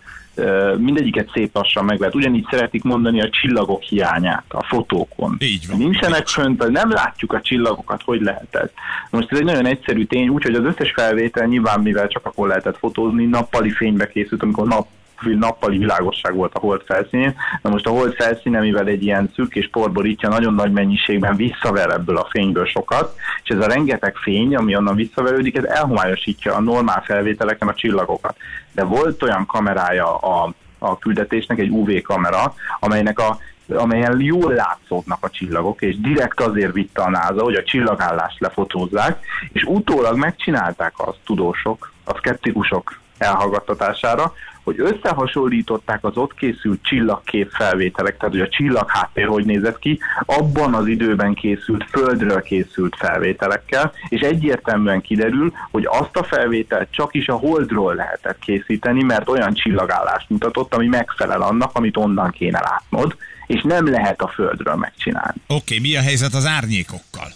mindegyiket 0.79 1.31
szép 1.33 1.55
lassan 1.55 1.85
meg 1.85 1.99
lehet. 1.99 2.15
Ugyanígy 2.15 2.47
szeretik 2.51 2.83
mondani 2.83 3.21
a 3.21 3.31
csillagok 3.31 3.83
hiányát 3.83 4.45
a 4.49 4.65
fotókon. 4.65 5.37
Így 5.39 5.67
van. 5.69 5.79
Nincsenek 5.79 6.27
fönt, 6.27 6.71
nem 6.71 6.91
látjuk 6.91 7.33
a 7.33 7.41
csillagokat, 7.41 8.03
hogy 8.05 8.21
lehet 8.21 8.55
ez. 8.55 8.71
Most 9.11 9.33
ez 9.33 9.39
egy 9.39 9.45
nagyon 9.45 9.67
egyszerű 9.67 10.05
tény, 10.05 10.29
úgyhogy 10.29 10.55
az 10.55 10.65
összes 10.65 10.93
felvétel 10.93 11.47
nyilván, 11.47 11.81
mivel 11.81 12.09
csak 12.09 12.27
akkor 12.27 12.49
lehetett 12.49 12.79
fotózni, 12.79 13.25
nappali 13.25 13.71
fénybe 13.71 14.09
készült, 14.09 14.43
amikor 14.43 14.67
nap 14.67 14.87
nappali 15.23 15.79
világosság 15.79 16.35
volt 16.35 16.55
a 16.55 16.59
hold 16.59 16.83
felszínén. 16.85 17.35
Na 17.63 17.71
most 17.71 17.87
a 17.87 17.91
hold 17.91 18.15
felszíne, 18.15 18.61
mivel 18.61 18.87
egy 18.87 19.03
ilyen 19.03 19.31
szűk 19.35 19.55
és 19.55 19.69
porborítja, 19.71 20.29
nagyon 20.29 20.55
nagy 20.55 20.73
mennyiségben 20.73 21.37
visszaver 21.37 21.91
ebből 21.91 22.17
a 22.17 22.29
fényből 22.31 22.67
sokat, 22.67 23.17
és 23.43 23.49
ez 23.49 23.61
a 23.61 23.67
rengeteg 23.67 24.17
fény, 24.17 24.57
ami 24.57 24.77
onnan 24.77 24.95
visszaverődik, 24.95 25.57
ez 25.57 25.65
elhomályosítja 25.65 26.55
a 26.55 26.61
normál 26.61 27.03
felvételeken 27.03 27.69
a 27.69 27.75
csillagokat. 27.75 28.37
De 28.73 28.85
volt 28.85 29.23
olyan 29.23 29.47
kamerája 29.47 30.17
a, 30.17 30.53
a 30.79 30.99
küldetésnek, 30.99 31.59
egy 31.59 31.71
UV 31.71 32.01
kamera, 32.03 32.55
amelynek 32.81 33.19
a 33.19 33.39
amelyen 33.75 34.21
jól 34.21 34.53
látszódnak 34.53 35.25
a 35.25 35.31
csillagok, 35.31 35.83
és 35.83 36.01
direkt 36.01 36.41
azért 36.41 36.73
vitte 36.73 37.03
a 37.03 37.11
NASA, 37.11 37.43
hogy 37.43 37.55
a 37.55 37.63
csillagállást 37.63 38.41
lefotózzák, 38.41 39.25
és 39.53 39.63
utólag 39.63 40.17
megcsinálták 40.17 40.93
azt 40.97 41.19
tudósok, 41.25 41.93
a 42.05 42.17
szkeptikusok 42.17 42.99
elhallgattatására, 43.19 44.33
hogy 44.67 44.81
összehasonlították 44.81 46.05
az 46.05 46.17
ott 46.17 46.35
készült 46.35 46.83
csillagkép 46.83 47.51
felvételek, 47.51 48.17
tehát 48.17 48.35
hogy 48.35 48.45
a 48.45 48.49
csillag 48.49 48.91
háttér 48.91 49.27
hogy 49.27 49.45
nézett 49.45 49.79
ki, 49.79 49.99
abban 50.25 50.75
az 50.75 50.87
időben 50.87 51.35
készült, 51.35 51.85
földről 51.91 52.43
készült 52.43 52.97
felvételekkel, 52.99 53.93
és 54.09 54.21
egyértelműen 54.21 55.01
kiderül, 55.01 55.53
hogy 55.71 55.87
azt 55.91 56.17
a 56.17 56.25
felvételt 56.25 56.89
csak 56.91 57.15
is 57.15 57.29
a 57.29 57.35
holdról 57.35 57.95
lehetett 57.95 58.39
készíteni, 58.39 59.03
mert 59.03 59.29
olyan 59.29 59.55
csillagállást 59.55 60.31
mutatott, 60.31 60.75
ami 60.75 60.87
megfelel 60.87 61.43
annak, 61.43 61.71
amit 61.73 61.97
onnan 61.97 62.31
kéne 62.31 62.61
látnod, 62.61 63.17
és 63.47 63.63
nem 63.63 63.91
lehet 63.91 64.23
a 64.23 64.29
földről 64.29 64.75
megcsinálni. 64.75 65.41
Oké, 65.47 65.55
okay, 65.77 65.79
mi 65.79 65.97
a 65.97 66.01
helyzet 66.01 66.35
az 66.35 66.47
árnyékokkal? 66.47 67.29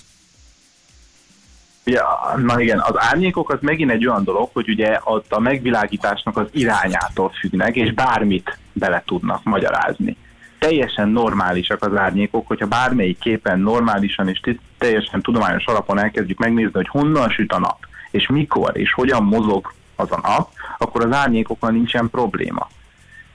Ja, 1.84 2.34
na 2.36 2.60
igen, 2.60 2.78
az 2.78 2.94
árnyékok 2.96 3.50
az 3.50 3.58
megint 3.60 3.90
egy 3.90 4.06
olyan 4.06 4.24
dolog, 4.24 4.50
hogy 4.52 4.68
ugye 4.68 5.00
ott 5.04 5.32
a 5.32 5.40
megvilágításnak 5.40 6.36
az 6.36 6.46
irányától 6.52 7.30
függnek, 7.40 7.76
és 7.76 7.92
bármit 7.92 8.58
bele 8.72 9.02
tudnak 9.06 9.44
magyarázni. 9.44 10.16
Teljesen 10.58 11.08
normálisak 11.08 11.82
az 11.82 11.96
árnyékok, 11.96 12.46
hogyha 12.46 12.66
bármelyik 12.66 13.18
képen 13.18 13.60
normálisan 13.60 14.28
és 14.28 14.40
teljesen 14.78 15.22
tudományos 15.22 15.64
alapon 15.64 15.98
elkezdjük 15.98 16.38
megnézni, 16.38 16.72
hogy 16.72 16.88
honnan 16.88 17.30
süt 17.30 17.52
a 17.52 17.58
nap, 17.58 17.78
és 18.10 18.26
mikor, 18.26 18.70
és 18.76 18.92
hogyan 18.92 19.24
mozog 19.24 19.72
az 19.96 20.12
a 20.12 20.20
nap, 20.22 20.48
akkor 20.78 21.04
az 21.04 21.12
árnyékokkal 21.12 21.70
nincsen 21.70 22.10
probléma 22.10 22.68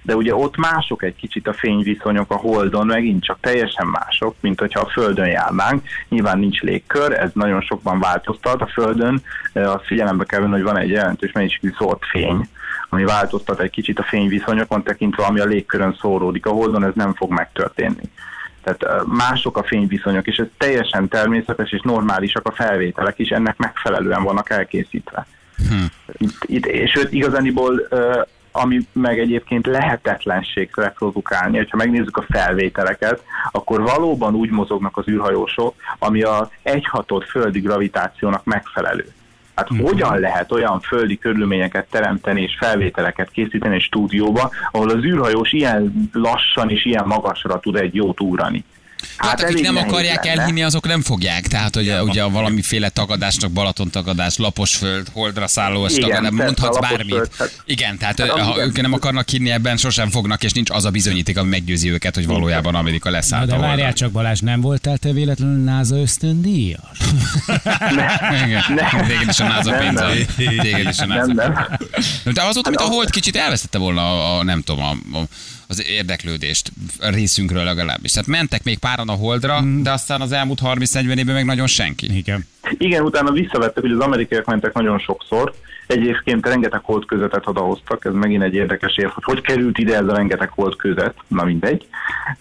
de 0.05 0.15
ugye 0.15 0.35
ott 0.35 0.57
mások 0.57 1.03
egy 1.03 1.15
kicsit 1.15 1.47
a 1.47 1.53
fényviszonyok 1.53 2.31
a 2.31 2.35
Holdon, 2.35 2.85
megint 2.85 3.23
csak 3.23 3.37
teljesen 3.39 3.87
mások, 3.87 4.35
mint 4.39 4.59
hogyha 4.59 4.79
a 4.79 4.89
Földön 4.89 5.27
járnánk. 5.27 5.83
Nyilván 6.09 6.39
nincs 6.39 6.61
légkör, 6.61 7.13
ez 7.13 7.29
nagyon 7.33 7.61
sokban 7.61 7.99
változtat 7.99 8.61
a 8.61 8.67
Földön, 8.67 9.21
azt 9.53 9.85
figyelembe 9.85 10.23
kell 10.23 10.39
venni, 10.39 10.51
hogy 10.51 10.63
van 10.63 10.77
egy 10.77 10.89
jelentős 10.89 11.31
mennyiségű 11.31 11.73
szórt 11.77 12.05
fény, 12.05 12.49
ami 12.89 13.03
változtat 13.03 13.59
egy 13.59 13.69
kicsit 13.69 13.99
a 13.99 14.03
fényviszonyokon 14.03 14.83
tekintve, 14.83 15.23
ami 15.23 15.39
a 15.39 15.45
légkörön 15.45 15.97
szóródik. 16.01 16.45
A 16.45 16.51
Holdon 16.51 16.83
ez 16.83 16.93
nem 16.95 17.13
fog 17.13 17.31
megtörténni. 17.31 18.11
Tehát 18.63 19.05
mások 19.05 19.57
a 19.57 19.63
fényviszonyok, 19.63 20.27
és 20.27 20.37
ez 20.37 20.47
teljesen 20.57 21.07
természetes 21.07 21.71
és 21.71 21.81
normálisak 21.81 22.47
a 22.47 22.51
felvételek 22.51 23.19
is, 23.19 23.29
ennek 23.29 23.57
megfelelően 23.57 24.23
vannak 24.23 24.49
elkészítve. 24.49 25.27
Hm. 25.57 25.85
Itt, 26.17 26.43
itt, 26.45 26.65
és 26.65 26.95
őt 26.95 27.11
igazániból 27.11 27.87
ami 28.55 28.79
meg 28.91 29.19
egyébként 29.19 29.65
lehetetlenség 29.65 30.69
reprodukálni. 30.75 31.67
Ha 31.69 31.77
megnézzük 31.77 32.17
a 32.17 32.25
felvételeket, 32.29 33.23
akkor 33.51 33.81
valóban 33.81 34.35
úgy 34.35 34.49
mozognak 34.49 34.97
az 34.97 35.07
űrhajósok, 35.07 35.75
ami 35.99 36.21
a 36.21 36.49
egyhatod 36.61 37.23
földi 37.23 37.59
gravitációnak 37.59 38.43
megfelelő. 38.43 39.13
Hát 39.55 39.71
uh-huh. 39.71 39.89
hogyan 39.89 40.19
lehet 40.19 40.51
olyan 40.51 40.79
földi 40.79 41.17
körülményeket 41.17 41.87
teremteni 41.89 42.41
és 42.41 42.55
felvételeket 42.59 43.31
készíteni 43.31 43.75
egy 43.75 43.81
stúdióba, 43.81 44.51
ahol 44.71 44.89
az 44.89 45.03
űrhajós 45.03 45.51
ilyen 45.51 46.09
lassan 46.11 46.69
és 46.69 46.85
ilyen 46.85 47.07
magasra 47.07 47.59
tud 47.59 47.75
egy 47.75 47.95
jót 47.95 48.21
úrani? 48.21 48.63
Hát, 49.17 49.29
hát 49.29 49.49
akik 49.49 49.61
nem 49.61 49.77
akarják 49.77 50.25
lenne. 50.25 50.41
elhinni, 50.41 50.63
azok 50.63 50.87
nem 50.87 51.01
fogják. 51.01 51.47
Tehát, 51.47 51.75
hogy 51.75 51.93
ugye 52.03 52.23
valamiféle 52.23 52.89
tagadásnak, 52.89 53.51
Balaton 53.51 53.89
tagadás, 53.89 54.37
laposföld, 54.37 55.07
holdra 55.11 55.47
szálló, 55.47 55.87
tagadás, 55.87 56.31
mondhatsz 56.31 56.79
bármit. 56.79 57.29
Hát, 57.37 57.61
Igen, 57.65 57.97
tehát 57.97 58.19
hát, 58.19 58.29
ha 58.29 58.63
ők 58.63 58.81
nem 58.81 58.93
akarnak 58.93 59.29
hinni 59.29 59.51
ebben, 59.51 59.77
sosem 59.77 60.09
fognak, 60.09 60.43
és 60.43 60.51
nincs 60.51 60.69
az 60.69 60.85
a 60.85 60.89
bizonyíték, 60.89 61.37
ami 61.37 61.49
meggyőzi 61.49 61.91
őket, 61.91 62.15
hogy 62.15 62.25
valójában 62.27 62.75
Amerika 62.75 63.09
lesz 63.09 63.29
Na, 63.29 63.45
De 63.45 63.57
várjál 63.57 63.93
csak 63.93 64.11
Balázs, 64.11 64.39
nem 64.39 64.61
voltál 64.61 64.97
te 64.97 65.11
véletlenül 65.11 65.63
NASA 65.63 65.95
ösztöndíjas? 65.95 66.97
Igen, 68.45 68.63
téged 69.07 69.29
is 69.29 69.39
a 69.39 69.47
NASA 69.47 69.77
pénz. 69.77 70.01
Téged 70.35 70.87
is 70.89 70.99
a 70.99 71.05
NASA. 71.05 71.77
De 72.23 72.43
azóta, 72.43 72.67
amit 72.67 72.79
a 72.79 72.83
hold 72.83 73.09
kicsit 73.09 73.35
elvesztette 73.35 73.77
volna 73.77 74.01
a, 74.01 74.37
a 74.37 74.43
nem 74.43 74.61
tudom, 74.61 74.83
a, 74.83 75.17
a 75.17 75.27
az 75.67 75.85
érdeklődést 75.87 76.71
részünkről 76.99 77.63
legalábbis. 77.63 78.11
Tehát 78.11 78.27
mentek 78.27 78.63
még 78.63 78.77
páran 78.77 79.09
a 79.09 79.13
Holdra, 79.13 79.61
mm. 79.61 79.81
de 79.81 79.91
aztán 79.91 80.21
az 80.21 80.31
elmúlt 80.31 80.59
30-40 80.63 81.17
évben 81.17 81.35
meg 81.35 81.45
nagyon 81.45 81.67
senki. 81.67 82.17
Igen. 82.17 82.47
Igen, 82.77 83.03
utána 83.03 83.31
visszavettek, 83.31 83.83
hogy 83.83 83.91
az 83.91 83.99
amerikaiak 83.99 84.45
mentek 84.45 84.73
nagyon 84.73 84.99
sokszor, 84.99 85.53
Egyébként 85.87 86.47
rengeteg 86.47 86.79
holdközetet 86.83 87.47
odahoztak, 87.47 88.05
ez 88.05 88.13
megint 88.13 88.43
egy 88.43 88.53
érdekes 88.53 88.97
ér, 88.97 89.05
hogy 89.05 89.23
hogy 89.23 89.41
került 89.41 89.77
ide 89.77 89.95
ez 89.95 90.07
a 90.07 90.15
rengeteg 90.15 90.49
holdközet, 90.49 91.15
na 91.27 91.43
mindegy. 91.43 91.87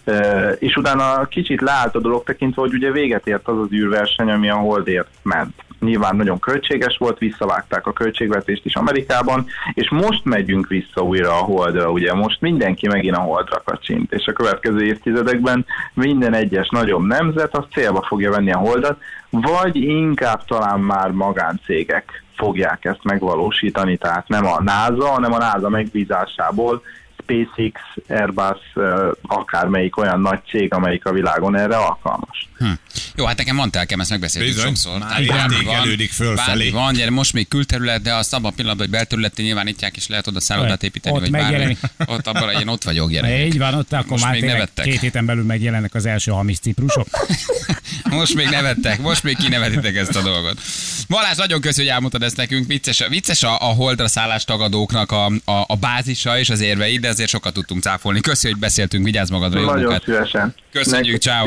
E, 0.03 0.49
és 0.51 0.75
utána 0.75 1.25
kicsit 1.27 1.61
leállt 1.61 1.95
a 1.95 1.99
dolog 1.99 2.23
tekintve, 2.23 2.61
hogy 2.61 2.73
ugye 2.73 2.91
véget 2.91 3.27
ért 3.27 3.47
az 3.47 3.57
az 3.59 3.71
űrverseny, 3.71 4.31
ami 4.31 4.49
a 4.49 4.55
holdért 4.55 5.07
ment. 5.21 5.53
Nyilván 5.85 6.15
nagyon 6.15 6.39
költséges 6.39 6.97
volt, 6.97 7.17
visszavágták 7.17 7.87
a 7.87 7.93
költségvetést 7.93 8.65
is 8.65 8.75
Amerikában, 8.75 9.45
és 9.73 9.89
most 9.89 10.25
megyünk 10.25 10.67
vissza 10.67 11.01
újra 11.01 11.31
a 11.31 11.43
holdra, 11.43 11.91
ugye 11.91 12.13
most 12.13 12.41
mindenki 12.41 12.87
megint 12.87 13.15
a 13.15 13.19
holdra 13.19 13.61
kacsint, 13.65 14.13
és 14.13 14.25
a 14.25 14.33
következő 14.33 14.85
évtizedekben 14.85 15.65
minden 15.93 16.33
egyes 16.33 16.69
nagyobb 16.69 17.05
nemzet 17.05 17.57
az 17.57 17.65
célba 17.71 18.01
fogja 18.07 18.31
venni 18.31 18.51
a 18.51 18.57
holdat, 18.57 18.97
vagy 19.29 19.75
inkább 19.75 20.45
talán 20.45 20.79
már 20.79 21.11
magáncégek 21.11 22.23
fogják 22.35 22.85
ezt 22.85 23.03
megvalósítani, 23.03 23.97
tehát 23.97 24.27
nem 24.27 24.45
a 24.45 24.61
NASA, 24.61 25.07
hanem 25.07 25.33
a 25.33 25.37
NASA 25.37 25.69
megbízásából 25.69 26.81
SpaceX, 27.25 27.81
Airbus, 28.09 28.73
akármelyik 29.21 29.97
olyan 29.97 30.21
nagy 30.21 30.39
cég, 30.49 30.73
amelyik 30.73 31.05
a 31.05 31.11
világon 31.11 31.57
erre 31.57 31.75
alkalmas. 31.75 32.49
Hm. 32.57 32.65
Jó, 33.15 33.25
hát 33.25 33.37
nekem 33.37 33.55
van 33.55 33.71
telkem, 33.71 33.99
ezt 33.99 34.09
megbeszéltük 34.09 34.53
Bizony. 34.53 34.67
sokszor. 34.67 34.99
Már 34.99 35.21
értékelődik 35.21 36.11
fölfelé. 36.11 36.69
Van, 36.69 36.93
gyere, 36.93 37.09
most 37.09 37.33
még 37.33 37.47
külterület, 37.47 38.01
de 38.01 38.13
azt 38.13 38.33
abban 38.33 38.51
a 38.51 38.55
pillanatban, 38.55 38.85
hogy 38.87 38.95
belterületi 38.95 39.41
nyilvánítják, 39.41 39.95
és 39.97 40.07
lehet 40.07 40.27
oda 40.27 40.39
szállodát 40.39 40.83
építeni, 40.83 41.15
Ott 41.15 41.21
vagy 41.21 41.31
bármi. 41.31 41.47
megjelenik. 41.47 41.77
Ott 42.15 42.27
abban 42.27 42.49
én 42.59 42.67
ott 42.67 42.83
vagyok, 42.83 43.11
gyerekek. 43.11 43.45
Így 43.45 43.57
van, 43.57 43.73
ott 43.73 43.93
akkor 43.93 44.09
Most 44.09 44.23
már 44.23 44.33
még 44.33 44.43
nevettek. 44.43 44.85
két 44.85 44.99
héten 44.99 45.25
belül 45.25 45.43
megjelennek 45.43 45.93
az 45.93 46.05
első 46.05 46.31
hamis 46.31 46.57
ciprusok. 46.59 47.07
Most 48.09 48.33
még 48.35 48.47
nevettek, 48.49 49.01
most 49.01 49.23
még 49.23 49.37
kinevetitek 49.37 49.95
ezt 49.95 50.15
a 50.15 50.21
dolgot. 50.21 50.61
Balázs, 51.07 51.37
nagyon 51.37 51.61
köszi, 51.61 51.79
hogy 51.81 51.89
elmondtad 51.89 52.23
ezt 52.23 52.37
nekünk. 52.37 52.67
Vicces, 52.67 53.03
vicces 53.09 53.43
a, 53.43 53.53
a 53.61 53.73
holdra 53.73 54.07
szállás 54.07 54.43
tagadóknak 54.43 55.11
a, 55.11 55.25
a, 55.25 55.63
a 55.67 55.75
bázisa 55.79 56.39
és 56.39 56.49
az 56.49 56.59
érvei, 56.61 56.97
de 56.97 57.07
azért 57.07 57.29
sokat 57.29 57.53
tudtunk 57.53 57.81
cáfolni. 57.83 58.19
Köszi, 58.19 58.47
hogy 58.47 58.57
beszéltünk, 58.57 59.05
vigyázz 59.05 59.29
magadra, 59.29 59.59
jó 59.59 59.65
Nagyon 59.65 59.81
munkát. 59.81 60.03
szívesen. 60.03 60.55
Köszönjük, 60.71 61.21
ciao, 61.21 61.45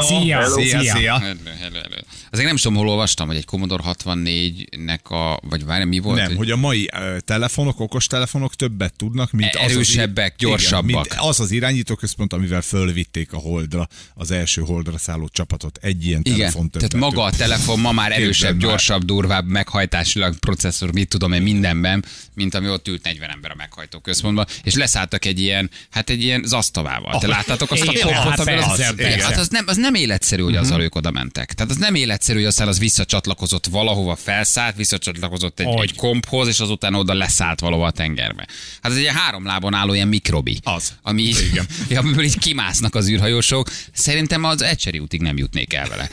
Szia, 0.00 0.46
szia. 0.46 0.83
Szia. 0.84 1.18
Hello, 1.18 1.50
hello, 1.60 1.78
hello. 1.80 1.96
Azért 2.34 2.48
nem 2.48 2.56
is 2.56 2.62
tudom, 2.62 2.78
hol 2.78 2.88
olvastam, 2.88 3.26
hogy 3.26 3.36
egy 3.36 3.44
Commodore 3.44 3.82
64-nek 3.86 5.02
a, 5.02 5.38
vagy 5.48 5.64
várj, 5.64 5.84
mi 5.84 5.98
volt? 5.98 6.18
Nem, 6.18 6.36
hogy 6.36 6.50
a 6.50 6.56
mai 6.56 6.88
ö, 6.92 7.16
telefonok, 7.20 7.80
okos 7.80 8.06
telefonok 8.06 8.54
többet 8.54 8.94
tudnak, 8.96 9.30
mint 9.30 9.54
az 9.54 9.64
az, 9.64 9.70
Erősebbek, 9.70 10.34
igen, 10.36 10.50
gyorsabbak. 10.50 10.84
mint 10.84 11.14
az 11.16 11.40
az 11.40 11.50
irányítóközpont, 11.50 12.32
amivel 12.32 12.60
fölvitték 12.60 13.32
a 13.32 13.36
holdra, 13.36 13.88
az 14.14 14.30
első 14.30 14.60
holdra 14.62 14.98
szálló 14.98 15.28
csapatot. 15.32 15.78
Egy 15.82 16.06
ilyen 16.06 16.20
Igen, 16.24 16.38
telefon 16.38 16.70
többet 16.70 16.90
tehát 16.90 17.10
maga 17.10 17.22
a 17.22 17.30
telefon 17.30 17.80
ma 17.80 17.92
már 17.92 18.12
erősebb, 18.12 18.50
már. 18.50 18.68
gyorsabb, 18.68 19.04
durvább, 19.04 19.46
meghajtásilag 19.46 20.38
processzor, 20.38 20.92
mit 20.92 21.08
tudom 21.08 21.32
én 21.32 21.42
mindenben, 21.42 22.04
mint 22.34 22.54
ami 22.54 22.68
ott 22.68 22.88
ült 22.88 23.04
40 23.04 23.30
ember 23.30 23.50
a 23.50 23.54
meghajtó 23.54 23.98
központban, 23.98 24.46
és 24.62 24.74
leszálltak 24.74 25.24
egy 25.24 25.40
ilyen, 25.40 25.70
hát 25.90 26.10
egy 26.10 26.22
ilyen 26.22 26.42
zasztavával. 26.46 27.18
Te 27.18 27.26
láttátok 27.26 27.70
azt 27.70 27.82
a 27.82 27.86
kompot, 27.86 28.10
hát 28.10 28.38
az, 28.38 28.48
hát 29.22 29.36
az 29.36 29.48
nem, 29.48 29.64
az 29.66 29.76
nem 29.76 29.94
életszerű, 29.94 30.42
hogy 30.42 30.56
azzal 30.56 30.80
ők 30.80 30.94
oda 30.94 31.10
mentek. 31.10 31.52
Tehát 31.52 31.70
az 31.70 31.76
nem 31.76 31.94
életszerű, 32.24 32.38
hogy 32.38 32.46
aztán 32.46 32.68
az 32.68 32.78
visszacsatlakozott 32.78 33.66
valahova, 33.66 34.16
felszállt, 34.16 34.76
visszacsatlakozott 34.76 35.60
egy, 35.60 35.66
Hogy? 35.66 35.82
egy 35.82 35.96
komphoz, 35.96 36.48
és 36.48 36.60
azután 36.60 36.94
oda 36.94 37.14
leszállt 37.14 37.60
valahova 37.60 37.86
a 37.86 37.90
tengerbe. 37.90 38.46
Hát 38.82 38.92
ez 38.92 38.98
egy 38.98 39.06
három 39.06 39.44
lábon 39.44 39.74
álló 39.74 39.94
ilyen 39.94 40.08
mikrobi. 40.08 40.58
Az. 40.62 40.92
Ami, 41.02 41.22
Igen. 41.22 41.66
amiből 42.04 42.24
így 42.24 42.38
kimásznak 42.38 42.94
az 42.94 43.08
űrhajósok. 43.08 43.70
Szerintem 43.92 44.44
az 44.44 44.62
Ecseri 44.62 44.98
útig 44.98 45.20
nem 45.20 45.36
jutnék 45.36 45.72
el 45.72 45.88
vele. 45.88 46.08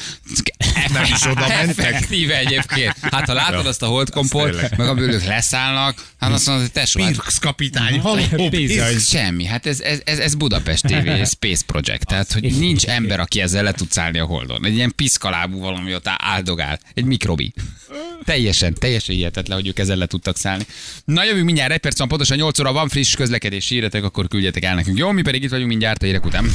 Nem 0.93 1.03
is 1.03 1.25
oda 1.25 1.47
mentek. 1.47 2.07
Egyébként. 2.11 2.95
Hát 3.01 3.27
ha 3.27 3.33
látod 3.33 3.63
Ja, 3.63 3.69
azt 3.69 3.81
a 3.81 3.85
holdkompot, 3.85 4.77
meg 4.77 4.87
amiből 4.87 5.13
ők 5.13 5.23
leszállnak, 5.23 6.05
hát 6.19 6.31
azt 6.31 6.45
mondod, 6.45 6.63
hogy 6.63 6.73
tesó, 6.73 7.01
hát 7.01 7.11
Pirx 7.11 7.39
kapitány. 7.39 8.01
Pirx. 8.49 9.07
semmi. 9.09 9.45
Hát 9.45 9.65
ez, 9.65 9.79
ez, 9.79 9.99
ez, 10.03 10.19
ez 10.19 10.35
Budapest 10.35 10.85
TV 10.87 11.09
Space 11.35 11.63
Project. 11.65 12.05
Tehát, 12.05 12.31
hogy 12.31 12.57
nincs 12.59 12.85
ember, 12.85 13.19
aki 13.19 13.41
ezzel 13.41 13.63
le 13.63 13.71
tud 13.71 13.91
szállni 13.91 14.19
a 14.19 14.25
holdon. 14.25 14.65
Egy 14.65 14.75
ilyen 14.75 14.93
piszkalábú 14.95 15.59
valami 15.59 15.93
ott 16.07 16.13
áldogál. 16.17 16.79
Egy 16.93 17.05
mikrobi. 17.05 17.53
Teljesen, 18.23 18.73
teljesen 18.73 19.15
hihetetlen, 19.15 19.57
hogy 19.57 19.67
ők 19.67 19.79
ezzel 19.79 19.97
le 19.97 20.05
tudtak 20.05 20.37
szállni. 20.37 20.65
Na 21.05 21.23
jövünk 21.23 21.45
mindjárt, 21.45 21.71
egy 21.71 21.79
perc 21.79 21.97
van, 21.97 22.07
pontosan 22.07 22.37
8 22.37 22.59
óra 22.59 22.71
van 22.71 22.89
friss 22.89 23.15
közlekedés 23.15 23.69
híretek, 23.69 24.03
akkor 24.03 24.27
küldjetek 24.27 24.63
el 24.63 24.75
nekünk. 24.75 24.97
Jó, 24.97 25.11
mi 25.11 25.21
pedig 25.21 25.43
itt 25.43 25.49
vagyunk 25.49 25.69
mindjárt 25.69 26.03
a 26.03 26.05
hírek 26.05 26.25
után. 26.25 26.45